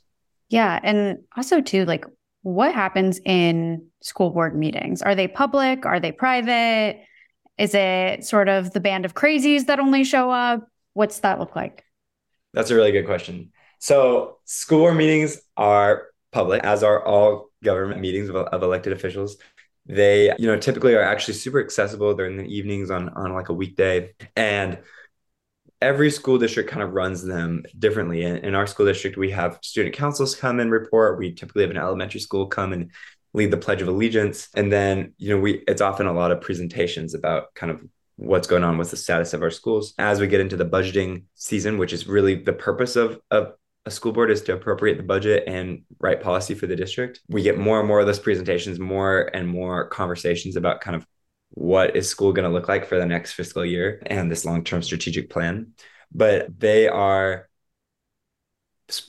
Yeah. 0.48 0.78
And 0.82 1.18
also, 1.36 1.60
too, 1.60 1.84
like 1.84 2.04
what 2.42 2.74
happens 2.74 3.20
in 3.24 3.86
school 4.02 4.30
board 4.30 4.56
meetings? 4.56 5.00
Are 5.00 5.14
they 5.14 5.28
public? 5.28 5.86
Are 5.86 6.00
they 6.00 6.12
private? 6.12 7.00
Is 7.58 7.74
it 7.74 8.24
sort 8.24 8.48
of 8.48 8.72
the 8.72 8.80
band 8.80 9.04
of 9.04 9.14
crazies 9.14 9.66
that 9.66 9.78
only 9.78 10.04
show 10.04 10.30
up? 10.30 10.66
What's 10.92 11.20
that 11.20 11.38
look 11.38 11.54
like? 11.54 11.84
That's 12.52 12.70
a 12.70 12.74
really 12.74 12.92
good 12.92 13.06
question. 13.06 13.52
So 13.78 14.38
school 14.44 14.78
board 14.78 14.96
meetings 14.96 15.40
are 15.56 16.08
public, 16.32 16.64
as 16.64 16.82
are 16.82 17.04
all 17.04 17.50
government 17.62 18.00
meetings 18.00 18.28
of, 18.28 18.36
of 18.36 18.62
elected 18.62 18.92
officials. 18.92 19.36
They, 19.86 20.32
you 20.38 20.46
know, 20.46 20.58
typically 20.58 20.94
are 20.94 21.02
actually 21.02 21.34
super 21.34 21.60
accessible. 21.60 22.14
They're 22.14 22.26
in 22.26 22.38
the 22.38 22.44
evenings 22.44 22.90
on 22.90 23.10
on 23.10 23.34
like 23.34 23.50
a 23.50 23.52
weekday, 23.52 24.14
and 24.34 24.78
every 25.82 26.10
school 26.10 26.38
district 26.38 26.70
kind 26.70 26.82
of 26.82 26.92
runs 26.92 27.22
them 27.22 27.64
differently. 27.78 28.22
In, 28.24 28.38
in 28.38 28.54
our 28.54 28.66
school 28.66 28.86
district, 28.86 29.18
we 29.18 29.30
have 29.32 29.58
student 29.62 29.94
councils 29.94 30.34
come 30.34 30.60
and 30.60 30.70
report. 30.70 31.18
We 31.18 31.34
typically 31.34 31.62
have 31.62 31.70
an 31.70 31.76
elementary 31.76 32.20
school 32.20 32.46
come 32.46 32.72
and 32.72 32.90
lead 33.34 33.50
the 33.50 33.58
Pledge 33.58 33.82
of 33.82 33.88
Allegiance, 33.88 34.48
and 34.54 34.72
then 34.72 35.12
you 35.18 35.28
know 35.28 35.40
we 35.40 35.62
it's 35.68 35.82
often 35.82 36.06
a 36.06 36.12
lot 36.12 36.32
of 36.32 36.40
presentations 36.40 37.12
about 37.12 37.54
kind 37.54 37.70
of 37.70 37.84
what's 38.16 38.46
going 38.46 38.64
on 38.64 38.78
with 38.78 38.90
the 38.90 38.96
status 38.96 39.34
of 39.34 39.42
our 39.42 39.50
schools 39.50 39.92
as 39.98 40.20
we 40.20 40.28
get 40.28 40.40
into 40.40 40.56
the 40.56 40.64
budgeting 40.64 41.24
season 41.34 41.78
which 41.78 41.92
is 41.92 42.06
really 42.06 42.36
the 42.36 42.52
purpose 42.52 42.94
of 42.94 43.20
of 43.32 43.54
a 43.86 43.90
school 43.90 44.12
board 44.12 44.30
is 44.30 44.42
to 44.42 44.54
appropriate 44.54 44.96
the 44.96 45.02
budget 45.02 45.44
and 45.46 45.82
write 46.00 46.22
policy 46.22 46.54
for 46.54 46.66
the 46.66 46.76
district. 46.76 47.20
We 47.28 47.42
get 47.42 47.58
more 47.58 47.78
and 47.78 47.88
more 47.88 48.00
of 48.00 48.06
those 48.06 48.18
presentations, 48.18 48.78
more 48.78 49.30
and 49.34 49.46
more 49.46 49.88
conversations 49.88 50.56
about 50.56 50.80
kind 50.80 50.96
of 50.96 51.06
what 51.50 51.94
is 51.94 52.08
school 52.08 52.32
going 52.32 52.48
to 52.48 52.52
look 52.52 52.68
like 52.68 52.86
for 52.86 52.98
the 52.98 53.06
next 53.06 53.34
fiscal 53.34 53.64
year 53.64 54.02
and 54.06 54.30
this 54.30 54.44
long-term 54.44 54.82
strategic 54.82 55.30
plan. 55.30 55.72
But 56.12 56.58
they 56.58 56.88
are 56.88 57.48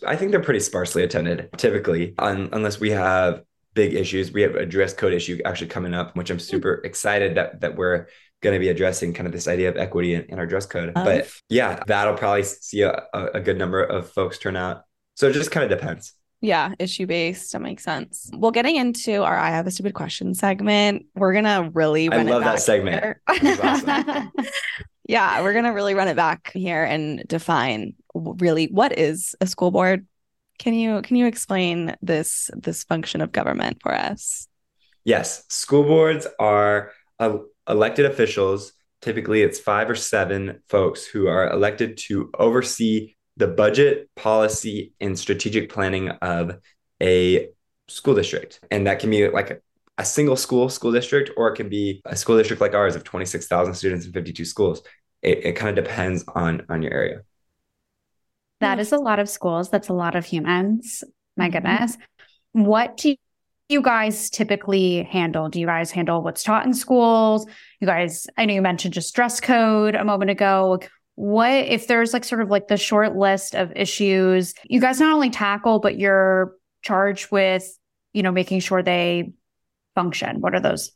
I 0.05 0.15
think 0.15 0.31
they're 0.31 0.41
pretty 0.41 0.61
sparsely 0.61 1.03
attended 1.03 1.49
typically, 1.57 2.15
un- 2.17 2.49
unless 2.53 2.79
we 2.79 2.91
have 2.91 3.43
big 3.75 3.93
issues. 3.93 4.31
We 4.31 4.41
have 4.41 4.55
a 4.55 4.65
dress 4.65 4.93
code 4.93 5.13
issue 5.13 5.39
actually 5.45 5.67
coming 5.67 5.93
up, 5.93 6.15
which 6.15 6.31
I'm 6.31 6.39
super 6.39 6.81
excited 6.83 7.35
that 7.35 7.61
that 7.61 7.75
we're 7.75 8.07
going 8.41 8.53
to 8.53 8.59
be 8.59 8.69
addressing 8.69 9.13
kind 9.13 9.27
of 9.27 9.33
this 9.33 9.47
idea 9.47 9.69
of 9.69 9.77
equity 9.77 10.13
in, 10.15 10.23
in 10.23 10.39
our 10.39 10.45
dress 10.45 10.65
code. 10.65 10.91
Um, 10.95 11.05
but 11.05 11.29
yeah, 11.49 11.81
that'll 11.88 12.17
probably 12.17 12.43
see 12.43 12.81
a, 12.81 13.03
a 13.13 13.39
good 13.39 13.57
number 13.57 13.83
of 13.83 14.09
folks 14.11 14.38
turn 14.38 14.55
out. 14.55 14.83
So 15.15 15.27
it 15.29 15.33
just 15.33 15.51
kind 15.51 15.69
of 15.69 15.77
depends. 15.77 16.13
Yeah, 16.41 16.73
issue 16.77 17.07
based. 17.07 17.53
That 17.53 17.61
makes 17.61 17.83
sense. 17.83 18.29
Well, 18.33 18.51
getting 18.51 18.75
into 18.75 19.23
our 19.23 19.38
I 19.38 19.49
have 19.49 19.67
a 19.67 19.71
stupid 19.71 19.93
question 19.93 20.33
segment, 20.35 21.05
we're 21.15 21.33
gonna 21.33 21.71
really 21.73 22.09
I 22.11 22.23
love 22.23 22.43
that 22.43 22.59
segment. 22.59 23.17
awesome. 23.27 24.31
yeah, 25.07 25.41
we're 25.41 25.53
gonna 25.53 25.73
really 25.73 25.95
run 25.95 26.07
it 26.07 26.15
back 26.15 26.51
here 26.53 26.83
and 26.83 27.23
define 27.27 27.95
really 28.13 28.67
what 28.67 28.97
is 28.97 29.35
a 29.41 29.47
school 29.47 29.71
board. 29.71 30.05
Can 30.58 30.74
you 30.74 31.02
can 31.02 31.15
you 31.15 31.26
explain 31.26 31.96
this 32.02 32.50
this 32.56 32.84
function 32.84 33.22
of 33.22 33.32
government 33.32 33.78
for 33.82 33.94
us? 33.94 34.48
Yes, 35.04 35.44
school 35.50 35.84
boards 35.84 36.28
are 36.39 36.91
a 37.20 37.39
elected 37.68 38.06
officials, 38.06 38.74
typically 39.02 39.44
it's 39.44 39.60
five 39.60 39.89
or 39.89 39.96
seven 39.96 40.62
folks 40.68 41.06
who 41.06 41.28
are 41.28 41.50
elected 41.52 41.98
to 41.98 42.32
oversee 42.39 43.13
the 43.38 43.48
budget, 43.48 44.10
policy, 44.15 44.94
and 45.00 45.18
strategic 45.18 45.70
planning 45.72 46.10
of 46.10 46.58
a 47.01 47.49
school 47.88 48.16
district. 48.16 48.60
And 48.72 48.88
that 48.88 48.99
can 48.99 49.10
be 49.12 49.30
like 49.30 49.51
a, 49.51 49.58
a 49.97 50.06
single 50.06 50.36
school 50.36 50.70
school 50.70 50.91
district, 50.91 51.30
or 51.38 51.49
it 51.49 51.56
can 51.56 51.70
be 51.70 52.01
a 52.06 52.16
school 52.16 52.38
district 52.38 52.62
like 52.62 52.74
ours 52.74 52.95
of 52.95 53.03
26,000 53.03 53.74
students 53.76 54.06
and 54.06 54.14
52 54.14 54.43
schools. 54.45 54.82
It, 55.22 55.45
it 55.45 55.53
kind 55.53 55.78
of 55.78 55.84
depends 55.84 56.24
on 56.34 56.66
on 56.70 56.82
your 56.82 56.93
area. 56.93 57.22
That 58.62 58.80
is 58.80 58.91
a 58.91 58.97
lot 58.97 59.20
of 59.20 59.30
schools. 59.30 59.70
That's 59.70 59.89
a 59.89 59.93
lot 59.93 60.16
of 60.16 60.26
humans. 60.26 61.03
My 61.38 61.45
mm-hmm. 61.45 61.53
goodness. 61.53 61.97
What 62.53 62.97
do 62.97 63.16
you 63.68 63.82
guys 63.82 64.30
typically 64.30 65.03
handle? 65.03 65.49
Do 65.49 65.60
you 65.60 65.66
guys 65.66 65.91
handle 65.91 66.22
what's 66.22 66.43
taught 66.43 66.66
in 66.66 66.74
schools? 66.74 67.45
You 67.80 67.88
guys, 67.88 68.28
I 68.38 68.45
know 68.45 68.53
you 68.53 68.62
mentioned 68.62 68.93
just 68.93 69.16
dress 69.16 69.41
code 69.41 69.95
a 69.95 70.06
moment 70.06 70.32
ago. 70.32 70.80
What 71.16 71.51
if 71.51 71.88
there's 71.88 72.14
like 72.14 72.24
sort 72.24 72.41
of 72.41 72.49
like 72.49 72.68
the 72.68 72.78
short 72.78 73.16
list 73.16 73.56
of 73.56 73.72
issues 73.76 74.53
you 74.66 74.82
guys 74.82 74.99
not 74.99 75.14
only 75.14 75.30
tackle, 75.30 75.80
but 75.80 75.97
you're 75.97 76.53
charged 76.82 77.32
with, 77.32 77.66
you 78.14 78.22
know, 78.22 78.32
making 78.32 78.60
sure 78.60 78.84
they 78.84 79.32
function? 79.95 80.41
What 80.41 80.53
are 80.53 80.60
those? 80.60 80.91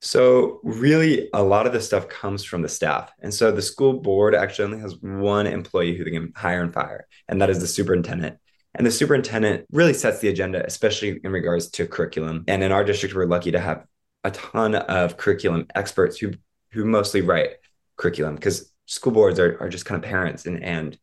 So, 0.00 0.60
really, 0.62 1.28
a 1.32 1.42
lot 1.42 1.66
of 1.66 1.72
the 1.72 1.80
stuff 1.80 2.08
comes 2.08 2.44
from 2.44 2.62
the 2.62 2.68
staff. 2.68 3.10
And 3.20 3.32
so 3.32 3.50
the 3.50 3.62
school 3.62 3.94
board 3.94 4.34
actually 4.34 4.66
only 4.66 4.80
has 4.80 4.96
one 5.00 5.46
employee 5.46 5.96
who 5.96 6.04
they 6.04 6.10
can 6.10 6.32
hire 6.36 6.62
and 6.62 6.72
fire, 6.72 7.06
and 7.28 7.40
that 7.40 7.50
is 7.50 7.60
the 7.60 7.66
superintendent. 7.66 8.38
And 8.74 8.86
the 8.86 8.90
superintendent 8.90 9.66
really 9.72 9.94
sets 9.94 10.20
the 10.20 10.28
agenda, 10.28 10.64
especially 10.64 11.18
in 11.24 11.32
regards 11.32 11.70
to 11.70 11.86
curriculum. 11.86 12.44
And 12.46 12.62
in 12.62 12.72
our 12.72 12.84
district, 12.84 13.14
we're 13.14 13.24
lucky 13.24 13.52
to 13.52 13.60
have 13.60 13.86
a 14.22 14.30
ton 14.30 14.74
of 14.74 15.16
curriculum 15.16 15.66
experts 15.74 16.18
who 16.18 16.32
who 16.72 16.84
mostly 16.84 17.22
write 17.22 17.52
curriculum 17.96 18.34
because 18.34 18.70
school 18.84 19.12
boards 19.12 19.38
are, 19.38 19.56
are 19.60 19.68
just 19.70 19.86
kind 19.86 20.02
of 20.02 20.08
parents 20.08 20.44
and 20.44 20.62
and 20.62 20.98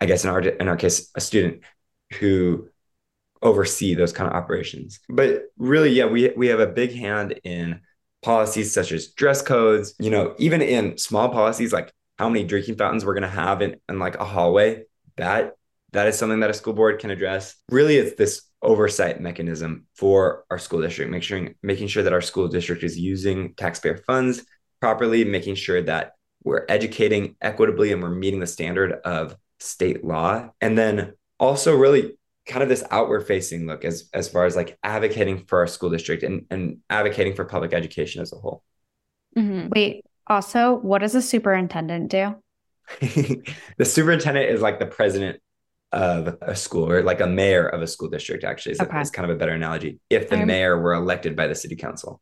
I 0.00 0.06
guess 0.06 0.24
in 0.24 0.30
our 0.30 0.40
in 0.40 0.68
our 0.68 0.76
case, 0.76 1.10
a 1.14 1.20
student 1.20 1.62
who 2.14 2.68
oversee 3.42 3.94
those 3.94 4.12
kind 4.12 4.28
of 4.28 4.36
operations. 4.36 5.00
But 5.08 5.44
really, 5.56 5.90
yeah, 5.90 6.06
we 6.06 6.32
we 6.36 6.48
have 6.48 6.60
a 6.60 6.66
big 6.66 6.92
hand 6.92 7.40
in 7.44 7.80
policies 8.22 8.72
such 8.72 8.92
as 8.92 9.08
dress 9.08 9.42
codes, 9.42 9.94
you 9.98 10.10
know, 10.10 10.34
even 10.38 10.60
in 10.62 10.98
small 10.98 11.28
policies 11.28 11.72
like 11.72 11.92
how 12.18 12.28
many 12.28 12.44
drinking 12.44 12.76
fountains 12.76 13.04
we're 13.04 13.14
going 13.14 13.22
to 13.22 13.28
have 13.28 13.62
in, 13.62 13.76
in 13.88 13.98
like 13.98 14.16
a 14.16 14.24
hallway, 14.24 14.84
that 15.16 15.54
that 15.92 16.06
is 16.06 16.18
something 16.18 16.40
that 16.40 16.50
a 16.50 16.54
school 16.54 16.74
board 16.74 16.98
can 16.98 17.10
address. 17.10 17.54
Really, 17.70 17.96
it's 17.96 18.16
this 18.16 18.42
oversight 18.60 19.20
mechanism 19.20 19.86
for 19.94 20.44
our 20.50 20.58
school 20.58 20.82
district, 20.82 21.10
making 21.10 21.22
sure, 21.22 21.48
making 21.62 21.88
sure 21.88 22.02
that 22.02 22.12
our 22.12 22.20
school 22.20 22.48
district 22.48 22.82
is 22.82 22.98
using 22.98 23.54
taxpayer 23.54 23.96
funds 24.06 24.44
properly, 24.80 25.24
making 25.24 25.54
sure 25.54 25.80
that 25.82 26.12
we're 26.44 26.66
educating 26.68 27.36
equitably 27.40 27.92
and 27.92 28.02
we're 28.02 28.10
meeting 28.10 28.40
the 28.40 28.46
standard 28.46 28.92
of 29.04 29.36
state 29.60 30.04
law. 30.04 30.50
And 30.60 30.76
then 30.76 31.14
also 31.40 31.74
really 31.74 32.18
kind 32.48 32.62
of 32.62 32.68
this 32.68 32.82
outward 32.90 33.26
facing 33.26 33.66
look 33.66 33.84
as 33.84 34.08
as 34.12 34.28
far 34.28 34.46
as 34.46 34.56
like 34.56 34.78
advocating 34.82 35.44
for 35.44 35.60
our 35.60 35.66
school 35.66 35.90
district 35.90 36.22
and, 36.22 36.46
and 36.50 36.78
advocating 36.90 37.34
for 37.34 37.44
public 37.44 37.72
education 37.72 38.22
as 38.22 38.32
a 38.32 38.36
whole. 38.36 38.64
Mm-hmm. 39.36 39.68
Wait, 39.74 40.04
also, 40.26 40.74
what 40.74 40.98
does 40.98 41.14
a 41.14 41.22
superintendent 41.22 42.10
do? 42.10 42.34
the 43.00 43.84
superintendent 43.84 44.50
is 44.50 44.62
like 44.62 44.78
the 44.78 44.86
president 44.86 45.40
of 45.92 46.36
a 46.42 46.56
school 46.56 46.90
or 46.90 47.02
like 47.02 47.20
a 47.20 47.26
mayor 47.26 47.66
of 47.66 47.80
a 47.80 47.86
school 47.86 48.08
district 48.08 48.44
actually 48.44 48.72
is, 48.72 48.80
okay. 48.80 49.00
is 49.00 49.10
kind 49.10 49.30
of 49.30 49.34
a 49.34 49.38
better 49.38 49.52
analogy 49.52 50.00
if 50.10 50.28
the 50.28 50.44
mayor 50.44 50.78
were 50.78 50.92
elected 50.92 51.34
by 51.34 51.46
the 51.46 51.54
city 51.54 51.76
council 51.76 52.20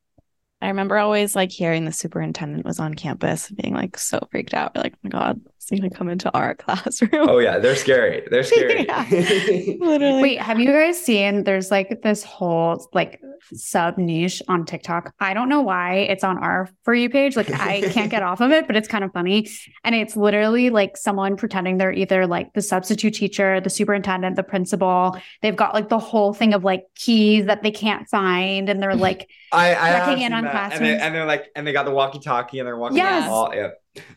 I 0.61 0.68
remember 0.68 0.97
always 0.97 1.37
like 1.37 1.53
hearing 1.53 1.85
the 1.85 1.93
superintendent 1.93 2.64
was 2.64 2.81
on 2.81 2.95
campus 2.95 3.51
being 3.51 3.74
like 3.74 3.99
so 3.99 4.27
freaked 4.31 4.55
out. 4.55 4.74
We're 4.74 4.83
like, 4.83 4.95
oh 4.95 4.99
my 5.05 5.11
God, 5.11 5.41
is 5.71 5.81
gonna 5.81 5.91
come 5.91 6.09
into 6.09 6.33
our 6.33 6.55
classroom? 6.64 7.29
Oh 7.29 7.39
yeah, 7.39 7.59
they're 7.59 7.77
scary. 7.77 8.27
They're 8.31 8.43
scary. 8.45 8.87
Literally. 9.81 10.23
Wait, 10.23 10.41
have 10.41 10.59
you 10.59 10.67
guys 10.67 11.03
seen 11.03 11.45
there's 11.45 11.71
like 11.71 12.03
this 12.03 12.23
whole 12.23 12.89
like 12.93 13.21
sub 13.53 13.99
niche 13.99 14.43
on 14.49 14.64
TikTok? 14.64 15.12
I 15.21 15.35
don't 15.35 15.49
know 15.49 15.61
why 15.62 15.95
it's 15.95 16.25
on 16.25 16.39
our 16.39 16.69
for 16.85 16.95
you 16.95 17.11
page. 17.11 17.37
Like 17.37 17.51
I 17.51 17.83
can't 17.91 18.11
get 18.11 18.23
off 18.23 18.41
of 18.41 18.51
it, 18.51 18.67
but 18.67 18.77
it's 18.77 18.89
kind 18.89 19.05
of 19.05 19.12
funny. 19.12 19.49
And 19.85 19.95
it's 19.95 20.17
literally 20.17 20.71
like 20.71 20.97
someone 20.97 21.37
pretending 21.37 21.79
they're 21.79 21.93
either 21.93 22.27
like 22.27 22.53
the 22.55 22.62
substitute 22.62 23.14
teacher, 23.14 23.61
the 23.61 23.71
superintendent, 23.71 24.37
the 24.37 24.43
principal. 24.43 25.17
They've 25.43 25.57
got 25.57 25.75
like 25.75 25.89
the 25.89 25.99
whole 25.99 26.33
thing 26.33 26.55
of 26.55 26.64
like 26.64 26.85
keys 26.95 27.47
that 27.47 27.62
they 27.62 27.71
can't 27.71 28.09
find, 28.09 28.69
and 28.69 28.83
they're 28.83 28.97
like 28.97 29.29
I, 29.53 29.75
I 29.75 29.91
checking 29.99 30.23
in 30.23 30.33
on 30.33 30.45
classrooms. 30.45 31.01
And, 31.01 31.14
they, 31.14 31.19
are 31.19 31.27
like, 31.27 31.51
and 31.55 31.67
they 31.67 31.73
got 31.73 31.85
the 31.85 31.93
walkie-talkie, 31.93 32.59
and 32.59 32.67
they're 32.67 32.77
walking. 32.77 32.99
Yes. 32.99 33.29
All, 33.29 33.55
yeah. 33.55 33.71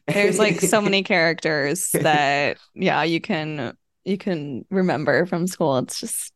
There's 0.07 0.39
like 0.39 0.61
so 0.61 0.81
many 0.89 1.03
characters 1.03 1.91
that 1.93 2.57
yeah, 2.73 3.03
you 3.03 3.21
can 3.21 3.75
you 4.05 4.17
can 4.17 4.65
remember 4.69 5.25
from 5.25 5.47
school. 5.47 5.77
It's 5.77 5.99
just 5.99 6.33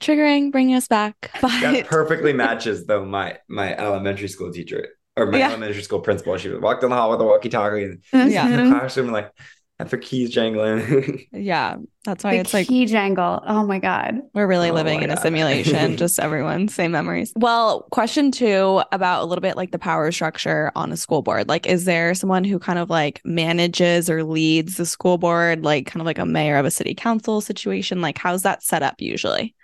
triggering, 0.00 0.52
bringing 0.52 0.76
us 0.76 0.88
back. 0.88 1.30
But 1.40 1.60
that 1.60 1.86
perfectly 1.86 2.32
matches 2.32 2.86
though 2.86 3.04
my 3.04 3.38
my 3.48 3.76
elementary 3.76 4.28
school 4.28 4.52
teacher 4.52 4.88
or 5.16 5.26
my 5.26 5.38
yeah. 5.38 5.48
elementary 5.48 5.82
school 5.82 6.00
principal. 6.00 6.36
She 6.38 6.48
would 6.48 6.62
walk 6.62 6.80
down 6.80 6.90
the 6.90 6.96
hall 6.96 7.10
with 7.10 7.20
a 7.20 7.24
walkie-talkie 7.24 7.82
and 7.82 8.02
mm-hmm. 8.12 8.30
yeah. 8.30 8.46
in 8.48 8.70
the 8.70 8.78
classroom 8.78 9.10
like 9.10 9.32
and 9.78 9.88
for 9.88 9.96
keys 9.96 10.30
jangling. 10.30 11.26
yeah, 11.32 11.76
that's 12.04 12.24
why 12.24 12.32
the 12.32 12.38
it's 12.38 12.52
like 12.52 12.66
key 12.66 12.86
jangle. 12.86 13.42
Oh 13.46 13.64
my 13.64 13.78
god, 13.78 14.20
we're 14.34 14.46
really 14.46 14.70
oh 14.70 14.74
living 14.74 15.02
in 15.02 15.08
god. 15.08 15.18
a 15.18 15.20
simulation. 15.20 15.96
just 15.98 16.18
everyone, 16.18 16.68
same 16.68 16.90
memories. 16.90 17.32
Well, 17.36 17.82
question 17.92 18.32
two 18.32 18.82
about 18.90 19.22
a 19.22 19.26
little 19.26 19.42
bit 19.42 19.56
like 19.56 19.70
the 19.70 19.78
power 19.78 20.10
structure 20.10 20.72
on 20.74 20.90
a 20.90 20.96
school 20.96 21.22
board. 21.22 21.48
Like, 21.48 21.66
is 21.66 21.84
there 21.84 22.14
someone 22.14 22.44
who 22.44 22.58
kind 22.58 22.78
of 22.78 22.90
like 22.90 23.20
manages 23.24 24.10
or 24.10 24.24
leads 24.24 24.76
the 24.76 24.86
school 24.86 25.16
board, 25.18 25.62
like 25.64 25.86
kind 25.86 26.00
of 26.00 26.06
like 26.06 26.18
a 26.18 26.26
mayor 26.26 26.56
of 26.56 26.66
a 26.66 26.70
city 26.70 26.94
council 26.94 27.40
situation? 27.40 28.00
Like, 28.00 28.18
how's 28.18 28.42
that 28.42 28.62
set 28.62 28.82
up 28.82 28.96
usually? 28.98 29.54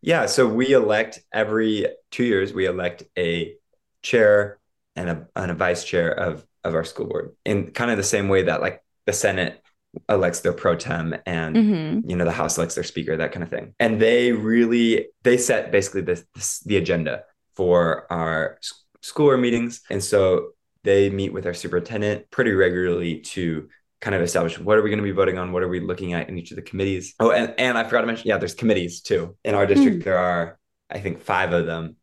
Yeah, 0.00 0.26
so 0.26 0.46
we 0.46 0.72
elect 0.72 1.20
every 1.32 1.86
two 2.10 2.24
years. 2.24 2.52
We 2.52 2.66
elect 2.66 3.04
a 3.18 3.54
chair 4.02 4.58
and 4.96 5.10
a 5.10 5.28
and 5.36 5.50
a 5.50 5.54
vice 5.54 5.84
chair 5.84 6.10
of 6.10 6.46
of 6.62 6.74
our 6.74 6.84
school 6.84 7.06
board 7.06 7.34
in 7.44 7.70
kind 7.72 7.90
of 7.90 7.96
the 7.96 8.02
same 8.02 8.28
way 8.28 8.44
that 8.44 8.62
like 8.62 8.83
the 9.06 9.12
Senate 9.12 9.60
elects 10.08 10.40
their 10.40 10.52
pro 10.52 10.76
tem 10.76 11.14
and 11.26 11.56
mm-hmm. 11.56 12.10
you 12.10 12.16
know 12.16 12.24
the 12.24 12.32
house 12.32 12.56
elects 12.56 12.74
their 12.74 12.84
speaker 12.84 13.16
that 13.16 13.32
kind 13.32 13.42
of 13.42 13.48
thing 13.48 13.74
and 13.78 14.00
they 14.00 14.32
really 14.32 15.08
they 15.22 15.36
set 15.36 15.70
basically 15.70 16.00
this, 16.00 16.24
this 16.34 16.60
the 16.60 16.76
agenda 16.76 17.22
for 17.54 18.10
our 18.12 18.58
school 19.02 19.26
board 19.26 19.40
meetings 19.40 19.82
and 19.90 20.02
so 20.02 20.48
they 20.82 21.10
meet 21.10 21.32
with 21.32 21.46
our 21.46 21.54
superintendent 21.54 22.30
pretty 22.30 22.52
regularly 22.52 23.20
to 23.20 23.68
kind 24.00 24.14
of 24.14 24.22
establish 24.22 24.58
what 24.58 24.76
are 24.76 24.82
we 24.82 24.90
going 24.90 24.98
to 24.98 25.04
be 25.04 25.10
voting 25.10 25.38
on 25.38 25.52
what 25.52 25.62
are 25.62 25.68
we 25.68 25.80
looking 25.80 26.12
at 26.12 26.28
in 26.28 26.36
each 26.36 26.50
of 26.50 26.56
the 26.56 26.62
committees 26.62 27.14
oh 27.20 27.30
and, 27.30 27.54
and 27.58 27.78
i 27.78 27.84
forgot 27.84 28.02
to 28.02 28.06
mention 28.06 28.28
yeah 28.28 28.38
there's 28.38 28.54
committees 28.54 29.00
too 29.00 29.36
in 29.44 29.54
our 29.54 29.66
district 29.66 30.00
mm. 30.00 30.04
there 30.04 30.18
are 30.18 30.58
i 30.90 30.98
think 30.98 31.20
five 31.20 31.52
of 31.52 31.66
them 31.66 31.96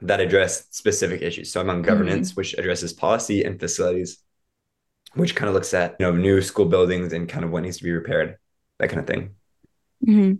that 0.00 0.20
address 0.20 0.66
specific 0.70 1.22
issues 1.22 1.52
so 1.52 1.60
among 1.60 1.82
governance 1.82 2.32
mm. 2.32 2.36
which 2.36 2.54
addresses 2.54 2.92
policy 2.92 3.44
and 3.44 3.60
facilities 3.60 4.18
which 5.18 5.34
kind 5.34 5.48
of 5.48 5.54
looks 5.54 5.74
at 5.74 5.96
you 5.98 6.06
know 6.06 6.12
new 6.12 6.40
school 6.40 6.64
buildings 6.64 7.12
and 7.12 7.28
kind 7.28 7.44
of 7.44 7.50
what 7.50 7.62
needs 7.62 7.78
to 7.78 7.84
be 7.84 7.92
repaired, 7.92 8.36
that 8.78 8.88
kind 8.88 9.00
of 9.00 9.06
thing. 9.06 9.34
Mm-hmm. 10.06 10.34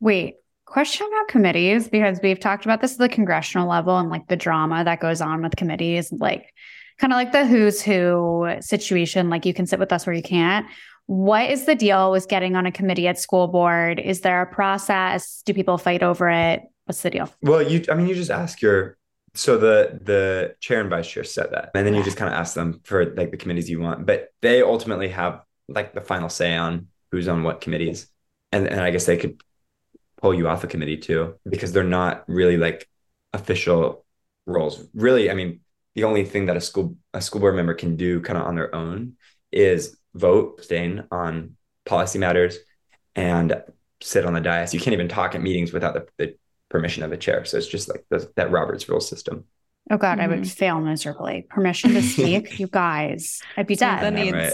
Wait, 0.00 0.36
question 0.66 1.06
about 1.06 1.28
committees 1.28 1.88
because 1.88 2.18
we've 2.22 2.40
talked 2.40 2.64
about 2.64 2.80
this 2.80 2.92
at 2.92 2.98
the 2.98 3.08
congressional 3.08 3.68
level 3.68 3.98
and 3.98 4.08
like 4.08 4.26
the 4.28 4.36
drama 4.36 4.82
that 4.84 5.00
goes 5.00 5.20
on 5.20 5.42
with 5.42 5.54
committees, 5.56 6.10
like 6.10 6.52
kind 6.98 7.12
of 7.12 7.16
like 7.16 7.32
the 7.32 7.46
who's 7.46 7.82
who 7.82 8.48
situation. 8.60 9.28
Like 9.28 9.44
you 9.44 9.54
can 9.54 9.66
sit 9.66 9.78
with 9.78 9.92
us 9.92 10.08
or 10.08 10.12
you 10.12 10.22
can't. 10.22 10.66
What 11.06 11.50
is 11.50 11.66
the 11.66 11.74
deal 11.74 12.10
with 12.10 12.28
getting 12.28 12.56
on 12.56 12.64
a 12.64 12.72
committee 12.72 13.08
at 13.08 13.18
school 13.18 13.48
board? 13.48 14.00
Is 14.00 14.20
there 14.22 14.40
a 14.40 14.46
process? 14.46 15.42
Do 15.44 15.52
people 15.52 15.76
fight 15.76 16.02
over 16.02 16.30
it? 16.30 16.62
What's 16.86 17.02
the 17.02 17.10
deal? 17.10 17.28
Well, 17.42 17.62
you, 17.62 17.84
I 17.90 17.94
mean, 17.94 18.06
you 18.06 18.14
just 18.14 18.30
ask 18.30 18.62
your 18.62 18.96
so 19.34 19.56
the 19.56 19.98
the 20.02 20.56
chair 20.60 20.80
and 20.80 20.90
vice 20.90 21.08
chair 21.08 21.24
set 21.24 21.52
that. 21.52 21.70
And 21.74 21.86
then 21.86 21.94
you 21.94 22.02
just 22.02 22.16
kind 22.16 22.32
of 22.32 22.38
ask 22.38 22.54
them 22.54 22.80
for 22.84 23.14
like 23.14 23.30
the 23.30 23.36
committees 23.36 23.70
you 23.70 23.80
want. 23.80 24.06
But 24.06 24.28
they 24.42 24.62
ultimately 24.62 25.08
have 25.08 25.42
like 25.68 25.94
the 25.94 26.00
final 26.00 26.28
say 26.28 26.54
on 26.54 26.88
who's 27.10 27.28
on 27.28 27.42
what 27.42 27.60
committees. 27.60 28.08
And, 28.54 28.66
and 28.68 28.80
i 28.80 28.90
guess 28.90 29.06
they 29.06 29.16
could 29.16 29.42
pull 30.20 30.34
you 30.34 30.46
off 30.46 30.62
a 30.62 30.66
committee 30.66 30.98
too 30.98 31.36
because 31.48 31.72
they're 31.72 31.84
not 31.84 32.24
really 32.28 32.58
like 32.58 32.86
official 33.32 34.04
roles. 34.46 34.86
Really 34.92 35.30
i 35.30 35.34
mean 35.34 35.60
the 35.94 36.04
only 36.04 36.24
thing 36.24 36.46
that 36.46 36.56
a 36.56 36.60
school 36.60 36.96
a 37.14 37.22
school 37.22 37.40
board 37.40 37.54
member 37.54 37.74
can 37.74 37.96
do 37.96 38.20
kind 38.20 38.38
of 38.38 38.46
on 38.46 38.54
their 38.54 38.74
own 38.74 39.14
is 39.50 39.96
vote 40.14 40.56
abstain 40.58 41.04
on 41.10 41.56
policy 41.86 42.18
matters 42.18 42.58
and 43.14 43.62
sit 44.00 44.26
on 44.26 44.34
the 44.34 44.40
dais. 44.40 44.74
You 44.74 44.80
can't 44.80 44.94
even 44.94 45.08
talk 45.08 45.34
at 45.34 45.42
meetings 45.42 45.72
without 45.72 45.94
the, 45.94 46.06
the 46.18 46.36
permission 46.72 47.02
of 47.02 47.12
a 47.12 47.16
chair. 47.16 47.44
So 47.44 47.58
it's 47.58 47.68
just 47.68 47.88
like 47.88 48.04
the, 48.08 48.32
that 48.36 48.50
Robert's 48.50 48.88
rule 48.88 49.00
system. 49.00 49.44
Oh 49.90 49.98
God, 49.98 50.18
mm-hmm. 50.18 50.20
I 50.22 50.26
would 50.28 50.40
mm-hmm. 50.40 50.46
fail 50.46 50.80
miserably. 50.80 51.46
Permission 51.48 51.92
to 51.92 52.02
speak, 52.02 52.58
you 52.58 52.66
guys, 52.66 53.40
I'd 53.56 53.66
be 53.66 53.76
dead. 53.76 54.12
Needs, 54.14 54.32
right. 54.32 54.52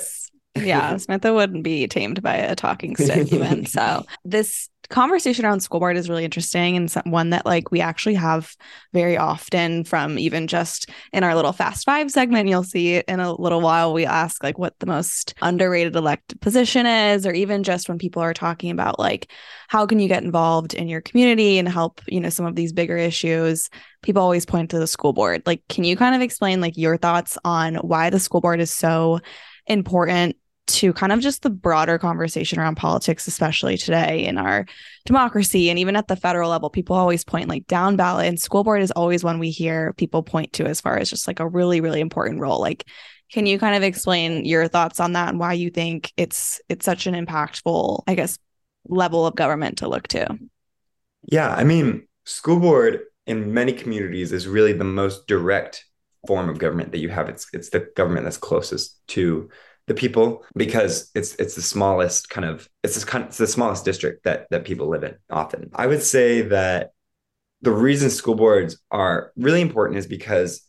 Yeah, 0.64 0.96
Samantha 0.98 1.32
wouldn't 1.32 1.64
be 1.64 1.86
tamed 1.86 2.22
by 2.22 2.36
a 2.36 2.54
talking 2.54 2.96
stick 2.96 3.32
even. 3.32 3.66
So. 3.66 4.04
This 4.24 4.68
conversation 4.90 5.44
around 5.44 5.60
school 5.60 5.80
board 5.80 5.96
is 5.96 6.08
really 6.08 6.24
interesting 6.24 6.76
and 6.76 6.90
one 7.04 7.30
that 7.30 7.44
like 7.44 7.70
we 7.70 7.80
actually 7.80 8.14
have 8.14 8.56
very 8.94 9.18
often 9.18 9.84
from 9.84 10.18
even 10.18 10.46
just 10.46 10.88
in 11.12 11.22
our 11.22 11.34
little 11.34 11.52
fast 11.52 11.84
five 11.84 12.10
segment. 12.10 12.48
You'll 12.48 12.62
see 12.62 12.96
in 12.96 13.20
a 13.20 13.32
little 13.34 13.60
while 13.60 13.92
we 13.92 14.06
ask 14.06 14.42
like 14.42 14.58
what 14.58 14.78
the 14.78 14.86
most 14.86 15.34
underrated 15.42 15.94
elected 15.94 16.40
position 16.40 16.86
is 16.86 17.26
or 17.26 17.32
even 17.32 17.62
just 17.62 17.88
when 17.88 17.98
people 17.98 18.22
are 18.22 18.34
talking 18.34 18.70
about 18.70 18.98
like 18.98 19.30
how 19.68 19.84
can 19.84 19.98
you 19.98 20.08
get 20.08 20.22
involved 20.22 20.72
in 20.72 20.88
your 20.88 21.02
community 21.02 21.58
and 21.58 21.68
help 21.68 22.00
you 22.08 22.20
know 22.20 22.30
some 22.30 22.46
of 22.46 22.56
these 22.56 22.72
bigger 22.72 22.96
issues. 22.96 23.68
People 24.02 24.22
always 24.22 24.46
point 24.46 24.70
to 24.70 24.78
the 24.78 24.86
school 24.86 25.12
board. 25.12 25.42
Like 25.44 25.62
can 25.68 25.84
you 25.84 25.96
kind 25.96 26.14
of 26.14 26.22
explain 26.22 26.60
like 26.60 26.78
your 26.78 26.96
thoughts 26.96 27.36
on 27.44 27.76
why 27.76 28.08
the 28.08 28.20
school 28.20 28.40
board 28.40 28.60
is 28.60 28.70
so 28.70 29.20
important 29.66 30.36
to 30.68 30.92
kind 30.92 31.12
of 31.12 31.20
just 31.20 31.42
the 31.42 31.50
broader 31.50 31.98
conversation 31.98 32.58
around 32.58 32.76
politics, 32.76 33.26
especially 33.26 33.76
today 33.76 34.24
in 34.24 34.38
our 34.38 34.66
democracy 35.04 35.70
and 35.70 35.78
even 35.78 35.96
at 35.96 36.08
the 36.08 36.16
federal 36.16 36.50
level, 36.50 36.70
people 36.70 36.96
always 36.96 37.24
point 37.24 37.48
like 37.48 37.66
down 37.66 37.96
ballot 37.96 38.26
and 38.26 38.40
school 38.40 38.64
board 38.64 38.82
is 38.82 38.90
always 38.92 39.24
one 39.24 39.38
we 39.38 39.50
hear 39.50 39.92
people 39.94 40.22
point 40.22 40.52
to 40.52 40.66
as 40.66 40.80
far 40.80 40.98
as 40.98 41.10
just 41.10 41.26
like 41.26 41.40
a 41.40 41.48
really, 41.48 41.80
really 41.80 42.00
important 42.00 42.40
role. 42.40 42.60
Like, 42.60 42.84
can 43.32 43.46
you 43.46 43.58
kind 43.58 43.74
of 43.74 43.82
explain 43.82 44.44
your 44.44 44.68
thoughts 44.68 45.00
on 45.00 45.12
that 45.12 45.28
and 45.28 45.38
why 45.38 45.52
you 45.52 45.70
think 45.70 46.12
it's 46.16 46.60
it's 46.68 46.84
such 46.84 47.06
an 47.06 47.14
impactful, 47.14 48.02
I 48.06 48.14
guess, 48.14 48.38
level 48.86 49.26
of 49.26 49.34
government 49.34 49.78
to 49.78 49.88
look 49.88 50.08
to? 50.08 50.38
Yeah, 51.24 51.50
I 51.50 51.64
mean, 51.64 52.06
school 52.24 52.58
board 52.58 53.00
in 53.26 53.52
many 53.52 53.72
communities 53.72 54.32
is 54.32 54.48
really 54.48 54.72
the 54.72 54.84
most 54.84 55.26
direct 55.26 55.84
form 56.26 56.48
of 56.48 56.58
government 56.58 56.92
that 56.92 56.98
you 56.98 57.10
have. 57.10 57.28
It's 57.28 57.46
it's 57.52 57.70
the 57.70 57.88
government 57.96 58.24
that's 58.24 58.38
closest 58.38 59.06
to 59.08 59.50
the 59.88 59.94
people 59.94 60.44
because 60.54 61.10
it's 61.14 61.34
it's 61.36 61.54
the 61.54 61.62
smallest 61.62 62.28
kind 62.28 62.44
of 62.44 62.68
it's 62.84 62.94
this 62.94 63.04
kind 63.04 63.24
of, 63.24 63.30
it's 63.30 63.38
the 63.38 63.46
smallest 63.46 63.84
district 63.84 64.24
that 64.24 64.46
that 64.50 64.64
people 64.64 64.88
live 64.88 65.02
in 65.02 65.16
often. 65.30 65.70
I 65.74 65.86
would 65.86 66.02
say 66.02 66.42
that 66.42 66.90
the 67.62 67.72
reason 67.72 68.10
school 68.10 68.36
boards 68.36 68.80
are 68.90 69.32
really 69.36 69.60
important 69.60 69.98
is 69.98 70.06
because 70.06 70.62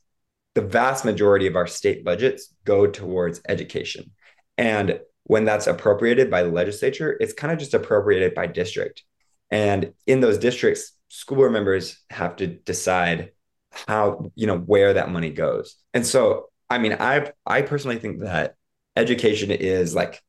the 0.56 0.62
vast 0.62 1.06
majority 1.06 1.46
of 1.46 1.56
our 1.56 1.68
state 1.68 2.04
budgets 2.04 2.54
go 2.66 2.88
towards 2.88 3.42
education. 3.48 4.12
And 4.58 5.00
when 5.24 5.46
that's 5.46 5.68
appropriated 5.68 6.32
by 6.32 6.42
the 6.42 6.50
legislature, 6.50 7.16
it's 7.20 7.34
kind 7.34 7.54
of 7.54 7.60
just 7.60 7.76
appropriated 7.76 8.34
by 8.34 8.48
district. 8.48 9.04
And 9.52 9.94
in 10.08 10.22
those 10.22 10.40
districts, 10.40 10.94
school 11.10 11.38
board 11.38 11.52
members 11.52 12.00
have 12.10 12.36
to 12.38 12.48
decide 12.48 13.32
how, 13.72 14.32
you 14.36 14.48
know, 14.48 14.58
where 14.58 14.94
that 14.94 15.12
money 15.12 15.30
goes. 15.30 15.76
And 15.94 16.06
so, 16.06 16.50
I 16.70 16.80
mean, 16.80 16.98
I 17.00 17.32
I 17.46 17.62
personally 17.62 18.00
think 18.00 18.22
that 18.22 18.56
education 19.00 19.52
is 19.52 19.96
like 19.96 20.22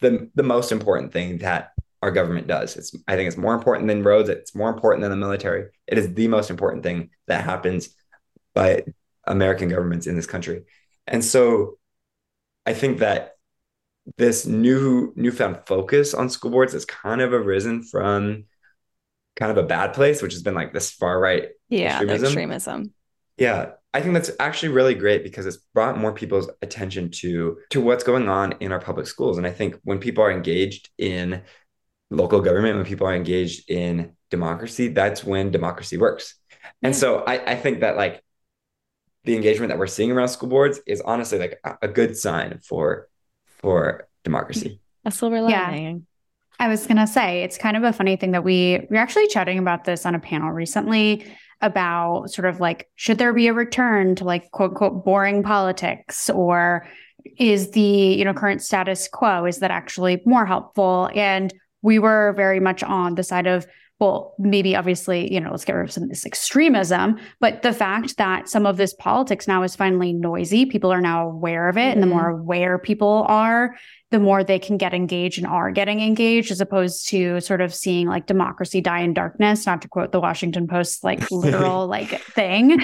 the 0.00 0.30
the 0.34 0.42
most 0.42 0.72
important 0.72 1.12
thing 1.12 1.38
that 1.38 1.72
our 2.02 2.10
government 2.10 2.46
does. 2.46 2.76
It's 2.76 2.94
I 3.08 3.16
think 3.16 3.28
it's 3.28 3.36
more 3.36 3.54
important 3.54 3.88
than 3.88 4.02
roads. 4.02 4.28
It's 4.28 4.54
more 4.54 4.70
important 4.70 5.02
than 5.02 5.10
the 5.10 5.16
military. 5.16 5.70
It 5.86 5.98
is 5.98 6.14
the 6.14 6.28
most 6.28 6.50
important 6.50 6.82
thing 6.82 7.10
that 7.26 7.44
happens 7.44 7.94
by 8.54 8.84
American 9.24 9.68
governments 9.68 10.06
in 10.06 10.16
this 10.16 10.26
country. 10.26 10.64
And 11.06 11.24
so 11.24 11.78
I 12.64 12.74
think 12.74 12.98
that 12.98 13.32
this 14.16 14.46
new 14.46 15.12
newfound 15.16 15.60
focus 15.66 16.14
on 16.14 16.30
school 16.30 16.50
boards 16.50 16.74
has 16.74 16.84
kind 16.84 17.20
of 17.20 17.32
arisen 17.32 17.82
from 17.82 18.44
kind 19.34 19.50
of 19.50 19.58
a 19.58 19.66
bad 19.66 19.92
place, 19.94 20.22
which 20.22 20.32
has 20.32 20.42
been 20.42 20.54
like 20.54 20.72
this 20.72 20.90
far 20.90 21.18
right 21.18 21.48
yeah 21.68 21.96
extremism. 21.96 22.26
extremism. 22.26 22.94
Yeah, 23.36 23.72
I 23.96 24.02
think 24.02 24.12
that's 24.12 24.30
actually 24.40 24.68
really 24.74 24.94
great 24.94 25.22
because 25.22 25.46
it's 25.46 25.56
brought 25.72 25.96
more 25.96 26.12
people's 26.12 26.50
attention 26.60 27.10
to 27.12 27.56
to 27.70 27.80
what's 27.80 28.04
going 28.04 28.28
on 28.28 28.52
in 28.60 28.70
our 28.70 28.78
public 28.78 29.06
schools. 29.06 29.38
And 29.38 29.46
I 29.46 29.52
think 29.52 29.78
when 29.84 29.98
people 30.00 30.22
are 30.22 30.30
engaged 30.30 30.90
in 30.98 31.40
local 32.10 32.42
government, 32.42 32.76
when 32.76 32.84
people 32.84 33.06
are 33.06 33.14
engaged 33.14 33.70
in 33.70 34.12
democracy, 34.30 34.88
that's 34.88 35.24
when 35.24 35.50
democracy 35.50 35.96
works. 35.96 36.34
And 36.82 36.94
so 36.94 37.20
I, 37.20 37.52
I 37.52 37.56
think 37.56 37.80
that 37.80 37.96
like 37.96 38.22
the 39.24 39.34
engagement 39.34 39.70
that 39.70 39.78
we're 39.78 39.86
seeing 39.86 40.12
around 40.12 40.28
school 40.28 40.50
boards 40.50 40.78
is 40.86 41.00
honestly 41.00 41.38
like 41.38 41.58
a, 41.64 41.78
a 41.80 41.88
good 41.88 42.18
sign 42.18 42.60
for 42.62 43.08
for 43.46 44.08
democracy. 44.24 44.78
A 45.06 45.10
silver 45.10 45.40
lining. 45.40 46.06
Yeah. 46.60 46.66
I 46.66 46.68
was 46.68 46.86
gonna 46.86 47.06
say 47.06 47.44
it's 47.44 47.56
kind 47.56 47.78
of 47.78 47.82
a 47.82 47.94
funny 47.94 48.16
thing 48.16 48.32
that 48.32 48.44
we 48.44 48.86
we 48.90 48.98
are 48.98 49.00
actually 49.00 49.28
chatting 49.28 49.58
about 49.58 49.84
this 49.84 50.04
on 50.04 50.14
a 50.14 50.20
panel 50.20 50.50
recently 50.50 51.24
about 51.66 52.30
sort 52.30 52.46
of 52.46 52.60
like 52.60 52.88
should 52.94 53.18
there 53.18 53.34
be 53.34 53.48
a 53.48 53.52
return 53.52 54.14
to 54.16 54.24
like 54.24 54.50
quote 54.52 54.70
unquote 54.70 55.04
boring 55.04 55.42
politics? 55.42 56.30
Or 56.30 56.86
is 57.38 57.72
the 57.72 57.80
you 57.80 58.24
know 58.24 58.32
current 58.32 58.62
status 58.62 59.08
quo 59.08 59.44
is 59.44 59.58
that 59.58 59.70
actually 59.70 60.22
more 60.24 60.46
helpful? 60.46 61.10
And 61.14 61.52
we 61.82 61.98
were 61.98 62.32
very 62.36 62.60
much 62.60 62.82
on 62.82 63.14
the 63.14 63.22
side 63.22 63.46
of 63.46 63.66
well, 63.98 64.34
maybe 64.38 64.76
obviously, 64.76 65.32
you 65.32 65.40
know, 65.40 65.50
let's 65.50 65.64
get 65.64 65.72
rid 65.72 65.84
of 65.84 65.92
some 65.92 66.02
of 66.02 66.10
this 66.10 66.26
extremism, 66.26 67.18
but 67.40 67.62
the 67.62 67.72
fact 67.72 68.18
that 68.18 68.46
some 68.46 68.66
of 68.66 68.76
this 68.76 68.92
politics 68.94 69.48
now 69.48 69.62
is 69.62 69.74
finally 69.74 70.12
noisy, 70.12 70.66
people 70.66 70.92
are 70.92 71.00
now 71.00 71.30
aware 71.30 71.68
of 71.68 71.78
it. 71.78 71.80
Mm-hmm. 71.80 71.92
And 71.92 72.02
the 72.02 72.06
more 72.06 72.30
mm-hmm. 72.30 72.42
aware 72.42 72.78
people 72.78 73.24
are, 73.26 73.74
the 74.10 74.20
more 74.20 74.44
they 74.44 74.58
can 74.58 74.76
get 74.76 74.92
engaged 74.92 75.38
and 75.38 75.46
are 75.46 75.70
getting 75.70 76.00
engaged, 76.00 76.50
as 76.50 76.60
opposed 76.60 77.08
to 77.08 77.40
sort 77.40 77.62
of 77.62 77.74
seeing 77.74 78.06
like 78.06 78.26
democracy 78.26 78.82
die 78.82 79.00
in 79.00 79.14
darkness, 79.14 79.64
not 79.64 79.80
to 79.82 79.88
quote 79.88 80.12
the 80.12 80.20
Washington 80.20 80.68
Post, 80.68 81.02
like 81.02 81.30
literal 81.30 81.86
like 81.86 82.20
thing. 82.22 82.78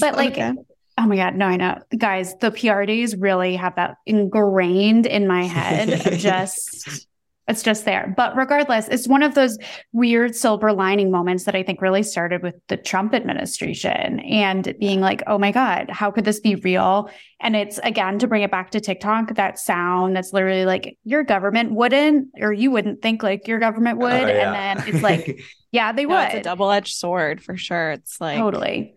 but 0.00 0.16
like, 0.16 0.32
okay. 0.32 0.52
Oh 0.96 1.06
my 1.06 1.16
God. 1.16 1.34
No, 1.34 1.46
I 1.46 1.56
know. 1.56 1.78
Guys, 1.96 2.36
the 2.36 2.52
PR 2.52 2.84
days 2.84 3.16
really 3.16 3.56
have 3.56 3.74
that 3.76 3.96
ingrained 4.06 5.06
in 5.06 5.26
my 5.26 5.44
head. 5.44 6.18
just 6.18 7.06
it's 7.46 7.62
just 7.62 7.84
there. 7.84 8.12
But 8.16 8.36
regardless, 8.36 8.88
it's 8.88 9.06
one 9.06 9.22
of 9.22 9.34
those 9.34 9.58
weird 9.92 10.34
silver 10.34 10.72
lining 10.72 11.10
moments 11.10 11.44
that 11.44 11.54
I 11.54 11.62
think 11.62 11.82
really 11.82 12.02
started 12.02 12.42
with 12.42 12.54
the 12.68 12.78
Trump 12.78 13.14
administration 13.14 14.20
and 14.20 14.74
being 14.80 15.00
like, 15.00 15.22
oh 15.26 15.36
my 15.36 15.52
God, 15.52 15.90
how 15.90 16.10
could 16.10 16.24
this 16.24 16.40
be 16.40 16.54
real? 16.54 17.10
And 17.40 17.54
it's 17.54 17.78
again 17.78 18.18
to 18.20 18.26
bring 18.26 18.42
it 18.42 18.50
back 18.50 18.70
to 18.70 18.80
TikTok, 18.80 19.34
that 19.34 19.58
sound 19.58 20.16
that's 20.16 20.32
literally 20.32 20.64
like 20.64 20.96
your 21.04 21.22
government 21.22 21.72
wouldn't, 21.72 22.28
or 22.40 22.52
you 22.52 22.70
wouldn't 22.70 23.02
think 23.02 23.22
like 23.22 23.46
your 23.46 23.58
government 23.58 23.98
oh, 24.00 24.04
would. 24.04 24.12
Oh, 24.12 24.26
yeah. 24.26 24.52
And 24.52 24.80
then 24.80 24.94
it's 24.94 25.02
like, 25.02 25.40
yeah, 25.70 25.92
they 25.92 26.06
would. 26.06 26.28
It's 26.28 26.34
a 26.36 26.42
double 26.42 26.70
edged 26.70 26.94
sword 26.94 27.42
for 27.42 27.58
sure. 27.58 27.92
It's 27.92 28.20
like 28.20 28.38
totally. 28.38 28.94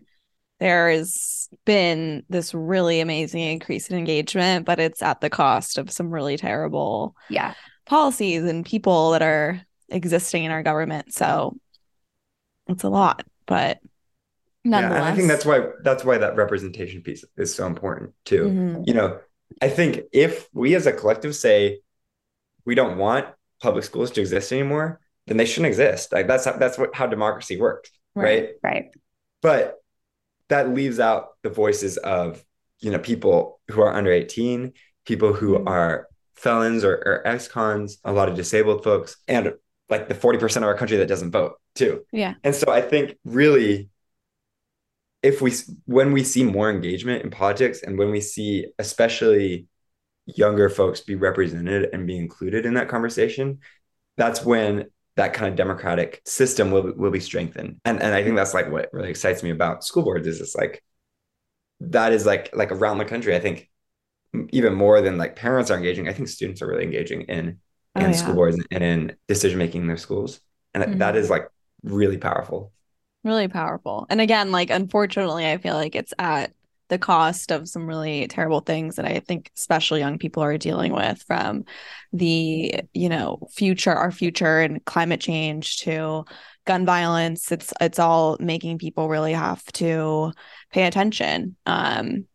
There's 0.58 1.48
been 1.66 2.24
this 2.28 2.52
really 2.54 3.00
amazing 3.00 3.42
increase 3.42 3.90
in 3.90 3.98
engagement, 3.98 4.64
but 4.64 4.80
it's 4.80 5.02
at 5.02 5.20
the 5.20 5.30
cost 5.30 5.78
of 5.78 5.90
some 5.90 6.10
really 6.10 6.36
terrible 6.38 7.14
yeah 7.28 7.52
policies 7.88 8.44
and 8.44 8.64
people 8.64 9.12
that 9.12 9.22
are 9.22 9.60
existing 9.88 10.44
in 10.44 10.50
our 10.50 10.62
government. 10.62 11.12
So 11.12 11.56
it's 12.68 12.84
a 12.84 12.88
lot, 12.88 13.24
but 13.46 13.78
nonetheless. 14.64 15.02
Yeah, 15.02 15.12
I 15.12 15.16
think 15.16 15.28
that's 15.28 15.44
why 15.44 15.68
that's 15.82 16.04
why 16.04 16.18
that 16.18 16.36
representation 16.36 17.02
piece 17.02 17.24
is 17.36 17.54
so 17.54 17.66
important 17.66 18.12
too. 18.24 18.44
Mm-hmm. 18.44 18.82
You 18.86 18.94
know, 18.94 19.18
I 19.62 19.68
think 19.68 20.02
if 20.12 20.48
we 20.52 20.74
as 20.74 20.86
a 20.86 20.92
collective 20.92 21.34
say 21.34 21.80
we 22.64 22.74
don't 22.74 22.98
want 22.98 23.26
public 23.60 23.84
schools 23.84 24.10
to 24.12 24.20
exist 24.20 24.52
anymore, 24.52 25.00
then 25.26 25.36
they 25.36 25.46
shouldn't 25.46 25.68
exist. 25.68 26.12
Like 26.12 26.26
that's 26.26 26.44
how, 26.44 26.52
that's 26.52 26.78
what 26.78 26.94
how 26.94 27.06
democracy 27.06 27.58
works, 27.58 27.90
right? 28.14 28.50
Right. 28.62 28.74
right. 28.74 28.84
But 29.40 29.76
that 30.48 30.70
leaves 30.74 31.00
out 31.00 31.28
the 31.42 31.50
voices 31.50 31.96
of 31.96 32.44
you 32.80 32.90
know 32.90 32.98
people 32.98 33.60
who 33.70 33.80
are 33.80 33.92
under 33.92 34.12
18 34.12 34.72
people 35.06 35.32
who 35.32 35.54
mm-hmm. 35.54 35.68
are 35.68 36.06
felons 36.38 36.84
or, 36.84 36.94
or 36.94 37.26
ex-cons, 37.26 37.98
a 38.04 38.12
lot 38.12 38.28
of 38.28 38.36
disabled 38.36 38.84
folks, 38.84 39.16
and 39.26 39.54
like 39.90 40.08
the 40.08 40.14
40% 40.14 40.58
of 40.58 40.62
our 40.64 40.76
country 40.76 40.96
that 40.98 41.08
doesn't 41.08 41.30
vote 41.30 41.54
too. 41.74 42.04
Yeah. 42.12 42.34
And 42.44 42.54
so 42.54 42.70
I 42.70 42.80
think 42.80 43.16
really 43.24 43.88
if 45.22 45.42
we 45.42 45.52
when 45.86 46.12
we 46.12 46.22
see 46.22 46.44
more 46.44 46.70
engagement 46.70 47.24
in 47.24 47.30
politics 47.30 47.82
and 47.82 47.98
when 47.98 48.10
we 48.10 48.20
see 48.20 48.66
especially 48.78 49.66
younger 50.26 50.68
folks 50.68 51.00
be 51.00 51.16
represented 51.16 51.88
and 51.92 52.06
be 52.06 52.16
included 52.16 52.66
in 52.66 52.74
that 52.74 52.88
conversation, 52.88 53.58
that's 54.16 54.44
when 54.44 54.86
that 55.16 55.34
kind 55.34 55.48
of 55.48 55.56
democratic 55.56 56.22
system 56.24 56.70
will, 56.70 56.92
will 56.94 57.10
be 57.10 57.20
strengthened. 57.20 57.80
And 57.84 58.00
and 58.00 58.14
I 58.14 58.22
think 58.22 58.36
that's 58.36 58.54
like 58.54 58.70
what 58.70 58.90
really 58.92 59.10
excites 59.10 59.42
me 59.42 59.50
about 59.50 59.82
school 59.82 60.04
boards 60.04 60.26
is 60.26 60.40
it's 60.40 60.54
like 60.54 60.84
that 61.80 62.12
is 62.12 62.24
like 62.24 62.54
like 62.54 62.70
around 62.70 62.98
the 62.98 63.04
country. 63.04 63.34
I 63.34 63.40
think 63.40 63.68
even 64.50 64.74
more 64.74 65.00
than 65.00 65.18
like 65.18 65.36
parents 65.36 65.70
are 65.70 65.76
engaging, 65.76 66.08
I 66.08 66.12
think 66.12 66.28
students 66.28 66.62
are 66.62 66.66
really 66.66 66.84
engaging 66.84 67.22
in 67.22 67.58
oh, 67.96 68.00
in 68.00 68.10
yeah. 68.10 68.16
school 68.16 68.34
boards 68.34 68.58
and 68.70 68.84
in 68.84 69.16
decision 69.26 69.58
making 69.58 69.82
in 69.82 69.88
their 69.88 69.96
schools, 69.96 70.40
and 70.74 70.84
mm-hmm. 70.84 70.98
that 70.98 71.16
is 71.16 71.30
like 71.30 71.48
really 71.82 72.18
powerful. 72.18 72.72
Really 73.24 73.48
powerful. 73.48 74.06
And 74.08 74.20
again, 74.20 74.52
like 74.52 74.70
unfortunately, 74.70 75.46
I 75.50 75.58
feel 75.58 75.74
like 75.74 75.94
it's 75.94 76.14
at 76.18 76.52
the 76.88 76.98
cost 76.98 77.52
of 77.52 77.68
some 77.68 77.86
really 77.86 78.26
terrible 78.28 78.60
things 78.60 78.96
that 78.96 79.04
I 79.04 79.20
think 79.20 79.50
especially 79.56 80.00
young 80.00 80.18
people 80.18 80.42
are 80.42 80.56
dealing 80.56 80.92
with 80.92 81.22
from 81.26 81.64
the, 82.12 82.80
you 82.94 83.08
know, 83.08 83.46
future, 83.52 83.92
our 83.92 84.10
future 84.10 84.60
and 84.60 84.82
climate 84.84 85.20
change 85.20 85.80
to 85.80 86.24
gun 86.64 86.86
violence. 86.86 87.52
It's 87.52 87.72
it's 87.80 87.98
all 87.98 88.36
making 88.40 88.78
people 88.78 89.08
really 89.08 89.34
have 89.34 89.64
to 89.72 90.32
pay 90.72 90.86
attention. 90.86 91.56
Um, 91.66 92.26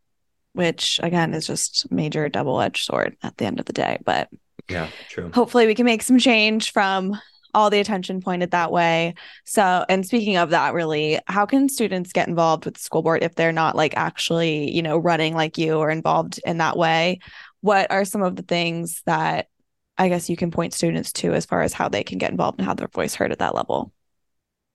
which 0.54 0.98
again 1.02 1.34
is 1.34 1.46
just 1.46 1.90
major 1.92 2.28
double-edged 2.28 2.84
sword 2.84 3.16
at 3.22 3.36
the 3.36 3.44
end 3.44 3.60
of 3.60 3.66
the 3.66 3.72
day 3.72 3.98
but 4.04 4.28
yeah 4.70 4.88
true. 5.08 5.30
hopefully 5.34 5.66
we 5.66 5.74
can 5.74 5.84
make 5.84 6.02
some 6.02 6.18
change 6.18 6.72
from 6.72 7.18
all 7.54 7.70
the 7.70 7.78
attention 7.78 8.20
pointed 8.20 8.50
that 8.50 8.72
way. 8.72 9.14
So 9.44 9.84
and 9.88 10.04
speaking 10.04 10.36
of 10.36 10.50
that 10.50 10.74
really 10.74 11.20
how 11.26 11.46
can 11.46 11.68
students 11.68 12.12
get 12.12 12.28
involved 12.28 12.64
with 12.64 12.74
the 12.74 12.80
school 12.80 13.02
board 13.02 13.22
if 13.22 13.36
they're 13.36 13.52
not 13.52 13.76
like 13.76 13.96
actually 13.96 14.70
you 14.72 14.82
know 14.82 14.98
running 14.98 15.34
like 15.34 15.56
you 15.56 15.76
or 15.76 15.90
involved 15.90 16.40
in 16.44 16.58
that 16.58 16.76
way? 16.76 17.20
What 17.60 17.90
are 17.90 18.04
some 18.04 18.22
of 18.22 18.36
the 18.36 18.42
things 18.42 19.02
that 19.06 19.46
i 19.96 20.08
guess 20.08 20.28
you 20.28 20.36
can 20.36 20.50
point 20.50 20.74
students 20.74 21.12
to 21.12 21.32
as 21.32 21.46
far 21.46 21.62
as 21.62 21.72
how 21.72 21.88
they 21.88 22.02
can 22.02 22.18
get 22.18 22.30
involved 22.30 22.58
and 22.58 22.66
have 22.66 22.76
their 22.76 22.88
voice 22.88 23.14
heard 23.14 23.32
at 23.32 23.38
that 23.38 23.54
level 23.54 23.92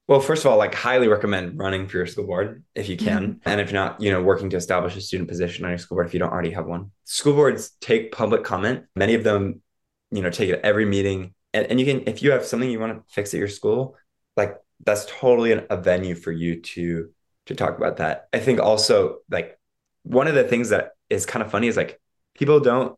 Well, 0.09 0.19
first 0.19 0.43
of 0.43 0.51
all, 0.51 0.57
like 0.57 0.73
highly 0.73 1.07
recommend 1.07 1.59
running 1.59 1.87
for 1.87 1.97
your 1.97 2.07
school 2.07 2.25
board 2.25 2.63
if 2.73 2.89
you 2.89 2.97
can. 2.97 3.27
Mm-hmm. 3.27 3.49
And 3.49 3.61
if 3.61 3.71
not, 3.71 4.01
you 4.01 4.09
know, 4.09 4.23
working 4.23 4.49
to 4.49 4.57
establish 4.57 4.97
a 4.97 5.01
student 5.01 5.29
position 5.29 5.65
on 5.65 5.69
your 5.69 5.77
school 5.77 5.97
board 5.97 6.07
if 6.07 6.15
you 6.15 6.19
don't 6.19 6.31
already 6.31 6.49
have 6.49 6.65
one. 6.65 6.89
School 7.03 7.33
boards 7.33 7.73
take 7.79 8.11
public 8.11 8.43
comment. 8.43 8.85
Many 8.95 9.13
of 9.13 9.23
them, 9.23 9.61
you 10.09 10.23
know, 10.23 10.31
take 10.31 10.49
it 10.49 10.53
at 10.53 10.61
every 10.65 10.87
meeting. 10.87 11.35
And, 11.53 11.67
and 11.67 11.79
you 11.79 11.85
can, 11.85 12.07
if 12.07 12.23
you 12.23 12.31
have 12.31 12.43
something 12.43 12.71
you 12.71 12.79
want 12.79 12.97
to 12.97 13.13
fix 13.13 13.35
at 13.35 13.37
your 13.37 13.47
school, 13.47 13.97
like 14.35 14.57
that's 14.83 15.05
totally 15.05 15.51
an, 15.51 15.67
a 15.69 15.77
venue 15.77 16.15
for 16.15 16.31
you 16.31 16.59
to 16.61 17.11
to 17.45 17.53
talk 17.53 17.77
about 17.77 17.97
that. 17.97 18.29
I 18.33 18.39
think 18.39 18.59
also 18.59 19.19
like 19.29 19.59
one 20.01 20.27
of 20.27 20.33
the 20.33 20.43
things 20.43 20.69
that 20.69 20.93
is 21.11 21.27
kind 21.27 21.45
of 21.45 21.51
funny 21.51 21.67
is 21.67 21.77
like 21.77 22.01
people 22.33 22.59
don't 22.59 22.97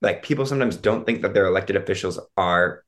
like 0.00 0.22
people 0.22 0.46
sometimes 0.46 0.76
don't 0.76 1.04
think 1.04 1.20
that 1.20 1.34
their 1.34 1.44
elected 1.44 1.76
officials 1.76 2.18
are 2.34 2.82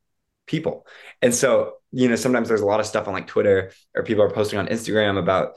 people. 0.46 0.86
And 1.20 1.34
so, 1.34 1.79
you 1.92 2.08
know, 2.08 2.16
sometimes 2.16 2.48
there's 2.48 2.60
a 2.60 2.66
lot 2.66 2.80
of 2.80 2.86
stuff 2.86 3.08
on 3.08 3.14
like 3.14 3.26
Twitter 3.26 3.72
or 3.94 4.02
people 4.02 4.22
are 4.22 4.30
posting 4.30 4.58
on 4.58 4.66
Instagram 4.68 5.18
about, 5.18 5.54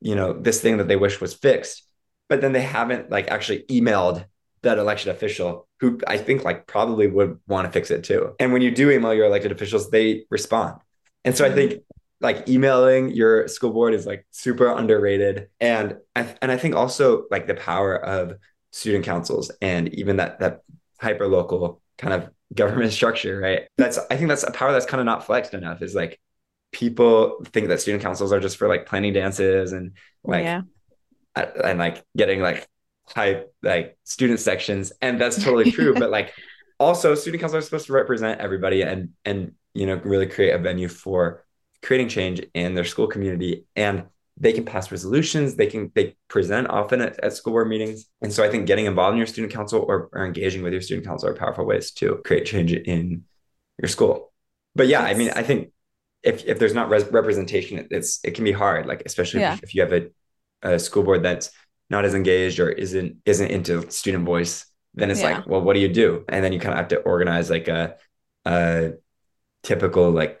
you 0.00 0.14
know, 0.14 0.32
this 0.32 0.60
thing 0.60 0.76
that 0.76 0.88
they 0.88 0.96
wish 0.96 1.20
was 1.20 1.34
fixed, 1.34 1.82
but 2.28 2.40
then 2.40 2.52
they 2.52 2.62
haven't 2.62 3.10
like 3.10 3.28
actually 3.28 3.64
emailed 3.70 4.24
that 4.62 4.78
elected 4.78 5.08
official 5.08 5.68
who 5.80 6.00
I 6.06 6.18
think 6.18 6.44
like 6.44 6.66
probably 6.66 7.06
would 7.06 7.38
want 7.46 7.66
to 7.66 7.72
fix 7.72 7.90
it 7.90 8.04
too. 8.04 8.34
And 8.38 8.52
when 8.52 8.62
you 8.62 8.70
do 8.70 8.90
email 8.90 9.14
your 9.14 9.26
elected 9.26 9.52
officials, 9.52 9.90
they 9.90 10.24
respond. 10.30 10.80
And 11.24 11.36
so 11.36 11.44
I 11.44 11.48
mm-hmm. 11.48 11.56
think 11.56 11.82
like 12.20 12.48
emailing 12.48 13.10
your 13.10 13.46
school 13.48 13.72
board 13.72 13.94
is 13.94 14.06
like 14.06 14.26
super 14.30 14.68
underrated. 14.68 15.48
And 15.60 15.96
I 16.14 16.34
and 16.40 16.50
I 16.50 16.56
think 16.56 16.74
also 16.74 17.24
like 17.30 17.46
the 17.46 17.54
power 17.54 17.96
of 17.96 18.38
student 18.72 19.04
councils 19.04 19.50
and 19.60 19.92
even 19.94 20.16
that 20.16 20.40
that 20.40 20.60
hyper 21.00 21.26
local 21.26 21.80
kind 21.98 22.14
of 22.14 22.30
government 22.54 22.92
structure, 22.92 23.38
right? 23.38 23.62
That's 23.76 23.98
I 24.10 24.16
think 24.16 24.28
that's 24.28 24.42
a 24.42 24.50
power 24.50 24.72
that's 24.72 24.86
kind 24.86 25.00
of 25.00 25.04
not 25.04 25.24
flexed 25.24 25.54
enough. 25.54 25.82
Is 25.82 25.94
like 25.94 26.20
people 26.72 27.42
think 27.46 27.68
that 27.68 27.80
student 27.80 28.02
councils 28.02 28.32
are 28.32 28.40
just 28.40 28.56
for 28.56 28.68
like 28.68 28.86
planning 28.86 29.12
dances 29.12 29.72
and 29.72 29.92
like 30.24 30.44
yeah. 30.44 30.62
and 31.34 31.78
like 31.78 32.04
getting 32.16 32.40
like 32.40 32.68
high 33.06 33.44
like 33.62 33.96
student 34.04 34.40
sections, 34.40 34.92
and 35.00 35.20
that's 35.20 35.42
totally 35.42 35.70
true. 35.70 35.94
but 35.94 36.10
like 36.10 36.32
also 36.80 37.14
student 37.14 37.40
councils 37.40 37.62
are 37.62 37.66
supposed 37.66 37.86
to 37.86 37.92
represent 37.92 38.40
everybody 38.40 38.82
and 38.82 39.10
and 39.24 39.52
you 39.74 39.86
know 39.86 39.96
really 40.04 40.26
create 40.26 40.52
a 40.52 40.58
venue 40.58 40.88
for 40.88 41.44
creating 41.82 42.08
change 42.08 42.42
in 42.54 42.74
their 42.74 42.84
school 42.84 43.06
community 43.06 43.64
and 43.76 44.04
they 44.38 44.52
can 44.52 44.64
pass 44.64 44.90
resolutions 44.90 45.56
they 45.56 45.66
can 45.66 45.90
they 45.94 46.14
present 46.28 46.68
often 46.68 47.00
at, 47.00 47.18
at 47.20 47.32
school 47.32 47.52
board 47.54 47.68
meetings 47.68 48.06
and 48.22 48.32
so 48.32 48.44
i 48.44 48.48
think 48.50 48.66
getting 48.66 48.86
involved 48.86 49.12
in 49.14 49.18
your 49.18 49.26
student 49.26 49.52
council 49.52 49.84
or, 49.88 50.08
or 50.12 50.26
engaging 50.26 50.62
with 50.62 50.72
your 50.72 50.82
student 50.82 51.06
council 51.06 51.28
are 51.28 51.34
powerful 51.34 51.64
ways 51.64 51.90
to 51.90 52.20
create 52.24 52.44
change 52.46 52.72
in 52.72 53.24
your 53.80 53.88
school 53.88 54.32
but 54.74 54.86
yeah 54.88 55.00
i 55.02 55.14
mean 55.14 55.30
i 55.36 55.42
think 55.42 55.72
if, 56.22 56.44
if 56.46 56.58
there's 56.58 56.74
not 56.74 56.88
res- 56.90 57.10
representation 57.10 57.86
it's 57.90 58.20
it 58.24 58.34
can 58.34 58.44
be 58.44 58.52
hard 58.52 58.86
like 58.86 59.02
especially 59.06 59.40
Yeah. 59.40 59.54
if, 59.54 59.62
if 59.64 59.74
you 59.74 59.82
have 59.82 59.92
a, 59.92 60.06
a 60.62 60.78
school 60.78 61.02
board 61.02 61.22
that's 61.22 61.50
not 61.88 62.04
as 62.04 62.14
engaged 62.14 62.58
or 62.60 62.68
isn't 62.70 63.16
isn't 63.24 63.50
into 63.50 63.90
student 63.90 64.24
voice 64.24 64.66
then 64.94 65.10
it's 65.10 65.20
Yeah. 65.20 65.38
like 65.38 65.46
well 65.46 65.62
what 65.62 65.74
do 65.74 65.80
you 65.80 65.88
do 65.88 66.24
and 66.28 66.44
then 66.44 66.52
you 66.52 66.60
kind 66.60 66.72
of 66.72 66.78
have 66.78 66.88
to 66.88 66.98
organize 67.00 67.48
like 67.50 67.68
a 67.68 67.96
a 68.44 68.92
typical 69.62 70.10
like 70.10 70.40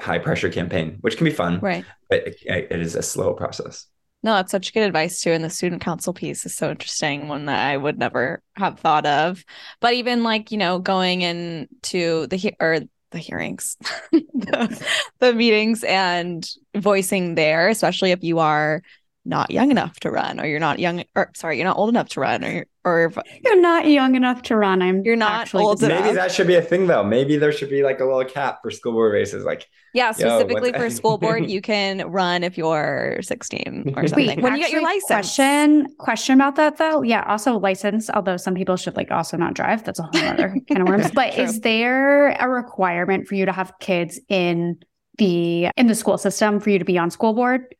high 0.00 0.18
pressure 0.18 0.50
campaign 0.50 0.98
which 1.00 1.16
can 1.16 1.24
be 1.24 1.30
fun 1.32 1.60
Right. 1.60 1.84
but 2.08 2.26
it, 2.26 2.36
it 2.44 2.80
is 2.80 2.94
a 2.96 3.02
slow 3.02 3.32
process 3.34 3.86
No, 4.22 4.34
that's 4.34 4.50
such 4.50 4.72
good 4.72 4.82
advice 4.84 5.20
too. 5.20 5.32
And 5.32 5.44
the 5.44 5.50
student 5.50 5.82
council 5.82 6.14
piece 6.14 6.46
is 6.46 6.54
so 6.56 6.70
interesting, 6.70 7.28
one 7.28 7.44
that 7.44 7.60
I 7.68 7.76
would 7.76 7.98
never 7.98 8.42
have 8.56 8.80
thought 8.80 9.04
of. 9.04 9.44
But 9.80 9.92
even 9.94 10.22
like, 10.22 10.50
you 10.50 10.56
know, 10.58 10.78
going 10.78 11.20
into 11.20 12.26
the 12.28 12.36
he- 12.36 12.56
or 12.58 12.80
the 13.10 13.18
hearings, 13.18 13.76
the, 14.12 14.86
the 15.20 15.34
meetings 15.34 15.84
and 15.84 16.48
voicing 16.74 17.34
there, 17.34 17.68
especially 17.68 18.12
if 18.12 18.24
you 18.24 18.38
are 18.38 18.82
not 19.26 19.50
young 19.50 19.70
enough 19.70 19.98
to 20.00 20.10
run 20.10 20.38
or 20.38 20.46
you're 20.46 20.60
not 20.60 20.78
young 20.78 21.02
or 21.16 21.30
sorry, 21.34 21.56
you're 21.56 21.66
not 21.66 21.78
old 21.78 21.88
enough 21.88 22.08
to 22.10 22.20
run 22.20 22.44
or 22.44 22.66
or 22.84 23.06
if 23.06 23.18
You're 23.42 23.60
not 23.62 23.88
young 23.88 24.14
enough 24.14 24.42
to 24.42 24.56
run. 24.56 24.82
I'm 24.82 25.02
You're 25.02 25.16
not 25.16 25.32
actually 25.40 25.64
old 25.64 25.80
just- 25.80 25.90
enough. 25.90 26.04
maybe 26.04 26.16
that 26.16 26.30
should 26.30 26.46
be 26.46 26.56
a 26.56 26.60
thing 26.62 26.86
though 26.86 27.02
maybe 27.02 27.38
there 27.38 27.50
should 27.52 27.70
be 27.70 27.82
like 27.82 28.00
a 28.00 28.04
little 28.04 28.24
cap 28.26 28.58
for 28.62 28.70
school 28.70 28.92
board 28.92 29.12
races 29.14 29.44
like 29.44 29.66
yeah, 29.94 30.10
specifically 30.10 30.72
what's- 30.72 30.84
for 30.84 30.90
school 31.00 31.18
board, 31.18 31.48
you 31.48 31.60
can 31.62 32.06
run 32.10 32.42
if 32.42 32.58
you're 32.58 33.20
16 33.22 33.94
or 33.96 34.08
something. 34.08 34.26
Wait, 34.26 34.42
when 34.42 34.54
you 34.54 34.58
get 34.58 34.72
your 34.72 34.82
license. 34.82 35.06
Question 35.06 35.86
question 35.98 36.34
about 36.34 36.56
that 36.56 36.76
though. 36.78 37.02
Yeah, 37.02 37.22
also 37.28 37.58
license, 37.60 38.10
although 38.10 38.36
some 38.36 38.54
people 38.54 38.76
should 38.76 38.96
like 38.96 39.10
also 39.12 39.36
not 39.36 39.54
drive. 39.54 39.84
That's 39.84 40.00
a 40.00 40.02
whole 40.02 40.20
other 40.24 40.56
kind 40.68 40.82
of 40.82 40.88
worms. 40.88 41.10
But 41.14 41.34
True. 41.34 41.44
is 41.44 41.60
there 41.60 42.30
a 42.30 42.48
requirement 42.48 43.28
for 43.28 43.36
you 43.36 43.46
to 43.46 43.52
have 43.52 43.72
kids 43.80 44.18
in 44.28 44.80
the 45.18 45.68
in 45.76 45.86
the 45.86 45.94
school 45.94 46.18
system 46.18 46.58
for 46.58 46.70
you 46.70 46.80
to 46.80 46.84
be 46.84 46.98
on 46.98 47.10
school 47.10 47.32
board? 47.32 47.74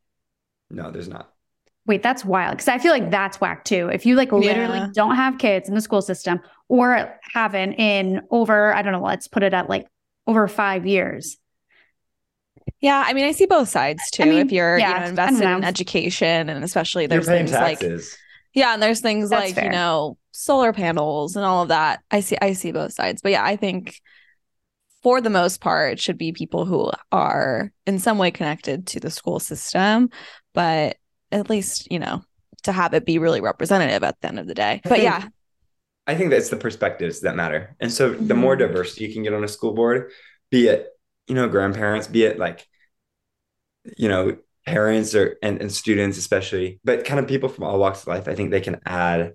no 0.70 0.90
there's 0.90 1.08
not 1.08 1.33
Wait, 1.86 2.02
that's 2.02 2.24
wild. 2.24 2.52
Because 2.52 2.68
I 2.68 2.78
feel 2.78 2.92
like 2.92 3.10
that's 3.10 3.40
whack 3.40 3.64
too. 3.64 3.88
If 3.88 4.06
you 4.06 4.16
like 4.16 4.32
literally 4.32 4.78
Yeah. 4.78 4.88
don't 4.94 5.16
have 5.16 5.38
kids 5.38 5.68
in 5.68 5.74
the 5.74 5.80
school 5.80 6.00
system 6.02 6.40
or 6.68 7.18
haven't 7.32 7.74
in 7.74 8.22
over, 8.30 8.74
I 8.74 8.82
don't 8.82 8.92
know, 8.92 9.02
let's 9.02 9.28
put 9.28 9.42
it 9.42 9.52
at 9.52 9.68
like 9.68 9.86
over 10.26 10.48
five 10.48 10.86
years. 10.86 11.36
Yeah, 12.80 13.02
I 13.06 13.12
mean, 13.12 13.24
I 13.24 13.32
see 13.32 13.46
both 13.46 13.68
sides 13.68 14.10
too. 14.10 14.24
mean, 14.24 14.46
if 14.46 14.52
you're, 14.52 14.78
yeah, 14.78 14.88
you 14.88 14.94
know, 14.94 15.00
don't 15.00 15.08
invested 15.10 15.50
in 15.50 15.64
education, 15.64 16.48
and 16.48 16.64
especially 16.64 17.06
there's 17.06 17.26
paying 17.26 17.46
things 17.46 17.52
like 17.52 17.82
yeah, 18.54 18.72
and 18.72 18.82
there's 18.82 19.00
things 19.00 19.30
That's 19.30 19.46
like 19.46 19.54
fair. 19.56 19.64
you 19.64 19.70
know 19.70 20.16
solar 20.32 20.72
panels 20.72 21.36
and 21.36 21.44
all 21.44 21.62
of 21.62 21.68
that. 21.68 22.00
I 22.10 22.20
see, 22.20 22.36
I 22.40 22.52
see 22.52 22.72
both 22.72 22.92
sides, 22.92 23.20
but 23.22 23.32
yeah, 23.32 23.44
I 23.44 23.56
think 23.56 24.00
for 25.02 25.20
the 25.20 25.30
most 25.30 25.60
part, 25.60 25.92
it 25.94 26.00
should 26.00 26.16
be 26.16 26.32
people 26.32 26.64
who 26.64 26.90
are 27.12 27.70
in 27.86 27.98
some 27.98 28.16
way 28.16 28.30
connected 28.30 28.86
to 28.88 29.00
the 29.00 29.10
school 29.10 29.38
system, 29.38 30.08
but 30.54 30.96
at 31.34 31.50
least 31.50 31.90
you 31.90 31.98
know 31.98 32.22
to 32.62 32.72
have 32.72 32.94
it 32.94 33.04
be 33.04 33.18
really 33.18 33.40
representative 33.40 34.02
at 34.02 34.20
the 34.20 34.28
end 34.28 34.38
of 34.38 34.46
the 34.46 34.54
day. 34.54 34.80
But 34.84 35.02
yeah, 35.02 35.28
I 36.06 36.14
think 36.14 36.30
that's 36.30 36.48
the 36.50 36.56
perspectives 36.56 37.20
that 37.20 37.36
matter. 37.36 37.76
And 37.80 37.92
so 37.92 38.10
the 38.10 38.16
mm-hmm. 38.16 38.38
more 38.38 38.56
diversity 38.56 39.06
you 39.06 39.12
can 39.12 39.22
get 39.22 39.34
on 39.34 39.44
a 39.44 39.48
school 39.48 39.72
board, 39.72 40.10
be 40.50 40.68
it, 40.68 40.88
you 41.26 41.34
know, 41.34 41.48
grandparents, 41.48 42.06
be 42.06 42.24
it 42.24 42.38
like, 42.38 42.66
you 43.96 44.08
know, 44.08 44.36
parents 44.66 45.14
or 45.14 45.36
and, 45.42 45.60
and 45.60 45.72
students 45.72 46.18
especially, 46.18 46.80
but 46.84 47.04
kind 47.04 47.20
of 47.20 47.28
people 47.28 47.48
from 47.48 47.64
all 47.64 47.78
walks 47.78 48.02
of 48.02 48.08
life, 48.08 48.28
I 48.28 48.34
think 48.34 48.50
they 48.50 48.60
can 48.60 48.80
add 48.84 49.34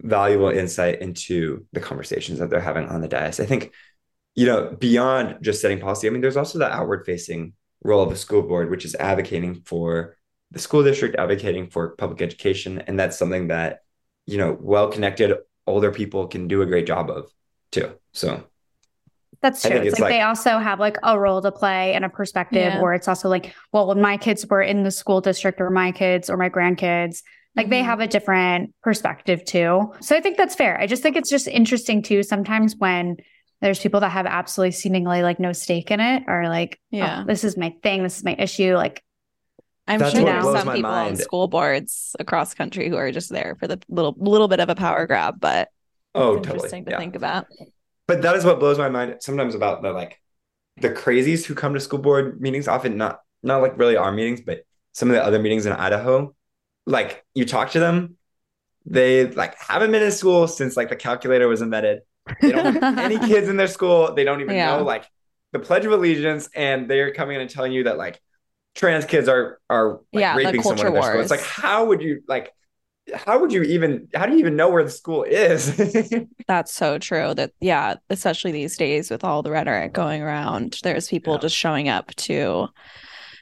valuable 0.00 0.50
insight 0.50 1.00
into 1.00 1.66
the 1.72 1.80
conversations 1.80 2.38
that 2.38 2.50
they're 2.50 2.60
having 2.60 2.88
on 2.88 3.00
the 3.00 3.08
dais. 3.08 3.40
I 3.40 3.46
think, 3.46 3.72
you 4.34 4.46
know, 4.46 4.76
beyond 4.78 5.38
just 5.42 5.60
setting 5.60 5.80
policy, 5.80 6.06
I 6.06 6.10
mean, 6.10 6.20
there's 6.20 6.36
also 6.36 6.58
the 6.58 6.72
outward 6.72 7.04
facing 7.06 7.54
role 7.82 8.02
of 8.02 8.10
the 8.10 8.16
school 8.16 8.42
board, 8.42 8.70
which 8.70 8.84
is 8.84 8.94
advocating 8.94 9.62
for 9.62 10.16
the 10.50 10.58
school 10.58 10.82
district, 10.82 11.16
advocating 11.16 11.68
for 11.68 11.90
public 11.90 12.22
education. 12.22 12.82
And 12.86 12.98
that's 12.98 13.18
something 13.18 13.48
that, 13.48 13.80
you 14.26 14.38
know, 14.38 14.56
well 14.60 14.88
connected 14.88 15.36
older 15.66 15.90
people 15.90 16.26
can 16.26 16.48
do 16.48 16.62
a 16.62 16.66
great 16.66 16.86
job 16.86 17.10
of 17.10 17.30
too. 17.72 17.92
So 18.12 18.44
That's 19.42 19.60
true. 19.62 19.72
It's, 19.72 19.88
it's 19.88 20.00
like, 20.00 20.10
like- 20.10 20.12
they 20.18 20.22
also 20.22 20.58
have 20.58 20.80
like 20.80 20.96
a 21.02 21.18
role 21.18 21.42
to 21.42 21.52
play 21.52 21.92
and 21.94 22.04
a 22.04 22.08
perspective, 22.08 22.72
Yeah. 22.74 22.80
or 22.80 22.94
it's 22.94 23.06
also 23.06 23.28
like, 23.28 23.54
well, 23.72 23.86
when 23.88 24.00
my 24.00 24.16
kids 24.16 24.46
were 24.46 24.62
in 24.62 24.82
the 24.82 24.90
school 24.90 25.20
district 25.20 25.60
or 25.60 25.70
my 25.70 25.92
kids 25.92 26.28
or 26.30 26.36
my 26.36 26.48
grandkids, 26.48 27.22
like 27.54 27.68
they 27.68 27.82
Mhm. 27.82 27.84
have 27.84 28.00
a 28.00 28.06
different 28.06 28.74
perspective 28.82 29.44
too. 29.44 29.92
So 30.00 30.16
I 30.16 30.20
think 30.20 30.36
that's 30.38 30.54
fair. 30.54 30.80
I 30.80 30.86
just 30.86 31.02
think 31.02 31.16
it's 31.16 31.30
just 31.30 31.46
interesting 31.46 32.02
too. 32.02 32.22
Sometimes 32.22 32.74
when 32.78 33.16
there's 33.60 33.80
people 33.80 34.00
that 34.00 34.10
have 34.10 34.26
absolutely 34.26 34.70
seemingly 34.72 35.22
like 35.22 35.38
no 35.40 35.52
stake 35.52 35.90
in 35.90 36.00
it 36.00 36.22
or 36.28 36.44
like, 36.48 36.80
Yeah. 36.90 37.18
yeah, 37.18 37.24
this 37.26 37.44
is 37.44 37.56
my 37.56 37.74
thing, 37.82 38.02
this 38.04 38.16
is 38.18 38.24
my 38.24 38.34
issue. 38.38 38.74
Like, 38.74 39.02
I'm 39.88 40.02
That's 40.02 40.18
sure 40.18 40.24
there's 40.24 40.48
blows 40.48 40.50
some 40.50 40.70
people 40.70 40.94
on 40.94 41.16
school 41.16 41.48
boards 41.48 42.14
across 42.20 42.54
country 42.54 42.88
who 42.88 42.96
are 42.96 43.12
just 43.12 43.30
there 43.30 43.56
for 43.58 43.66
the 43.66 43.80
little 43.88 44.14
little 44.18 44.48
bit 44.48 44.60
of 44.60 44.68
a 44.68 44.74
power 44.74 45.06
grab, 45.06 45.40
but 45.40 45.70
oh 46.14 46.40
totally. 46.40 46.70
interesting 46.70 46.86
to 46.86 46.92
Yeah. 46.92 46.94
think 46.94 47.16
about. 47.16 47.48
But 48.06 48.22
that 48.22 48.36
is 48.36 48.44
what 48.44 48.58
blows 48.60 48.78
my 48.78 48.88
mind 48.88 49.16
sometimes 49.20 49.54
about 49.54 49.82
the 49.82 49.92
like 49.92 50.20
the 50.78 50.90
crazies 50.90 51.44
who 51.46 51.54
come 51.54 51.74
to 51.74 51.80
school 51.80 51.98
board 52.00 52.40
meetings, 52.40 52.68
often 52.68 52.96
not 52.96 53.20
not 53.42 53.62
like 53.62 53.78
really 53.78 53.96
our 53.96 54.12
meetings, 54.12 54.40
but 54.42 54.62
some 54.94 55.10
of 55.10 55.16
the 55.16 55.24
other 55.24 55.38
meetings 55.40 55.66
in 55.66 55.72
Idaho. 55.72 56.34
Like 56.86 57.24
you 57.34 57.46
talk 57.46 57.72
to 57.72 57.80
them, 57.80 58.16
they 58.86 59.26
like 59.28 59.56
haven't 59.58 59.92
been 59.92 60.02
in 60.02 60.12
school 60.12 60.48
since 60.48 60.76
like 60.76 60.90
the 60.90 60.96
calculator 60.96 61.48
was 61.48 61.62
invented. 61.62 62.00
They 62.44 62.52
don't 62.52 62.66
have 62.66 62.78
any 62.98 63.20
kids 63.20 63.48
in 63.48 63.56
their 63.58 63.68
school. 63.68 64.14
They 64.14 64.24
don't 64.24 64.40
even 64.42 64.62
Yeah. 64.62 64.64
know 64.64 64.84
like 64.84 65.06
the 65.52 65.60
Pledge 65.60 65.86
of 65.86 65.92
Allegiance, 65.92 66.48
and 66.54 66.90
they're 66.90 67.12
coming 67.14 67.36
in 67.36 67.42
and 67.42 67.50
telling 67.50 67.72
you 67.72 67.84
that 67.84 67.98
like 67.98 68.20
trans 68.78 69.04
kids 69.04 69.28
are 69.28 69.60
are 69.70 70.00
like, 70.14 70.22
Yeah, 70.22 70.34
the 70.42 70.44
raping 70.44 70.62
someone 70.62 70.86
in 70.86 70.92
culture 70.92 70.92
their 70.94 71.02
school. 71.02 71.20
It's 71.20 71.30
like 71.32 71.42
how 71.42 71.86
would 71.86 72.02
you 72.02 72.22
like 72.28 72.54
how 73.14 73.40
would 73.40 73.52
you 73.52 73.62
even 73.62 74.08
how 74.14 74.26
do 74.26 74.32
you 74.34 74.38
even 74.38 74.56
know 74.56 74.70
where 74.70 74.84
the 74.84 74.90
school 74.90 75.24
is? 75.24 75.76
That's 76.48 76.72
so 76.72 76.98
true. 76.98 77.34
That 77.34 77.52
yeah, 77.60 77.96
especially 78.10 78.52
these 78.52 78.76
days 78.76 79.10
with 79.10 79.24
all 79.24 79.42
the 79.42 79.50
rhetoric 79.50 79.92
going 79.92 80.22
around, 80.22 80.78
there's 80.82 81.08
people 81.08 81.34
Yeah. 81.34 81.40
just 81.40 81.56
showing 81.56 81.88
up 81.88 82.14
to, 82.16 82.68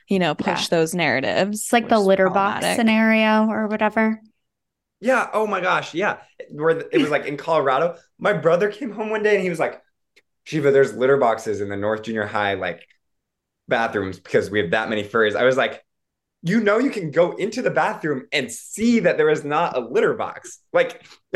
you 0.09 0.19
know, 0.19 0.35
push 0.35 0.69
those 0.69 0.95
narratives. 0.95 1.63
it's 1.63 1.73
like 1.73 1.89
the 1.89 2.01
litter 2.01 2.31
box 2.31 2.67
scenario 2.77 3.47
or 3.49 3.69
whatever. 3.69 4.21
Yeah. 5.01 5.29
Oh 5.33 5.47
my 5.47 5.61
gosh. 5.61 5.95
Yeah. 5.95 6.19
Where 6.51 6.71
it 6.79 6.99
was 7.01 7.11
like 7.11 7.27
in 7.27 7.37
Colorado. 7.37 7.97
My 8.19 8.33
brother 8.33 8.71
came 8.71 8.93
home 8.93 9.11
one 9.11 9.23
day 9.23 9.35
and 9.35 9.43
he 9.45 9.51
was 9.51 9.59
like, 9.61 9.83
Shiva, 10.45 10.71
there's 10.71 10.95
litter 10.95 11.17
boxes 11.19 11.61
in 11.61 11.69
the 11.69 11.77
North 11.77 12.03
Junior 12.03 12.25
High, 12.27 12.55
like 12.55 12.87
bathrooms 13.69 14.19
because 14.21 14.51
we 14.51 14.61
have 14.61 14.71
that 14.73 14.89
many 14.89 15.03
furries. 15.05 15.37
I 15.37 15.45
was 15.45 15.57
like, 15.57 15.85
you 16.43 16.61
know, 16.61 16.79
you 16.79 16.91
can 16.91 17.11
go 17.11 17.33
into 17.33 17.63
the 17.63 17.71
bathroom 17.71 18.27
and 18.33 18.51
see 18.53 19.01
that 19.01 19.17
there 19.17 19.31
is 19.31 19.45
not 19.45 19.77
a 19.77 19.81
litter 19.81 20.15
box. 20.15 20.61
Like, 20.73 21.05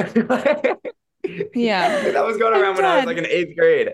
Yeah. 1.55 2.11
that 2.11 2.25
was 2.25 2.37
going 2.39 2.55
I'm 2.55 2.63
around 2.63 2.77
when 2.77 2.85
I 2.85 2.97
was 2.97 3.07
like 3.07 3.19
in 3.19 3.27
eighth 3.27 3.57
grade. 3.57 3.91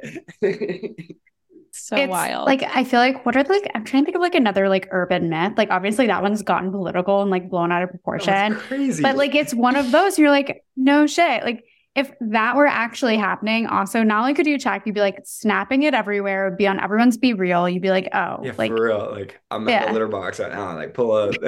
So 1.72 1.95
it's 1.97 2.09
wild. 2.11 2.47
like 2.47 2.62
I 2.62 2.84
feel 2.84 3.01
like 3.01 3.26
what 3.26 3.37
are 3.37 3.43
like 3.43 3.70
I'm 3.74 3.84
trying 3.84 4.03
to 4.03 4.07
think 4.07 4.16
of 4.16 4.22
like 4.22 4.34
another 4.34 4.68
like 4.68 4.89
urban 4.93 5.28
myth. 5.28 5.53
Like 5.59 5.70
obviously 5.70 6.07
that 6.07 6.22
one's 6.22 6.43
gotten 6.43 6.70
political 6.70 7.20
and 7.20 7.30
like 7.30 7.51
blown 7.51 7.70
out 7.70 7.82
of 7.82 7.91
That's 7.91 8.03
proportion. 8.03 8.55
crazy. 8.55 9.03
But 9.03 9.16
like 9.16 9.34
it's 9.34 9.53
one 9.53 9.76
of 9.76 9.91
those 9.93 10.18
you're 10.18 10.30
like, 10.30 10.64
no 10.76 11.07
shit. 11.07 11.45
Like 11.45 11.64
if 11.97 12.12
that 12.20 12.55
were 12.57 12.66
actually 12.66 13.16
happening, 13.16 13.66
also 13.66 14.03
not 14.03 14.20
only 14.20 14.34
could 14.34 14.47
you 14.47 14.59
check, 14.59 14.82
you'd 14.86 14.94
be 14.94 15.01
like 15.01 15.20
snapping 15.24 15.82
it 15.82 15.94
everywhere, 15.94 16.47
it'd 16.49 16.59
be 16.59 16.66
on 16.66 16.78
everyone's 16.78 17.16
BeReal. 17.18 17.72
You'd 17.72 17.82
be 17.82 17.90
like, 17.90 18.09
oh, 18.14 18.40
yeah, 18.42 18.53
like 18.59 18.70
for 18.70 18.82
real. 18.84 19.09
Like 19.11 19.40
I'm 19.51 19.66
at 19.68 19.72
Yeah. 19.72 19.86
the 19.86 19.92
litter 19.94 20.09
box 20.09 20.38
right 20.38 20.53
now. 20.53 20.74
Like 20.74 20.92
pull 20.94 21.12
up. 21.12 21.34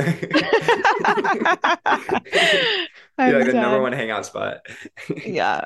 I'm 3.18 3.30
You're 3.30 3.38
like 3.38 3.46
the 3.46 3.53
number 3.55 3.80
one 3.82 3.92
hangout 3.92 4.26
spot. 4.26 4.66
Yeah. 5.24 5.62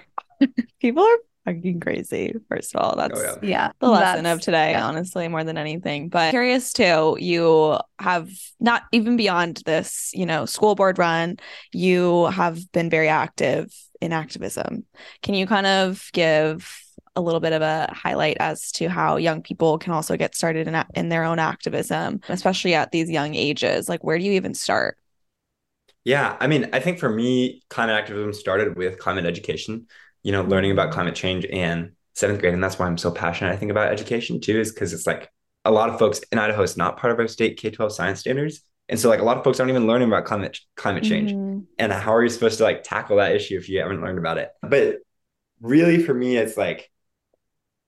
People 0.81 1.05
are 1.05 1.17
fucking 1.45 1.79
crazy, 1.81 2.35
first 2.49 2.75
of 2.75 2.83
all. 2.83 2.97
That's 2.97 3.19
Oh, 3.21 3.39
yeah. 3.43 3.49
yeah. 3.49 3.71
the 3.81 3.89
lesson 3.89 4.25
that's- 4.25 4.39
of 4.39 4.41
today, 4.43 4.73
yeah. 4.73 4.85
honestly, 4.87 5.29
more 5.29 5.45
than 5.45 5.57
anything. 5.57 6.09
But 6.09 6.31
curious 6.31 6.73
too, 6.73 7.17
you 7.21 7.79
have 8.01 8.29
not 8.59 8.83
even 8.93 9.17
beyond 9.17 9.63
this, 9.65 10.11
you 10.15 10.27
know, 10.27 10.47
school 10.47 10.75
board 10.75 10.99
run, 10.99 11.37
you 11.73 12.27
have 12.27 12.71
been 12.73 12.91
very 12.91 13.09
active 13.09 13.73
in 14.03 14.13
activism. 14.13 14.85
Can 15.23 15.35
you 15.35 15.47
kind 15.47 15.67
of 15.67 16.11
give 16.13 16.83
a 17.15 17.21
little 17.21 17.41
bit 17.41 17.53
of 17.53 17.63
a 17.63 17.89
highlight 17.93 18.37
as 18.41 18.73
to 18.73 18.89
how 18.89 19.17
young 19.17 19.43
people 19.43 19.79
can 19.79 19.93
also 19.93 20.17
get 20.17 20.35
started 20.35 20.67
in, 20.67 20.85
in 20.95 21.09
their 21.09 21.25
own 21.25 21.39
activism, 21.39 22.21
especially 22.29 22.75
at 22.75 22.91
these 22.91 23.09
young 23.09 23.35
ages? 23.35 23.89
Like, 23.89 24.03
where 24.03 24.19
do 24.19 24.25
you 24.25 24.33
even 24.33 24.55
start? 24.55 24.99
Yeah, 26.05 26.37
I 26.41 26.49
mean, 26.49 26.69
I 26.73 26.81
think 26.81 26.99
for 26.99 27.09
me, 27.09 27.63
climate 27.71 27.95
activism 27.95 28.33
started 28.33 28.77
with 28.77 28.99
climate 28.99 29.25
education, 29.25 29.87
you 30.25 30.33
know, 30.33 30.43
learning 30.43 30.73
about 30.73 30.91
climate 30.91 31.15
change 31.15 31.45
in 31.45 31.93
seventh 32.15 32.41
grade. 32.41 32.55
And 32.55 32.65
that's 32.65 32.79
why 32.79 32.87
I'm 32.87 32.99
so 32.99 33.13
passionate, 33.13 33.53
I 33.53 33.57
think, 33.57 33.71
about 33.71 33.93
education 33.93 34.41
too, 34.41 34.59
is 34.59 34.73
because 34.73 34.93
it's 34.93 35.07
like 35.07 35.31
a 35.65 35.71
lot 35.71 35.91
of 35.91 35.99
folks 36.01 36.21
in 36.33 36.39
Idaho, 36.39 36.63
it's 36.63 36.77
not 36.77 36.97
part 36.97 37.13
of 37.13 37.21
our 37.21 37.29
state 37.29 37.57
K 37.57 37.71
12 37.71 37.93
science 37.93 38.21
standards. 38.21 38.63
And 38.89 38.99
so, 38.99 39.09
like, 39.09 39.21
a 39.21 39.25
lot 39.25 39.39
of 39.39 39.45
folks 39.45 39.59
aren't 39.61 39.71
even 39.71 39.87
learning 39.87 40.09
about 40.09 40.25
climate 40.25 40.59
climate 40.77 41.05
change. 41.05 41.33
Mhm. 41.33 41.65
And 41.79 41.93
how 41.93 42.15
are 42.15 42.23
you 42.23 42.29
supposed 42.29 42.59
to 42.59 42.65
like 42.65 42.83
tackle 42.83 43.17
that 43.17 43.35
issue 43.35 43.57
if 43.57 43.69
you 43.69 43.81
haven't 43.81 44.03
learned 44.03 44.19
about 44.19 44.39
it? 44.39 44.51
But 44.63 44.99
really, 45.61 46.03
for 46.03 46.13
me, 46.13 46.37
it's 46.37 46.57
like, 46.57 46.91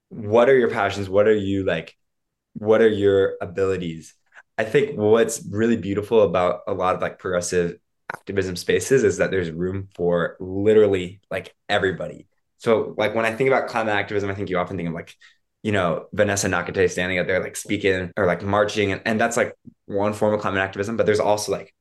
what 0.08 0.48
are 0.48 0.56
your 0.56 0.70
passions? 0.70 1.08
What 1.08 1.26
are 1.26 1.34
you 1.34 1.64
like? 1.64 1.96
What 2.54 2.80
are 2.80 2.88
your 2.88 3.34
abilities? 3.40 4.14
I 4.56 4.64
think 4.64 4.96
what's 4.96 5.44
really 5.50 5.76
beautiful 5.76 6.22
about 6.22 6.60
a 6.68 6.72
lot 6.72 6.94
of 6.94 7.02
like 7.02 7.18
progressive 7.18 7.78
activism 8.12 8.54
spaces 8.54 9.02
is 9.02 9.18
that 9.18 9.30
there's 9.32 9.50
room 9.50 9.88
for 9.96 10.36
literally 10.38 11.20
like 11.30 11.54
everybody. 11.68 12.28
So 12.58 12.94
like 12.96 13.14
when 13.14 13.24
I 13.24 13.34
think 13.34 13.48
about 13.48 13.68
climate 13.68 13.94
activism, 13.94 14.30
I 14.30 14.34
think 14.34 14.50
you 14.50 14.58
often 14.58 14.76
think 14.76 14.88
of 14.88 14.94
like, 14.94 15.16
you 15.64 15.72
know, 15.72 16.06
Vanessa 16.12 16.46
Nakate 16.48 16.90
standing 16.90 17.18
up 17.18 17.26
there 17.26 17.42
like 17.42 17.56
speaking 17.56 18.12
or 18.16 18.26
like 18.26 18.42
marching 18.42 18.92
and, 18.92 19.00
and 19.06 19.20
that's 19.20 19.36
like 19.36 19.54
one 19.86 20.12
form 20.12 20.32
of 20.34 20.40
climate 20.40 20.60
activism, 20.60 20.96
but 20.96 21.06
there's 21.06 21.18
also 21.20 21.50
like 21.50 21.74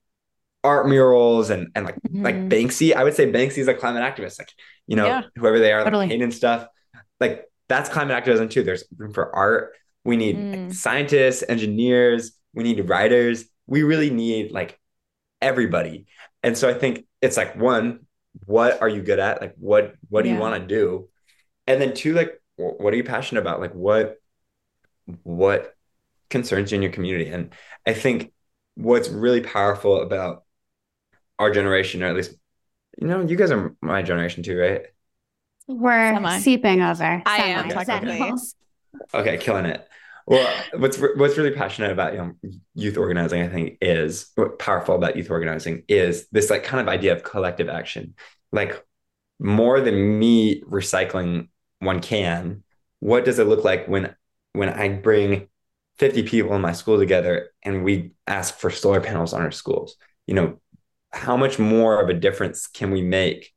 art 0.64 0.88
murals 0.88 1.50
and 1.50 1.68
and 1.76 1.86
like 1.86 1.98
like 2.12 2.36
Mhm. 2.36 2.50
Banksy. 2.50 2.96
I 2.96 3.04
would 3.04 3.14
say 3.14 3.30
Banksy 3.32 3.58
is 3.60 3.68
a 3.68 3.74
climate 3.74 4.02
activist, 4.02 4.40
like, 4.40 4.50
you 4.88 4.96
know, 4.96 5.06
Yeah. 5.06 5.22
whoever 5.36 5.60
they 5.60 5.74
are, 5.74 5.84
Totally. 5.84 6.06
like 6.06 6.12
painting 6.12 6.32
stuff. 6.32 6.66
Like 7.20 7.46
that's 7.68 7.90
climate 7.90 8.16
activism 8.16 8.48
too. 8.50 8.64
There's 8.64 8.86
room 8.98 9.12
for 9.14 9.36
art. 9.36 9.74
We 10.06 10.16
need 10.18 10.38
like, 10.38 10.60
Mm. 10.60 10.74
scientists, 10.74 11.44
engineers, 11.48 12.32
we 12.54 12.64
need 12.64 12.88
writers. 12.90 13.46
We 13.68 13.84
really 13.84 14.10
need 14.10 14.52
like 14.52 14.80
everybody. 15.42 16.06
And 16.42 16.58
so 16.58 16.70
I 16.70 16.74
think 16.74 17.06
it's 17.22 17.38
like 17.38 17.56
one, 17.58 18.06
what 18.46 18.82
are 18.82 18.90
you 18.90 19.02
good 19.02 19.20
at? 19.20 19.42
Like 19.42 19.56
what 19.58 19.96
what 20.10 20.22
do 20.24 20.30
Yeah. 20.30 20.36
you 20.36 20.42
want 20.42 20.62
to 20.62 20.68
do? 20.68 21.10
And 21.68 21.82
then 21.82 21.94
two, 21.94 22.14
like 22.14 22.40
what 22.72 22.93
are 22.93 22.97
you 22.97 23.03
passionate 23.03 23.41
about? 23.41 23.59
Like 23.59 23.74
what 23.74 24.18
what 25.24 25.76
concerns 26.30 26.72
you 26.72 26.78
in 26.78 26.82
your 26.82 26.91
community? 26.91 27.30
And 27.30 27.53
I 27.86 27.93
think 27.93 28.32
what's 28.76 29.09
really 29.09 29.41
powerful 29.41 30.01
about 30.01 30.43
our 31.39 31.51
generation, 31.51 32.03
or 32.03 32.07
at 32.07 32.16
least 32.16 32.36
you 32.99 33.07
know, 33.07 33.22
you 33.22 33.36
guys 33.36 33.51
are 33.51 33.76
my 33.82 34.01
generation 34.01 34.43
too, 34.43 34.57
right? 34.57 34.84
We're 35.68 36.14
Semi. 36.14 36.39
seeping 36.39 36.82
over. 36.82 37.22
I 37.26 37.38
am, 37.38 37.70
Semi. 37.70 37.84
technically. 37.86 38.18
Sentinels. 38.18 38.55
Okay, 39.14 39.38
killing 39.38 39.66
it. 39.66 39.88
Well, 40.26 40.64
what's 40.78 40.97
what's 40.97 41.38
really 41.38 41.51
passionate 41.51 41.91
about 41.91 42.14
you 42.14 42.20
know, 42.20 42.34
youth 42.76 42.97
organizing, 42.97 43.41
I 43.41 43.49
think, 43.49 43.78
is 43.82 44.32
what 44.36 44.59
powerful 44.59 44.95
about 44.95 45.18
youth 45.18 45.30
organizing 45.30 45.84
is 45.88 46.28
this 46.32 46.49
like 46.49 46.64
kind 46.64 46.82
of 46.82 46.88
idea 46.88 47.14
of 47.14 47.24
collective 47.24 47.70
action. 47.70 48.16
Like 48.51 48.86
more 49.39 49.82
than 49.82 50.20
me 50.20 50.61
recycling 50.61 51.49
one 51.84 52.02
can, 52.02 52.64
what 53.00 53.26
does 53.26 53.40
it 53.40 53.48
look 53.48 53.64
like 53.64 53.88
when 53.88 54.16
when 54.54 54.70
I 54.70 54.90
bring 54.90 55.48
50 55.98 56.24
people 56.24 56.56
in 56.56 56.62
my 56.62 56.74
school 56.74 56.98
together 56.98 57.50
and 57.64 57.84
we 57.84 58.14
ask 58.28 58.56
for 58.58 58.70
solar 58.70 59.02
panels 59.02 59.34
on 59.34 59.42
our 59.42 59.52
schools? 59.52 59.98
You 60.28 60.36
know, 60.36 60.62
how 61.12 61.38
much 61.38 61.60
more 61.60 62.02
of 62.02 62.10
a 62.10 62.14
difference 62.14 62.68
can 62.68 62.92
we 62.92 63.02
make 63.02 63.54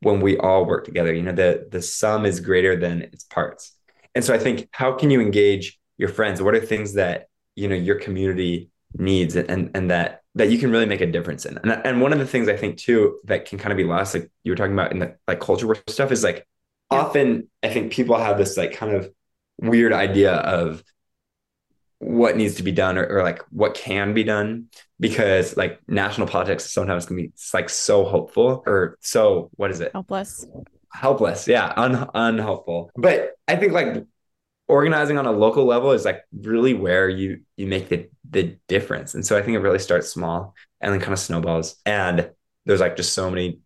when 0.00 0.20
we 0.20 0.38
all 0.38 0.64
work 0.66 0.84
together? 0.84 1.12
You 1.14 1.22
know, 1.22 1.32
the 1.32 1.68
the 1.70 1.82
sum 1.82 2.26
is 2.26 2.40
greater 2.40 2.76
than 2.76 3.02
its 3.02 3.24
parts. 3.24 3.72
And 4.14 4.24
so 4.24 4.34
I 4.34 4.38
think 4.38 4.68
how 4.72 4.92
can 4.92 5.10
you 5.10 5.20
engage 5.20 5.78
your 5.98 6.08
friends? 6.08 6.42
What 6.42 6.54
are 6.54 6.60
things 6.60 6.94
that 6.94 7.28
you 7.54 7.68
know 7.68 7.74
your 7.76 7.96
community 7.96 8.70
needs 8.98 9.36
and 9.36 9.70
and 9.74 9.90
that 9.90 10.22
that 10.34 10.50
you 10.50 10.58
can 10.58 10.70
really 10.70 10.86
make 10.86 11.02
a 11.02 11.06
difference 11.06 11.44
in? 11.44 11.58
And 11.58 11.70
and 11.72 12.00
one 12.00 12.12
of 12.12 12.18
the 12.18 12.26
things 12.26 12.48
I 12.48 12.56
think 12.56 12.78
too 12.78 13.18
that 13.24 13.44
can 13.44 13.58
kind 13.58 13.72
of 13.72 13.76
be 13.76 13.84
lost, 13.84 14.14
like 14.14 14.30
you 14.42 14.52
were 14.52 14.56
talking 14.56 14.72
about 14.72 14.92
in 14.92 14.98
the 15.00 15.16
like 15.28 15.40
culture 15.40 15.66
war 15.66 15.76
stuff, 15.86 16.12
is 16.12 16.24
like. 16.24 16.46
Often 16.90 17.48
I 17.62 17.68
think 17.68 17.92
people 17.92 18.16
have 18.16 18.38
this 18.38 18.56
like 18.56 18.72
kind 18.72 18.94
of 18.94 19.10
weird 19.58 19.92
idea 19.92 20.34
of 20.34 20.82
what 21.98 22.36
needs 22.36 22.56
to 22.56 22.62
be 22.62 22.72
done 22.72 22.98
or, 22.98 23.06
or 23.06 23.22
like 23.22 23.40
what 23.50 23.74
can 23.74 24.12
be 24.12 24.22
done 24.22 24.66
because 25.00 25.56
like 25.56 25.80
national 25.88 26.26
politics 26.26 26.70
sometimes 26.70 27.06
can 27.06 27.16
be 27.16 27.32
like 27.54 27.70
so 27.70 28.04
hopeful 28.04 28.62
or 28.66 28.98
so 29.00 29.50
what 29.54 29.70
is 29.70 29.80
it? 29.80 29.92
Helpless. 29.92 30.46
helpless 30.92 31.48
yeah 31.48 31.72
un- 31.76 32.08
unhelpful. 32.14 32.90
But 32.96 33.32
i 33.48 33.56
think 33.56 33.72
like 33.72 34.04
organizing 34.68 35.16
on 35.16 35.26
a 35.26 35.32
local 35.32 35.64
level 35.64 35.92
is 35.92 36.04
like 36.04 36.22
really 36.38 36.74
where 36.74 37.08
you 37.08 37.40
you 37.56 37.66
make 37.66 37.88
the 37.88 38.10
the 38.28 38.56
difference. 38.68 39.14
And 39.14 39.24
so 39.24 39.38
i 39.38 39.42
think 39.42 39.56
it 39.56 39.60
really 39.60 39.78
starts 39.78 40.08
small 40.08 40.54
and 40.80 40.92
then 40.92 41.00
kind 41.00 41.14
of 41.14 41.18
snowballs. 41.18 41.76
And 41.86 42.30
there's 42.66 42.80
like 42.80 42.96
just 42.96 43.14
so 43.14 43.30
many 43.30 43.60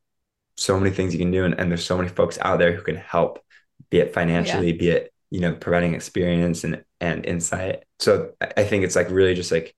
so 0.60 0.78
many 0.78 0.90
things 0.94 1.12
you 1.14 1.18
can 1.18 1.30
do 1.30 1.44
and, 1.44 1.58
and 1.58 1.70
there's 1.70 1.84
so 1.84 1.96
many 1.96 2.08
folks 2.08 2.38
out 2.42 2.58
there 2.58 2.72
who 2.72 2.82
can 2.82 2.96
help 2.96 3.42
be 3.90 3.98
it 3.98 4.14
financially 4.14 4.72
be 4.72 4.90
it 4.90 5.12
you 5.30 5.40
know 5.40 5.54
providing 5.54 5.94
experience 5.94 6.64
and 6.64 6.84
and 7.00 7.26
insight 7.26 7.84
so 7.98 8.32
i 8.40 8.52
I 8.58 8.64
think 8.64 8.84
it's 8.84 8.96
like 8.96 9.10
really 9.10 9.34
just 9.34 9.52
like 9.52 9.74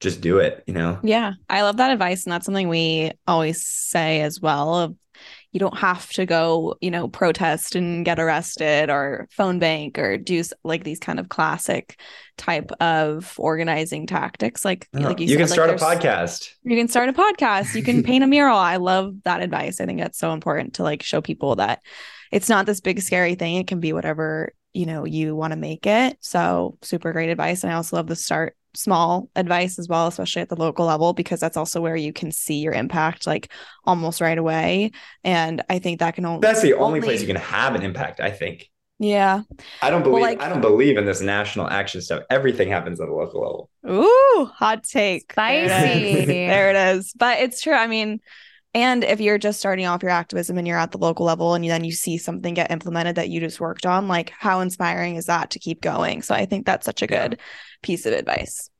just 0.00 0.20
do 0.20 0.38
it 0.38 0.64
you 0.66 0.74
know 0.74 0.98
Yeah, 1.02 1.34
I 1.48 1.62
love 1.62 1.76
that 1.76 1.92
advice. 1.92 2.24
And 2.24 2.32
that's 2.32 2.44
something 2.44 2.68
we 2.68 3.12
always 3.26 3.66
say 3.66 4.22
as 4.22 4.40
well. 4.40 4.74
Of 4.76 4.96
you 5.52 5.60
don't 5.60 5.76
have 5.76 6.08
to 6.10 6.24
go, 6.24 6.76
you 6.80 6.90
know, 6.90 7.08
protest 7.08 7.76
and 7.76 8.06
get 8.06 8.18
arrested 8.18 8.88
or 8.88 9.28
phone 9.30 9.58
bank 9.58 9.98
or 9.98 10.16
do 10.16 10.42
like 10.64 10.82
these 10.82 10.98
kind 10.98 11.20
of 11.20 11.28
classic 11.28 12.00
type 12.38 12.72
of 12.80 13.34
organizing 13.38 14.06
tactics. 14.06 14.64
Like, 14.64 14.88
uh-huh. 14.94 15.08
like 15.08 15.20
you, 15.20 15.26
you 15.26 15.36
can 15.36 15.46
said, 15.46 15.54
start 15.54 15.70
a 15.70 15.74
podcast 15.74 16.48
You 16.62 16.76
can 16.76 16.88
start 16.88 17.10
a 17.10 17.12
podcast. 17.12 17.74
You 17.74 17.82
can 17.82 18.02
paint 18.04 18.24
a 18.24 18.26
mural. 18.26 18.56
I 18.56 18.76
love 18.76 19.14
that 19.24 19.42
advice. 19.42 19.78
I 19.78 19.84
think 19.84 20.00
that's 20.00 20.18
so 20.18 20.32
important 20.32 20.74
to 20.74 20.84
like 20.84 21.02
show 21.02 21.20
people 21.20 21.56
that 21.56 21.82
it's 22.30 22.48
not 22.48 22.64
this 22.64 22.80
big 22.80 23.02
scary 23.02 23.34
thing. 23.34 23.56
It 23.56 23.66
can 23.66 23.78
be 23.78 23.92
whatever, 23.92 24.54
you 24.72 24.86
know, 24.86 25.04
you 25.04 25.36
want 25.36 25.52
to 25.52 25.58
make 25.58 25.86
it. 25.86 26.16
So 26.20 26.78
super 26.80 27.12
great 27.12 27.28
advice. 27.28 27.62
And 27.62 27.70
I 27.70 27.76
also 27.76 27.96
love 27.96 28.06
the 28.06 28.16
start 28.16 28.56
small 28.74 29.28
advice 29.36 29.78
as 29.78 29.88
well, 29.88 30.06
especially 30.06 30.42
at 30.42 30.48
the 30.48 30.56
local 30.56 30.86
level, 30.86 31.12
because 31.12 31.40
that's 31.40 31.56
also 31.56 31.80
where 31.80 31.96
you 31.96 32.12
can 32.12 32.30
see 32.32 32.56
your 32.60 32.72
impact 32.72 33.26
like 33.26 33.52
almost 33.84 34.20
right 34.20 34.38
away. 34.38 34.92
And 35.24 35.62
I 35.68 35.78
think 35.78 36.00
that 36.00 36.14
can 36.14 36.24
only 36.24 36.40
that's 36.40 36.62
the 36.62 36.74
only 36.74 36.84
only- 36.84 37.00
place 37.00 37.20
you 37.20 37.26
can 37.26 37.36
have 37.36 37.74
an 37.74 37.82
impact 37.82 38.20
i 38.20 38.30
think 38.30 38.68
Yeah. 38.98 39.42
I 39.82 39.90
don't 39.90 40.02
believe 40.04 40.22
like- 40.22 40.40
I 40.42 40.48
don't 40.48 40.60
believe 40.60 40.96
in 40.96 41.04
this 41.06 41.20
national 41.20 41.68
action 41.68 42.00
stuff. 42.00 42.22
Everything 42.30 42.68
happens 42.68 43.00
at 43.00 43.08
a 43.08 43.14
local 43.14 43.40
level. 43.42 43.70
Ooh, 43.88 44.50
hot 44.54 44.84
take. 44.84 45.34
There 45.34 45.64
it 45.64 45.64
is. 45.64 45.70
Spicy. 45.72 46.24
there 46.26 46.70
it 46.70 46.96
is. 46.96 47.12
But 47.16 47.40
it's 47.40 47.60
true. 47.60 47.74
I 47.74 47.88
mean, 47.88 48.20
and 48.74 49.02
if 49.04 49.20
you're 49.20 49.38
just 49.38 49.58
starting 49.58 49.86
off 49.86 50.02
your 50.02 50.12
activism 50.12 50.56
and 50.56 50.66
you're 50.68 50.78
at 50.78 50.92
the 50.92 50.98
local 50.98 51.26
level 51.26 51.54
and 51.54 51.68
then 51.68 51.84
you 51.84 51.92
see 51.92 52.16
something 52.16 52.54
get 52.54 52.70
implemented 52.70 53.16
that 53.16 53.28
you 53.28 53.40
just 53.40 53.60
worked 53.60 53.84
on, 53.86 54.06
like 54.08 54.30
how 54.30 54.60
inspiring 54.60 55.16
is 55.16 55.26
that 55.26 55.50
to 55.50 55.58
keep 55.58 55.80
going? 55.82 56.22
So 56.22 56.34
I 56.34 56.46
think 56.46 56.64
that's 56.64 56.86
such 56.86 57.02
a 57.02 57.06
Yeah. 57.10 57.34
Good 57.82 57.86
piece 57.86 58.06
of 58.06 58.12
advice. 58.12 58.70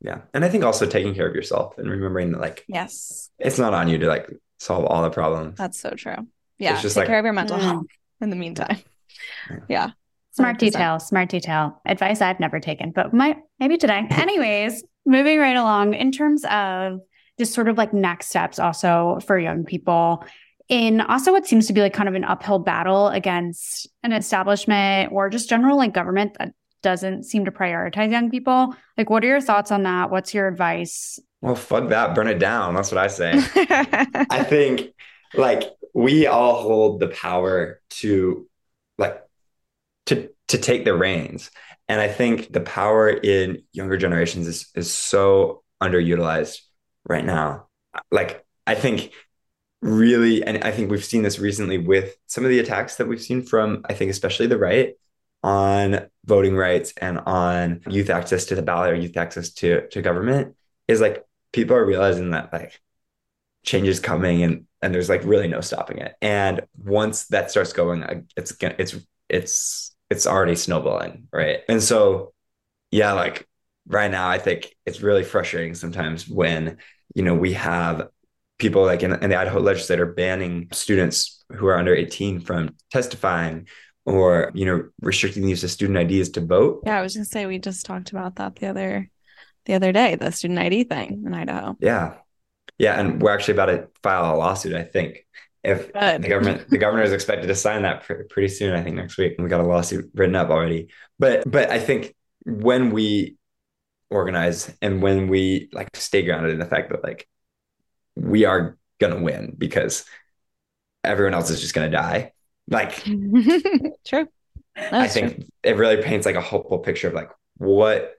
Yeah. 0.00 0.20
And 0.32 0.44
I 0.44 0.48
think 0.48 0.64
also 0.64 0.86
taking 0.86 1.14
care 1.14 1.26
of 1.28 1.34
yourself 1.34 1.76
and 1.78 1.90
remembering 1.90 2.32
that 2.32 2.40
like 2.40 2.64
Yes, 2.68 3.30
it's 3.38 3.58
not 3.58 3.74
on 3.74 3.88
you 3.88 3.98
to 3.98 4.06
like 4.06 4.28
solve 4.58 4.84
all 4.84 5.02
the 5.02 5.10
problems. 5.10 5.56
that's 5.58 5.78
so 5.80 5.90
true. 5.90 6.16
Yeah, 6.58 6.80
just 6.80 6.94
take 6.94 7.02
like- 7.02 7.06
care 7.08 7.18
of 7.18 7.24
your 7.24 7.34
mental 7.34 7.58
Mm. 7.58 7.62
health 7.62 7.86
in 8.20 8.30
the 8.30 8.36
meantime. 8.36 8.78
Yeah. 9.50 9.56
Yeah. 9.68 9.90
Smart 10.32 10.56
100%. 10.56 10.58
detail, 10.60 11.00
smart 11.00 11.28
detail. 11.30 11.80
Advice 11.84 12.20
I've 12.20 12.38
never 12.38 12.60
taken, 12.60 12.92
but 12.92 13.12
might 13.12 13.38
maybe 13.58 13.76
today. 13.76 14.06
Anyways, 14.10 14.84
moving 15.04 15.38
right 15.40 15.56
along 15.56 15.94
in 15.94 16.12
terms 16.12 16.44
of 16.48 17.00
just 17.40 17.54
sort 17.54 17.68
of 17.68 17.76
like 17.76 17.92
next 17.92 18.28
steps 18.28 18.58
also 18.60 19.18
for 19.26 19.36
young 19.38 19.64
people 19.64 20.24
in 20.68 21.00
also 21.00 21.32
what 21.32 21.46
seems 21.46 21.66
to 21.66 21.72
be 21.72 21.80
like 21.80 21.92
kind 21.94 22.08
of 22.08 22.14
an 22.14 22.24
uphill 22.24 22.58
battle 22.60 23.08
against 23.08 23.88
an 24.04 24.12
establishment 24.12 25.10
or 25.12 25.28
just 25.30 25.48
general 25.48 25.76
like 25.76 25.92
government 25.94 26.36
that 26.38 26.52
doesn't 26.82 27.24
seem 27.24 27.44
to 27.44 27.50
prioritize 27.50 28.10
young 28.10 28.30
people. 28.30 28.74
Like 28.96 29.10
what 29.10 29.24
are 29.24 29.28
your 29.28 29.40
thoughts 29.40 29.70
on 29.70 29.82
that? 29.84 30.10
What's 30.10 30.34
your 30.34 30.48
advice? 30.48 31.18
Well, 31.40 31.54
fuck 31.54 31.88
that. 31.88 32.14
Burn 32.14 32.28
it 32.28 32.38
down. 32.38 32.74
That's 32.74 32.90
what 32.90 32.98
I 32.98 33.06
say. 33.06 33.32
I 34.30 34.44
think 34.44 34.92
like 35.34 35.64
we 35.94 36.26
all 36.26 36.62
hold 36.62 37.00
the 37.00 37.08
power 37.08 37.80
to 37.90 38.48
like 38.98 39.22
to 40.06 40.30
to 40.48 40.58
take 40.58 40.84
the 40.84 40.94
reins. 40.94 41.50
And 41.88 42.00
I 42.00 42.08
think 42.08 42.52
the 42.52 42.60
power 42.60 43.08
in 43.08 43.62
younger 43.72 43.96
generations 43.96 44.46
is 44.46 44.70
is 44.74 44.92
so 44.92 45.62
underutilized 45.82 46.60
right 47.08 47.24
now. 47.24 47.68
Like 48.10 48.44
I 48.66 48.74
think 48.74 49.12
really 49.80 50.42
and 50.42 50.64
I 50.64 50.72
think 50.72 50.90
we've 50.90 51.04
seen 51.04 51.22
this 51.22 51.38
recently 51.38 51.78
with 51.78 52.16
some 52.26 52.44
of 52.44 52.50
the 52.50 52.58
attacks 52.58 52.96
that 52.96 53.06
we've 53.06 53.22
seen 53.22 53.42
from 53.42 53.84
I 53.88 53.94
think 53.94 54.10
especially 54.10 54.48
the 54.48 54.58
right 54.58 54.94
on 55.42 56.08
voting 56.24 56.56
rights 56.56 56.92
and 57.00 57.18
on 57.20 57.80
youth 57.88 58.10
access 58.10 58.46
to 58.46 58.54
the 58.54 58.62
ballot 58.62 58.92
or 58.92 58.94
youth 58.96 59.16
access 59.16 59.50
to 59.50 59.88
to 59.88 60.02
government 60.02 60.56
is 60.88 61.00
like 61.00 61.24
people 61.52 61.76
are 61.76 61.84
realizing 61.84 62.30
that 62.30 62.52
like 62.52 62.80
change 63.64 63.88
is 63.88 64.00
coming 64.00 64.42
and 64.42 64.66
and 64.82 64.94
there's 64.94 65.08
like 65.08 65.22
really 65.24 65.48
no 65.48 65.60
stopping 65.60 65.98
it. 65.98 66.14
And 66.22 66.62
once 66.76 67.26
that 67.28 67.50
starts 67.50 67.72
going 67.72 68.26
it's 68.36 68.52
gonna 68.52 68.74
it's 68.78 68.96
it's 69.28 69.94
it's 70.10 70.26
already 70.26 70.54
snowballing 70.54 71.28
right? 71.32 71.60
And 71.68 71.82
so 71.82 72.32
yeah 72.90 73.12
like 73.12 73.46
right 73.86 74.10
now 74.10 74.28
i 74.28 74.38
think 74.38 74.74
it's 74.86 75.00
really 75.00 75.24
frustrating 75.24 75.74
sometimes 75.74 76.28
when 76.28 76.76
you 77.14 77.22
know 77.22 77.34
we 77.34 77.52
have 77.54 78.08
people 78.58 78.84
like 78.84 79.02
in, 79.02 79.12
in 79.22 79.30
the 79.30 79.36
idaho 79.36 79.60
legislature 79.60 80.06
banning 80.06 80.68
students 80.72 81.44
who 81.52 81.66
are 81.66 81.78
under 81.78 81.94
18 81.94 82.40
from 82.40 82.74
testifying 82.90 83.66
or 84.08 84.50
you 84.54 84.64
know 84.64 84.88
restricting 85.00 85.42
the 85.42 85.50
use 85.50 85.64
of 85.64 85.70
student 85.70 85.98
ids 85.98 86.30
to 86.30 86.40
vote 86.40 86.82
yeah, 86.84 86.98
I 86.98 87.02
was 87.02 87.14
gonna 87.14 87.24
say 87.24 87.46
we 87.46 87.58
just 87.58 87.86
talked 87.86 88.10
about 88.10 88.36
that 88.36 88.56
the 88.56 88.66
other 88.66 89.10
the 89.68 89.74
other 89.74 89.92
day, 89.92 90.16
the 90.16 90.32
student 90.32 90.58
ID 90.58 90.84
thing 90.84 91.22
in 91.26 91.34
Idaho. 91.34 91.76
Yeah. 91.78 92.14
Yeah. 92.78 92.98
And 92.98 93.20
we're 93.22 93.34
actually 93.34 93.54
about 93.54 93.66
to 93.66 93.88
file 94.02 94.34
a 94.34 94.36
lawsuit, 94.36 94.74
I 94.74 94.82
think. 94.82 95.26
If 95.62 95.92
Good. 95.92 96.22
the 96.22 96.28
government 96.28 96.70
the 96.70 96.78
governor 96.78 97.02
is 97.02 97.12
expected 97.12 97.48
to 97.48 97.54
sign 97.54 97.82
that 97.82 98.04
pr- 98.04 98.22
pretty 98.30 98.48
soon, 98.48 98.74
I 98.74 98.82
think 98.82 98.96
next 98.96 99.18
week. 99.18 99.34
We 99.38 99.48
got 99.48 99.60
a 99.60 99.66
lawsuit 99.66 100.10
written 100.14 100.36
up 100.36 100.48
already. 100.48 100.88
But 101.18 101.48
but 101.50 101.70
I 101.70 101.78
think 101.78 102.14
when 102.44 102.90
we 102.92 103.36
organize 104.08 104.74
and 104.80 105.02
when 105.02 105.28
we 105.28 105.68
like 105.72 105.94
stay 105.94 106.22
grounded 106.22 106.52
in 106.52 106.58
the 106.58 106.64
fact 106.64 106.90
that 106.90 107.04
like 107.04 107.28
we 108.14 108.46
are 108.46 108.78
gonna 109.00 109.20
win 109.20 109.54
because 109.58 110.06
everyone 111.04 111.34
else 111.34 111.50
is 111.50 111.60
just 111.60 111.74
gonna 111.74 111.90
die. 111.90 112.32
Like 112.68 113.02
True. 114.06 114.28
I 114.76 115.08
think 115.08 115.34
true. 115.36 115.44
it 115.64 115.76
really 115.76 116.02
paints 116.02 116.26
like 116.26 116.36
a 116.36 116.40
hopeful 116.40 116.78
picture 116.78 117.08
of 117.08 117.14
like 117.14 117.30
what 117.56 118.14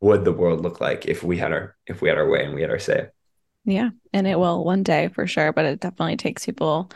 would 0.00 0.24
the 0.24 0.32
world 0.32 0.62
look 0.62 0.80
like 0.80 1.06
if 1.06 1.22
we 1.22 1.36
had 1.38 1.52
our 1.52 1.76
if 1.86 2.00
we 2.00 2.08
had 2.08 2.18
our 2.18 2.28
way 2.28 2.44
and 2.44 2.54
we 2.54 2.62
had 2.62 2.70
our 2.70 2.78
say. 2.78 3.08
Yeah, 3.64 3.90
and 4.12 4.26
it 4.26 4.38
will 4.38 4.64
one 4.64 4.82
day 4.82 5.08
for 5.08 5.26
sure, 5.26 5.52
but 5.52 5.64
it 5.64 5.80
definitely 5.80 6.16
takes 6.16 6.44
people 6.44 6.90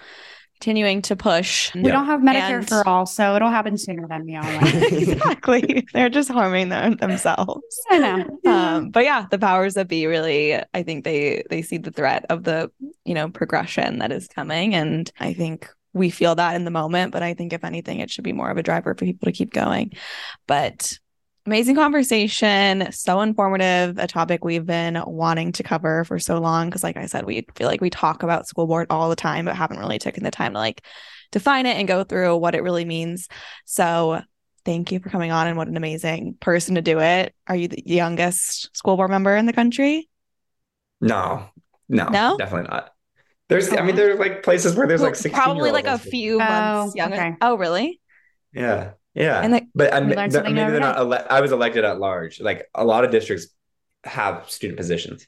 continuing 0.58 1.02
to 1.02 1.14
push. 1.14 1.72
We 1.74 1.82
Yeah. 1.82 1.92
don't 1.92 2.06
have 2.06 2.20
Medicare 2.20 2.58
And- 2.58 2.68
for 2.68 2.88
all, 2.88 3.06
so 3.06 3.36
it'll 3.36 3.50
happen 3.50 3.76
sooner 3.78 4.08
than 4.08 4.24
we 4.24 4.34
all 4.36 4.42
want. 4.42 4.74
exactly. 4.92 5.86
They're 5.92 6.08
just 6.08 6.30
harming 6.30 6.70
them 6.70 6.96
themselves. 6.96 7.62
I 7.90 7.98
know. 7.98 8.50
Um, 8.50 8.90
but 8.90 9.04
yeah, 9.04 9.26
the 9.30 9.38
powers 9.38 9.74
that 9.74 9.86
be 9.86 10.06
really, 10.06 10.54
I 10.74 10.82
think 10.82 11.04
they 11.04 11.44
they 11.50 11.62
see 11.62 11.76
the 11.78 11.90
threat 11.92 12.24
of 12.30 12.42
the 12.44 12.70
you 13.04 13.14
know 13.14 13.28
progression 13.28 13.98
that 13.98 14.10
is 14.10 14.26
coming, 14.28 14.74
and 14.74 15.08
I 15.20 15.34
think 15.34 15.68
we 15.96 16.10
feel 16.10 16.34
that 16.34 16.54
in 16.56 16.64
the 16.64 16.70
moment. 16.70 17.12
But 17.12 17.22
I 17.22 17.34
think 17.34 17.52
if 17.52 17.64
anything, 17.64 18.00
it 18.00 18.10
should 18.10 18.24
be 18.24 18.32
more 18.32 18.50
of 18.50 18.56
a 18.58 18.62
driver 18.62 18.94
for 18.94 19.04
people 19.04 19.26
to 19.26 19.32
keep 19.32 19.52
going. 19.52 19.92
But 20.46 20.98
amazing 21.46 21.76
conversation, 21.76 22.90
so 22.92 23.20
informative, 23.20 23.98
a 23.98 24.06
topic 24.06 24.44
we've 24.44 24.66
been 24.66 25.02
wanting 25.06 25.52
to 25.52 25.62
cover 25.62 26.04
for 26.04 26.18
so 26.18 26.38
long. 26.38 26.68
Because 26.68 26.82
like 26.82 26.96
I 26.96 27.06
said, 27.06 27.24
we 27.24 27.46
feel 27.54 27.66
like 27.66 27.80
we 27.80 27.90
talk 27.90 28.22
about 28.22 28.46
school 28.46 28.66
board 28.66 28.88
all 28.90 29.08
the 29.08 29.16
time, 29.16 29.46
but 29.46 29.56
haven't 29.56 29.78
really 29.78 29.98
taken 29.98 30.22
the 30.24 30.30
time 30.30 30.52
to 30.52 30.58
like 30.58 30.84
define 31.32 31.66
it 31.66 31.76
and 31.76 31.88
go 31.88 32.04
through 32.04 32.36
what 32.36 32.54
it 32.54 32.62
really 32.62 32.84
means. 32.84 33.28
So 33.64 34.20
thank 34.64 34.92
you 34.92 35.00
for 35.00 35.08
coming 35.08 35.30
on 35.30 35.46
and 35.46 35.56
what 35.56 35.68
an 35.68 35.76
amazing 35.76 36.36
person 36.40 36.74
to 36.74 36.82
do 36.82 37.00
it. 37.00 37.34
Are 37.46 37.56
you 37.56 37.68
the 37.68 37.82
youngest 37.86 38.76
school 38.76 38.96
board 38.96 39.10
member 39.10 39.36
in 39.36 39.46
the 39.46 39.52
country? 39.52 40.08
No, 41.00 41.48
no, 41.88 42.08
No? 42.08 42.36
definitely 42.36 42.68
not. 42.68 42.92
There's, 43.48 43.68
I 43.72 43.76
Oh. 43.78 43.84
mean, 43.84 43.94
there's 43.96 44.18
like 44.18 44.42
places 44.42 44.74
where 44.74 44.86
there's 44.86 45.02
like 45.02 45.14
16 45.14 45.32
probably 45.32 45.70
like 45.70 45.84
a 45.84 45.88
year 45.88 45.92
olds. 45.92 46.04
few 46.04 46.34
Oh, 46.36 46.38
months 46.38 46.96
younger. 46.96 47.14
okay. 47.16 47.34
Oh, 47.40 47.56
really? 47.56 48.00
Yeah, 48.52 48.92
yeah. 49.14 49.40
And 49.40 49.54
the- 49.54 49.66
but 49.74 49.92
I 49.92 50.00
We 50.00 50.06
mean, 50.06 50.30
th- 50.30 50.42
maybe 50.44 50.54
they're 50.54 50.80
not. 50.80 50.96
Ele- 50.98 51.26
I 51.30 51.40
was 51.40 51.52
elected 51.52 51.84
at 51.84 51.98
large. 52.00 52.40
Like 52.40 52.66
a 52.74 52.84
lot 52.84 53.04
of 53.04 53.10
districts 53.10 53.46
have 54.04 54.50
student 54.50 54.76
positions. 54.76 55.26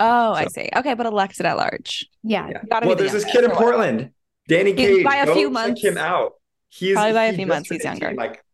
Oh, 0.00 0.32
I 0.32 0.46
see. 0.46 0.68
Okay, 0.74 0.94
but 0.94 1.06
elected 1.06 1.46
at 1.46 1.56
large. 1.56 2.08
Yeah. 2.24 2.48
Yeah. 2.48 2.62
Gotta 2.68 2.82
be 2.82 2.88
Well, 2.88 2.96
the 2.96 3.02
there's 3.04 3.12
this 3.12 3.24
kid 3.24 3.44
in 3.44 3.50
or 3.50 3.54
whatever. 3.54 3.64
Portland, 3.72 4.10
Danny 4.48 4.70
He- 4.70 4.76
Cage. 4.76 5.04
by 5.04 5.16
a 5.16 5.26
Go 5.26 5.34
few 5.34 5.46
check 5.46 5.52
months. 5.52 5.84
him 5.84 5.98
out. 5.98 6.32
He's 6.70 6.94
Probably 6.94 7.12
by 7.12 7.24
a 7.26 7.32
few 7.34 7.46
months 7.46 7.70
he's 7.70 7.84
younger. 7.84 8.06
18, 8.06 8.16
Like 8.16 8.44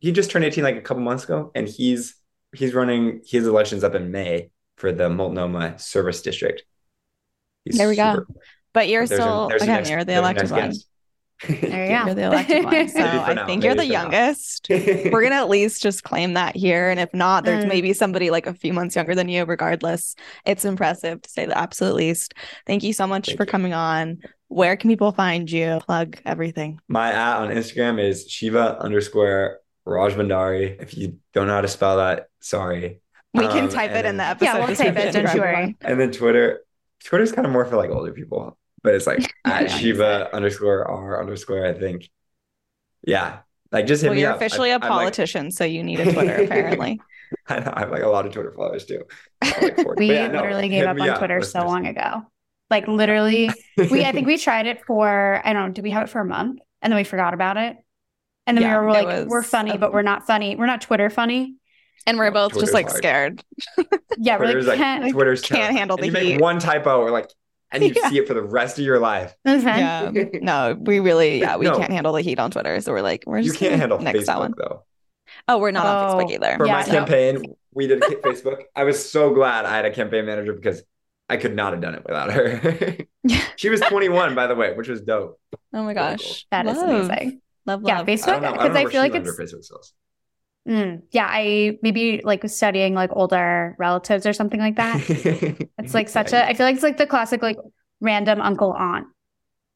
he 0.00 0.12
just 0.12 0.30
turned 0.30 0.44
18 0.44 0.62
like 0.62 0.76
a 0.76 0.82
couple 0.82 1.02
months 1.02 1.24
ago, 1.24 1.50
and 1.54 1.66
he's 1.66 2.16
he's 2.54 2.74
running 2.74 3.22
his 3.26 3.46
elections 3.46 3.82
up 3.82 3.94
in 3.94 4.10
May 4.10 4.50
for 4.76 4.92
the 4.92 5.08
Multnomah 5.08 5.78
Service 5.78 6.20
District. 6.20 6.62
He's 7.66 7.76
There 7.78 7.88
we 7.88 7.96
go. 7.96 8.14
super- 8.14 8.26
But 8.72 8.88
you're 8.88 9.06
there's 9.06 9.20
still 9.20 9.48
there's 9.48 9.62
a 9.62 9.64
again, 9.64 9.76
next- 9.76 9.90
you're 9.90 10.04
the 10.04 10.14
elected 10.14 10.50
one. 10.50 10.72
There 11.46 11.58
you 11.84 11.88
go. 11.98 12.04
You're 12.06 12.14
the 12.14 12.22
elected 12.22 12.64
one. 12.64 12.88
So 12.88 12.98
I 13.00 13.34
now, 13.34 13.46
think 13.46 13.62
you're 13.62 13.74
the 13.74 13.82
maybe 13.82 13.88
for 13.94 13.94
now. 13.94 14.02
youngest. 14.10 14.66
We're 14.70 15.22
gonna 15.22 15.34
at 15.34 15.50
least 15.50 15.82
just 15.82 16.02
claim 16.02 16.32
that 16.32 16.56
here. 16.56 16.88
And 16.88 16.98
if 16.98 17.12
not, 17.12 17.44
there's 17.44 17.66
Mm. 17.66 17.68
maybe 17.68 17.92
somebody 17.92 18.30
like 18.30 18.46
a 18.46 18.54
few 18.54 18.72
months 18.72 18.96
younger 18.96 19.14
than 19.14 19.28
you. 19.28 19.44
Regardless, 19.44 20.14
it's 20.46 20.64
impressive 20.64 21.20
to 21.20 21.28
say 21.28 21.44
the 21.44 21.56
absolute 21.58 21.94
least. 21.94 22.32
Thank 22.66 22.82
you 22.84 22.94
so 22.94 23.06
much 23.06 23.26
Thank 23.26 23.36
for 23.36 23.44
you. 23.44 23.50
coming 23.50 23.74
on. 23.74 24.20
Where 24.48 24.76
can 24.76 24.88
people 24.88 25.12
find 25.12 25.50
you? 25.50 25.78
Plug 25.84 26.16
everything. 26.24 26.80
My 26.88 27.12
at 27.12 27.36
on 27.36 27.48
Instagram 27.50 28.00
is 28.02 28.30
Shiva 28.30 28.78
underscore 28.80 29.58
Rajbhandari. 29.86 30.80
If 30.82 30.96
you 30.96 31.18
don't 31.34 31.48
know 31.48 31.54
how 31.54 31.60
to 31.60 31.68
spell 31.68 31.98
that, 31.98 32.28
sorry. 32.40 33.00
We 33.34 33.46
can 33.48 33.64
Um, 33.64 33.68
type 33.68 33.90
it 33.90 33.96
and 33.98 34.06
in 34.06 34.16
the 34.16 34.24
episode. 34.24 34.44
Yeah, 34.46 34.66
we'll 34.66 34.74
type 34.76 34.96
it, 34.96 35.12
don't 35.12 35.34
you 35.34 35.40
worry. 35.42 35.76
And 35.82 36.00
then 36.00 36.12
Twitter. 36.12 36.60
Twitter's 37.06 37.32
kind 37.32 37.46
of 37.46 37.52
more 37.52 37.64
for 37.64 37.76
like 37.76 37.90
older 37.90 38.12
people, 38.12 38.58
but 38.82 38.94
it's 38.94 39.06
like 39.06 39.32
at 39.44 39.62
Yeah. 39.62 39.76
Shiva 39.76 40.34
underscore 40.34 40.88
R 40.90 41.20
underscore, 41.20 41.66
I 41.66 41.72
think. 41.74 42.08
Yeah. 43.06 43.38
Like 43.72 43.86
just 43.86 44.02
hit 44.02 44.08
Well, 44.08 44.14
me 44.16 44.22
you're 44.22 44.30
up. 44.30 44.36
officially 44.36 44.70
I- 44.70 44.74
a 44.74 44.76
I'm 44.76 44.82
like- 44.82 44.90
politician, 44.90 45.50
so 45.50 45.64
you 45.64 45.82
need 45.82 46.00
a 46.00 46.12
Twitter 46.12 46.34
apparently. 46.44 47.00
I 47.48 47.58
know 47.60 47.72
I 47.74 47.80
have 47.80 47.90
like 47.90 48.02
a 48.02 48.08
lot 48.08 48.26
of 48.26 48.32
Twitter 48.32 48.52
followers 48.52 48.84
too. 48.84 49.02
Like 49.42 49.76
We 49.78 49.84
But 49.84 50.00
yeah, 50.06 50.26
no, 50.28 50.40
literally 50.40 50.68
gave 50.68 50.86
up 50.86 50.96
me 50.96 51.08
on 51.08 51.18
Twitter 51.18 51.42
so 51.42 51.64
long 51.64 51.86
ago. 51.86 52.22
Like 52.70 52.86
literally, 52.88 53.50
we 53.76 54.04
I 54.04 54.12
think 54.12 54.26
we 54.26 54.38
tried 54.38 54.66
it 54.66 54.84
for 54.84 55.40
I 55.44 55.52
don't 55.52 55.66
know, 55.68 55.72
did 55.72 55.82
we 55.84 55.90
have 55.90 56.04
it 56.04 56.10
for 56.10 56.20
a 56.20 56.24
month? 56.24 56.60
And 56.82 56.92
then 56.92 56.96
we 56.98 57.04
forgot 57.04 57.34
about 57.34 57.56
it. 57.56 57.76
And 58.46 58.56
then 58.56 58.62
Yeah, 58.62 58.78
we 58.80 58.86
were 58.86 58.88
it 58.90 58.92
like, 59.04 59.06
was 59.06 59.26
we're 59.28 59.42
funny, 59.42 59.72
a- 59.72 59.78
but 59.78 59.92
we're 59.92 60.02
not 60.02 60.26
funny. 60.26 60.54
We're 60.56 60.66
not 60.66 60.80
Twitter 60.80 61.10
funny. 61.10 61.56
And 62.06 62.18
we're 62.18 62.26
oh, 62.26 62.30
both 62.32 62.52
Twitter's 62.52 62.68
just 62.68 62.74
like 62.74 62.86
hard. 62.88 62.96
scared. 62.98 63.44
Yeah, 64.18 64.38
we're 64.38 64.44
Twitter's 64.46 64.66
like, 64.66 64.78
like, 64.78 64.84
can't. 65.02 65.12
Twitter's 65.12 65.40
can't 65.42 65.56
terrifying. 65.58 65.76
handle 65.76 65.96
And 65.98 66.02
the 66.02 66.06
you 66.06 66.12
make 66.12 66.24
heat. 66.34 66.40
one 66.40 66.58
typo 66.58 67.00
or 67.00 67.10
like 67.10 67.30
and 67.70 67.82
you 67.84 67.92
Yeah. 67.96 68.08
see 68.10 68.18
it 68.18 68.26
for 68.28 68.34
the 68.34 68.42
rest 68.42 68.78
of 68.78 68.84
your 68.84 68.98
life. 68.98 69.34
Mm-hmm. 69.46 69.66
Yeah. 70.16 70.40
No, 70.40 70.76
we 70.80 71.00
really, 71.00 71.40
yeah, 71.40 71.56
we 71.56 71.66
No. 71.66 71.76
can't 71.76 71.92
handle 71.92 72.12
the 72.12 72.22
heat 72.22 72.38
on 72.38 72.50
Twitter. 72.50 72.80
So 72.80 72.92
we're 72.92 73.02
like, 73.02 73.24
we're 73.26 73.38
just 73.42 73.46
You 73.46 73.50
just 73.52 73.60
can't 73.60 73.70
gonna 73.72 73.80
handle 73.80 73.98
nix 73.98 74.26
that 74.26 74.38
one. 74.38 74.54
Though. 74.56 74.84
Oh, 75.48 75.58
we're 75.58 75.72
not 75.72 75.84
on 75.86 76.10
Oh. 76.20 76.24
Facebook 76.24 76.30
either. 76.32 76.56
For 76.56 76.66
Yeah, 76.66 76.72
my 76.74 76.82
no. 76.86 76.92
campaign, 76.92 77.54
we 77.74 77.86
did 77.88 78.00
Facebook. 78.02 78.62
I 78.74 78.84
was 78.84 79.10
so 79.10 79.34
glad 79.34 79.64
I 79.66 79.74
had 79.76 79.84
a 79.84 79.90
campaign 79.90 80.24
manager 80.26 80.52
because 80.54 80.82
I 81.28 81.36
could 81.36 81.54
not 81.56 81.72
have 81.72 81.82
done 81.82 81.94
it 81.96 82.04
without 82.06 82.32
her. 82.32 82.96
she 83.56 83.68
was 83.68 83.80
21, 83.80 84.34
by 84.36 84.46
the 84.46 84.54
way, 84.54 84.72
which 84.74 84.88
was 84.88 85.00
dope. 85.02 85.38
Oh 85.52 85.82
my 85.82 85.92
Really 85.92 85.94
cool. 85.94 86.02
gosh. 86.16 86.46
That 86.52 86.66
is 86.66 86.76
Love. 86.78 86.88
amazing. 86.88 87.40
Love, 87.66 87.82
Yeah, 87.84 87.98
love. 87.98 88.08
I 88.08 88.12
Facebook 88.12 88.26
don't. 88.40 88.44
I, 88.44 88.52
because 88.52 88.76
I, 88.76 88.86
feel 88.86 89.00
like 89.02 89.14
it's 89.14 89.26
her 89.28 89.34
Facebook 89.44 89.64
skills. 89.64 89.92
Mm, 90.66 91.02
yeah, 91.10 91.26
I 91.30 91.78
maybe 91.82 92.20
like 92.24 92.48
studying 92.48 92.94
like 92.94 93.10
older 93.12 93.74
relatives 93.78 94.26
or 94.26 94.32
something 94.32 94.60
like 94.60 94.76
that. 94.76 95.00
It's 95.78 95.94
like 95.94 96.08
such 96.08 96.32
a 96.32 96.44
I 96.44 96.54
feel 96.54 96.66
like 96.66 96.74
it's 96.74 96.82
like 96.82 96.96
the 96.96 97.06
classic 97.06 97.42
like 97.42 97.58
random 98.00 98.40
uncle 98.40 98.72
aunt 98.72 99.06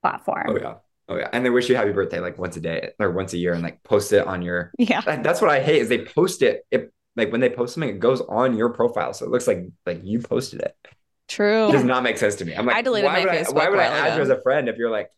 platform. 0.02 0.46
Oh 0.48 0.58
yeah. 0.58 0.74
Oh 1.08 1.16
yeah. 1.16 1.28
And 1.32 1.44
they 1.44 1.50
wish 1.50 1.68
you 1.68 1.76
happy 1.76 1.92
birthday 1.92 2.20
like 2.20 2.38
once 2.38 2.56
a 2.56 2.60
day 2.60 2.90
or 2.98 3.10
once 3.12 3.32
a 3.32 3.38
year 3.38 3.52
and 3.52 3.62
like 3.62 3.82
post 3.84 4.12
it 4.12 4.26
on 4.26 4.42
your 4.42 4.72
Yeah. 4.78 5.00
that- 5.02 5.22
that's 5.22 5.40
what 5.40 5.50
I 5.50 5.60
hate 5.60 5.82
is 5.82 5.88
they 5.88 6.04
post 6.04 6.42
it. 6.42 6.66
It 6.70 6.92
like 7.16 7.30
when 7.32 7.40
they 7.40 7.50
post 7.50 7.74
something, 7.74 7.90
it 7.90 7.98
goes 8.00 8.20
on 8.22 8.56
your 8.56 8.70
profile. 8.70 9.12
So 9.12 9.24
it 9.26 9.30
looks 9.30 9.46
like 9.46 9.66
like 9.86 10.00
you 10.04 10.20
posted 10.20 10.62
it. 10.62 10.74
True. 11.28 11.68
It 11.68 11.72
does 11.72 11.84
not 11.84 12.02
make 12.02 12.18
sense 12.18 12.34
to 12.36 12.44
me. 12.44 12.54
I'm 12.54 12.66
like, 12.66 12.76
I 12.76 12.82
deleted 12.82 13.06
why 13.06 13.24
my 13.24 13.24
would 13.24 13.46
I, 13.46 13.50
why 13.50 13.68
would 13.68 13.78
I 13.78 13.86
a 13.86 13.90
while 13.90 14.04
add 14.12 14.16
you 14.16 14.22
as 14.22 14.30
a 14.30 14.40
friend 14.42 14.68
if 14.68 14.76
you're 14.76 14.90
like 14.90 15.10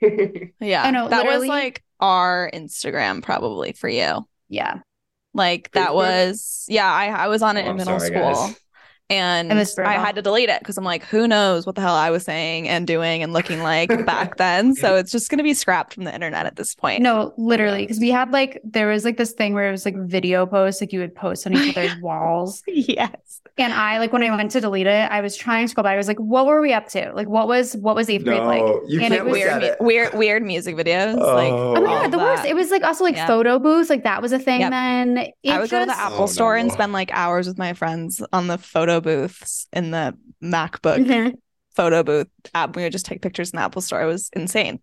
Yeah. 0.60 0.82
I 0.84 0.90
know, 0.90 1.08
That 1.08 1.26
was 1.26 1.46
like 1.46 1.82
our 2.00 2.50
Instagram 2.52 3.22
probably 3.22 3.72
for 3.72 3.88
you. 3.88 4.26
Yeah. 4.48 4.80
Like 5.34 5.72
that 5.72 5.94
was 5.94 6.66
yeah, 6.68 6.90
I 6.92 7.06
I 7.08 7.28
was 7.28 7.42
on 7.42 7.56
it 7.56 7.66
Oh, 7.66 7.70
in 7.70 7.76
middle 7.76 7.98
sorry, 7.98 8.08
school. 8.08 8.34
guys. 8.34 8.56
And 9.10 9.52
It 9.52 9.78
I 9.78 9.92
had 9.94 10.14
to 10.14 10.22
delete 10.22 10.48
it 10.48 10.60
because 10.60 10.78
I'm 10.78 10.84
like, 10.84 11.04
who 11.04 11.28
knows 11.28 11.66
what 11.66 11.74
the 11.74 11.82
hell 11.82 11.94
I 11.94 12.08
was 12.10 12.24
saying 12.24 12.66
and 12.68 12.86
doing 12.86 13.22
and 13.22 13.32
looking 13.34 13.62
like 13.62 13.88
back 14.06 14.36
then. 14.38 14.74
So 14.74 14.96
it's 14.96 15.12
just 15.12 15.28
gonna 15.30 15.42
be 15.42 15.52
scrapped 15.52 15.92
from 15.94 16.04
the 16.04 16.14
internet 16.14 16.46
at 16.46 16.56
this 16.56 16.74
point. 16.74 17.02
No, 17.02 17.34
literally, 17.36 17.82
because 17.82 17.98
we 18.00 18.10
had 18.10 18.30
like 18.32 18.60
there 18.64 18.88
was 18.88 19.04
like 19.04 19.18
this 19.18 19.32
thing 19.32 19.52
where 19.52 19.68
it 19.68 19.72
was 19.72 19.84
like 19.84 19.96
video 19.98 20.46
posts, 20.46 20.80
like 20.80 20.92
you 20.94 21.00
would 21.00 21.14
post 21.14 21.46
on 21.46 21.52
each 21.54 21.76
other's 21.76 21.94
walls. 22.00 22.62
yes. 22.66 23.40
And 23.58 23.74
I 23.74 23.98
like 23.98 24.14
when 24.14 24.22
I 24.22 24.34
went 24.34 24.50
to 24.52 24.62
delete 24.62 24.86
it, 24.86 25.10
I 25.10 25.20
was 25.20 25.36
trying 25.36 25.66
to 25.66 25.70
scroll 25.70 25.82
back. 25.82 25.92
I 25.92 25.96
was 25.98 26.08
like, 26.08 26.16
what 26.18 26.46
were 26.46 26.62
we 26.62 26.72
up 26.72 26.88
to? 26.90 27.12
Like, 27.14 27.28
what 27.28 27.46
was 27.48 27.76
what 27.76 27.94
was 27.94 28.08
eighth 28.08 28.24
grade 28.24 28.42
like? 28.42 28.64
No, 28.64 28.80
you 28.88 29.00
And 29.02 29.12
can't 29.12 29.26
was 29.26 29.32
Weird, 29.34 29.50
at 29.50 29.62
it. 29.62 29.76
weird, 29.80 30.14
weird 30.14 30.42
music 30.42 30.74
videos. 30.74 31.18
Oh, 31.20 31.34
like, 31.34 31.52
Oh. 31.52 31.74
Oh 31.76 31.80
my 31.82 31.86
god, 31.86 32.06
of 32.06 32.12
the 32.12 32.18
worst! 32.18 32.46
It 32.46 32.54
was 32.54 32.70
like 32.70 32.82
also 32.82 33.04
like 33.04 33.16
Yeah. 33.16 33.26
photo 33.26 33.58
booths, 33.58 33.90
like 33.90 34.04
that 34.04 34.22
was 34.22 34.32
a 34.32 34.38
thing 34.38 34.60
Yep. 34.60 34.70
then. 34.70 35.18
It 35.18 35.34
I 35.50 35.58
would 35.60 35.68
go 35.70 35.80
to 35.80 35.84
the 35.86 35.98
Apple 35.98 36.22
Oh, 36.22 36.26
store 36.26 36.56
and 36.56 36.72
spend 36.72 36.94
like 36.94 37.10
hours 37.12 37.46
with 37.46 37.58
my 37.58 37.74
friends 37.74 38.22
on 38.32 38.46
the 38.46 38.56
photo 38.56 38.91
booths 39.00 39.66
in 39.72 39.90
the 39.90 40.16
MacBook 40.42 41.04
Mhm. 41.06 41.34
photo 41.74 42.02
booth 42.02 42.28
app. 42.54 42.76
We 42.76 42.82
would 42.82 42.92
just 42.92 43.06
take 43.06 43.22
pictures 43.22 43.50
in 43.52 43.56
the 43.56 43.62
Apple 43.62 43.80
store. 43.82 44.02
It 44.02 44.06
was 44.06 44.28
insane. 44.34 44.80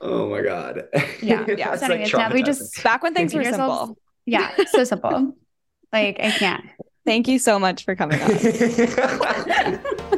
Oh 0.00 0.28
my 0.28 0.42
god. 0.42 0.82
Yeah, 1.22 1.44
yeah. 1.48 1.70
That's 1.70 1.80
So 1.80 1.86
like 1.86 2.00
anyways, 2.00 2.12
now 2.14 2.32
we 2.32 2.42
just 2.42 2.82
Back 2.82 3.02
when 3.02 3.14
things 3.14 3.32
were 3.34 3.44
simple. 3.44 3.96
yeah, 4.26 4.50
so 4.72 4.84
simple. 4.84 5.34
like 5.92 6.18
I 6.20 6.30
can't. 6.30 6.64
Thank 7.06 7.28
you 7.28 7.38
so 7.38 7.58
much 7.58 7.84
for 7.84 7.94
coming 7.94 8.20
on. 8.20 8.30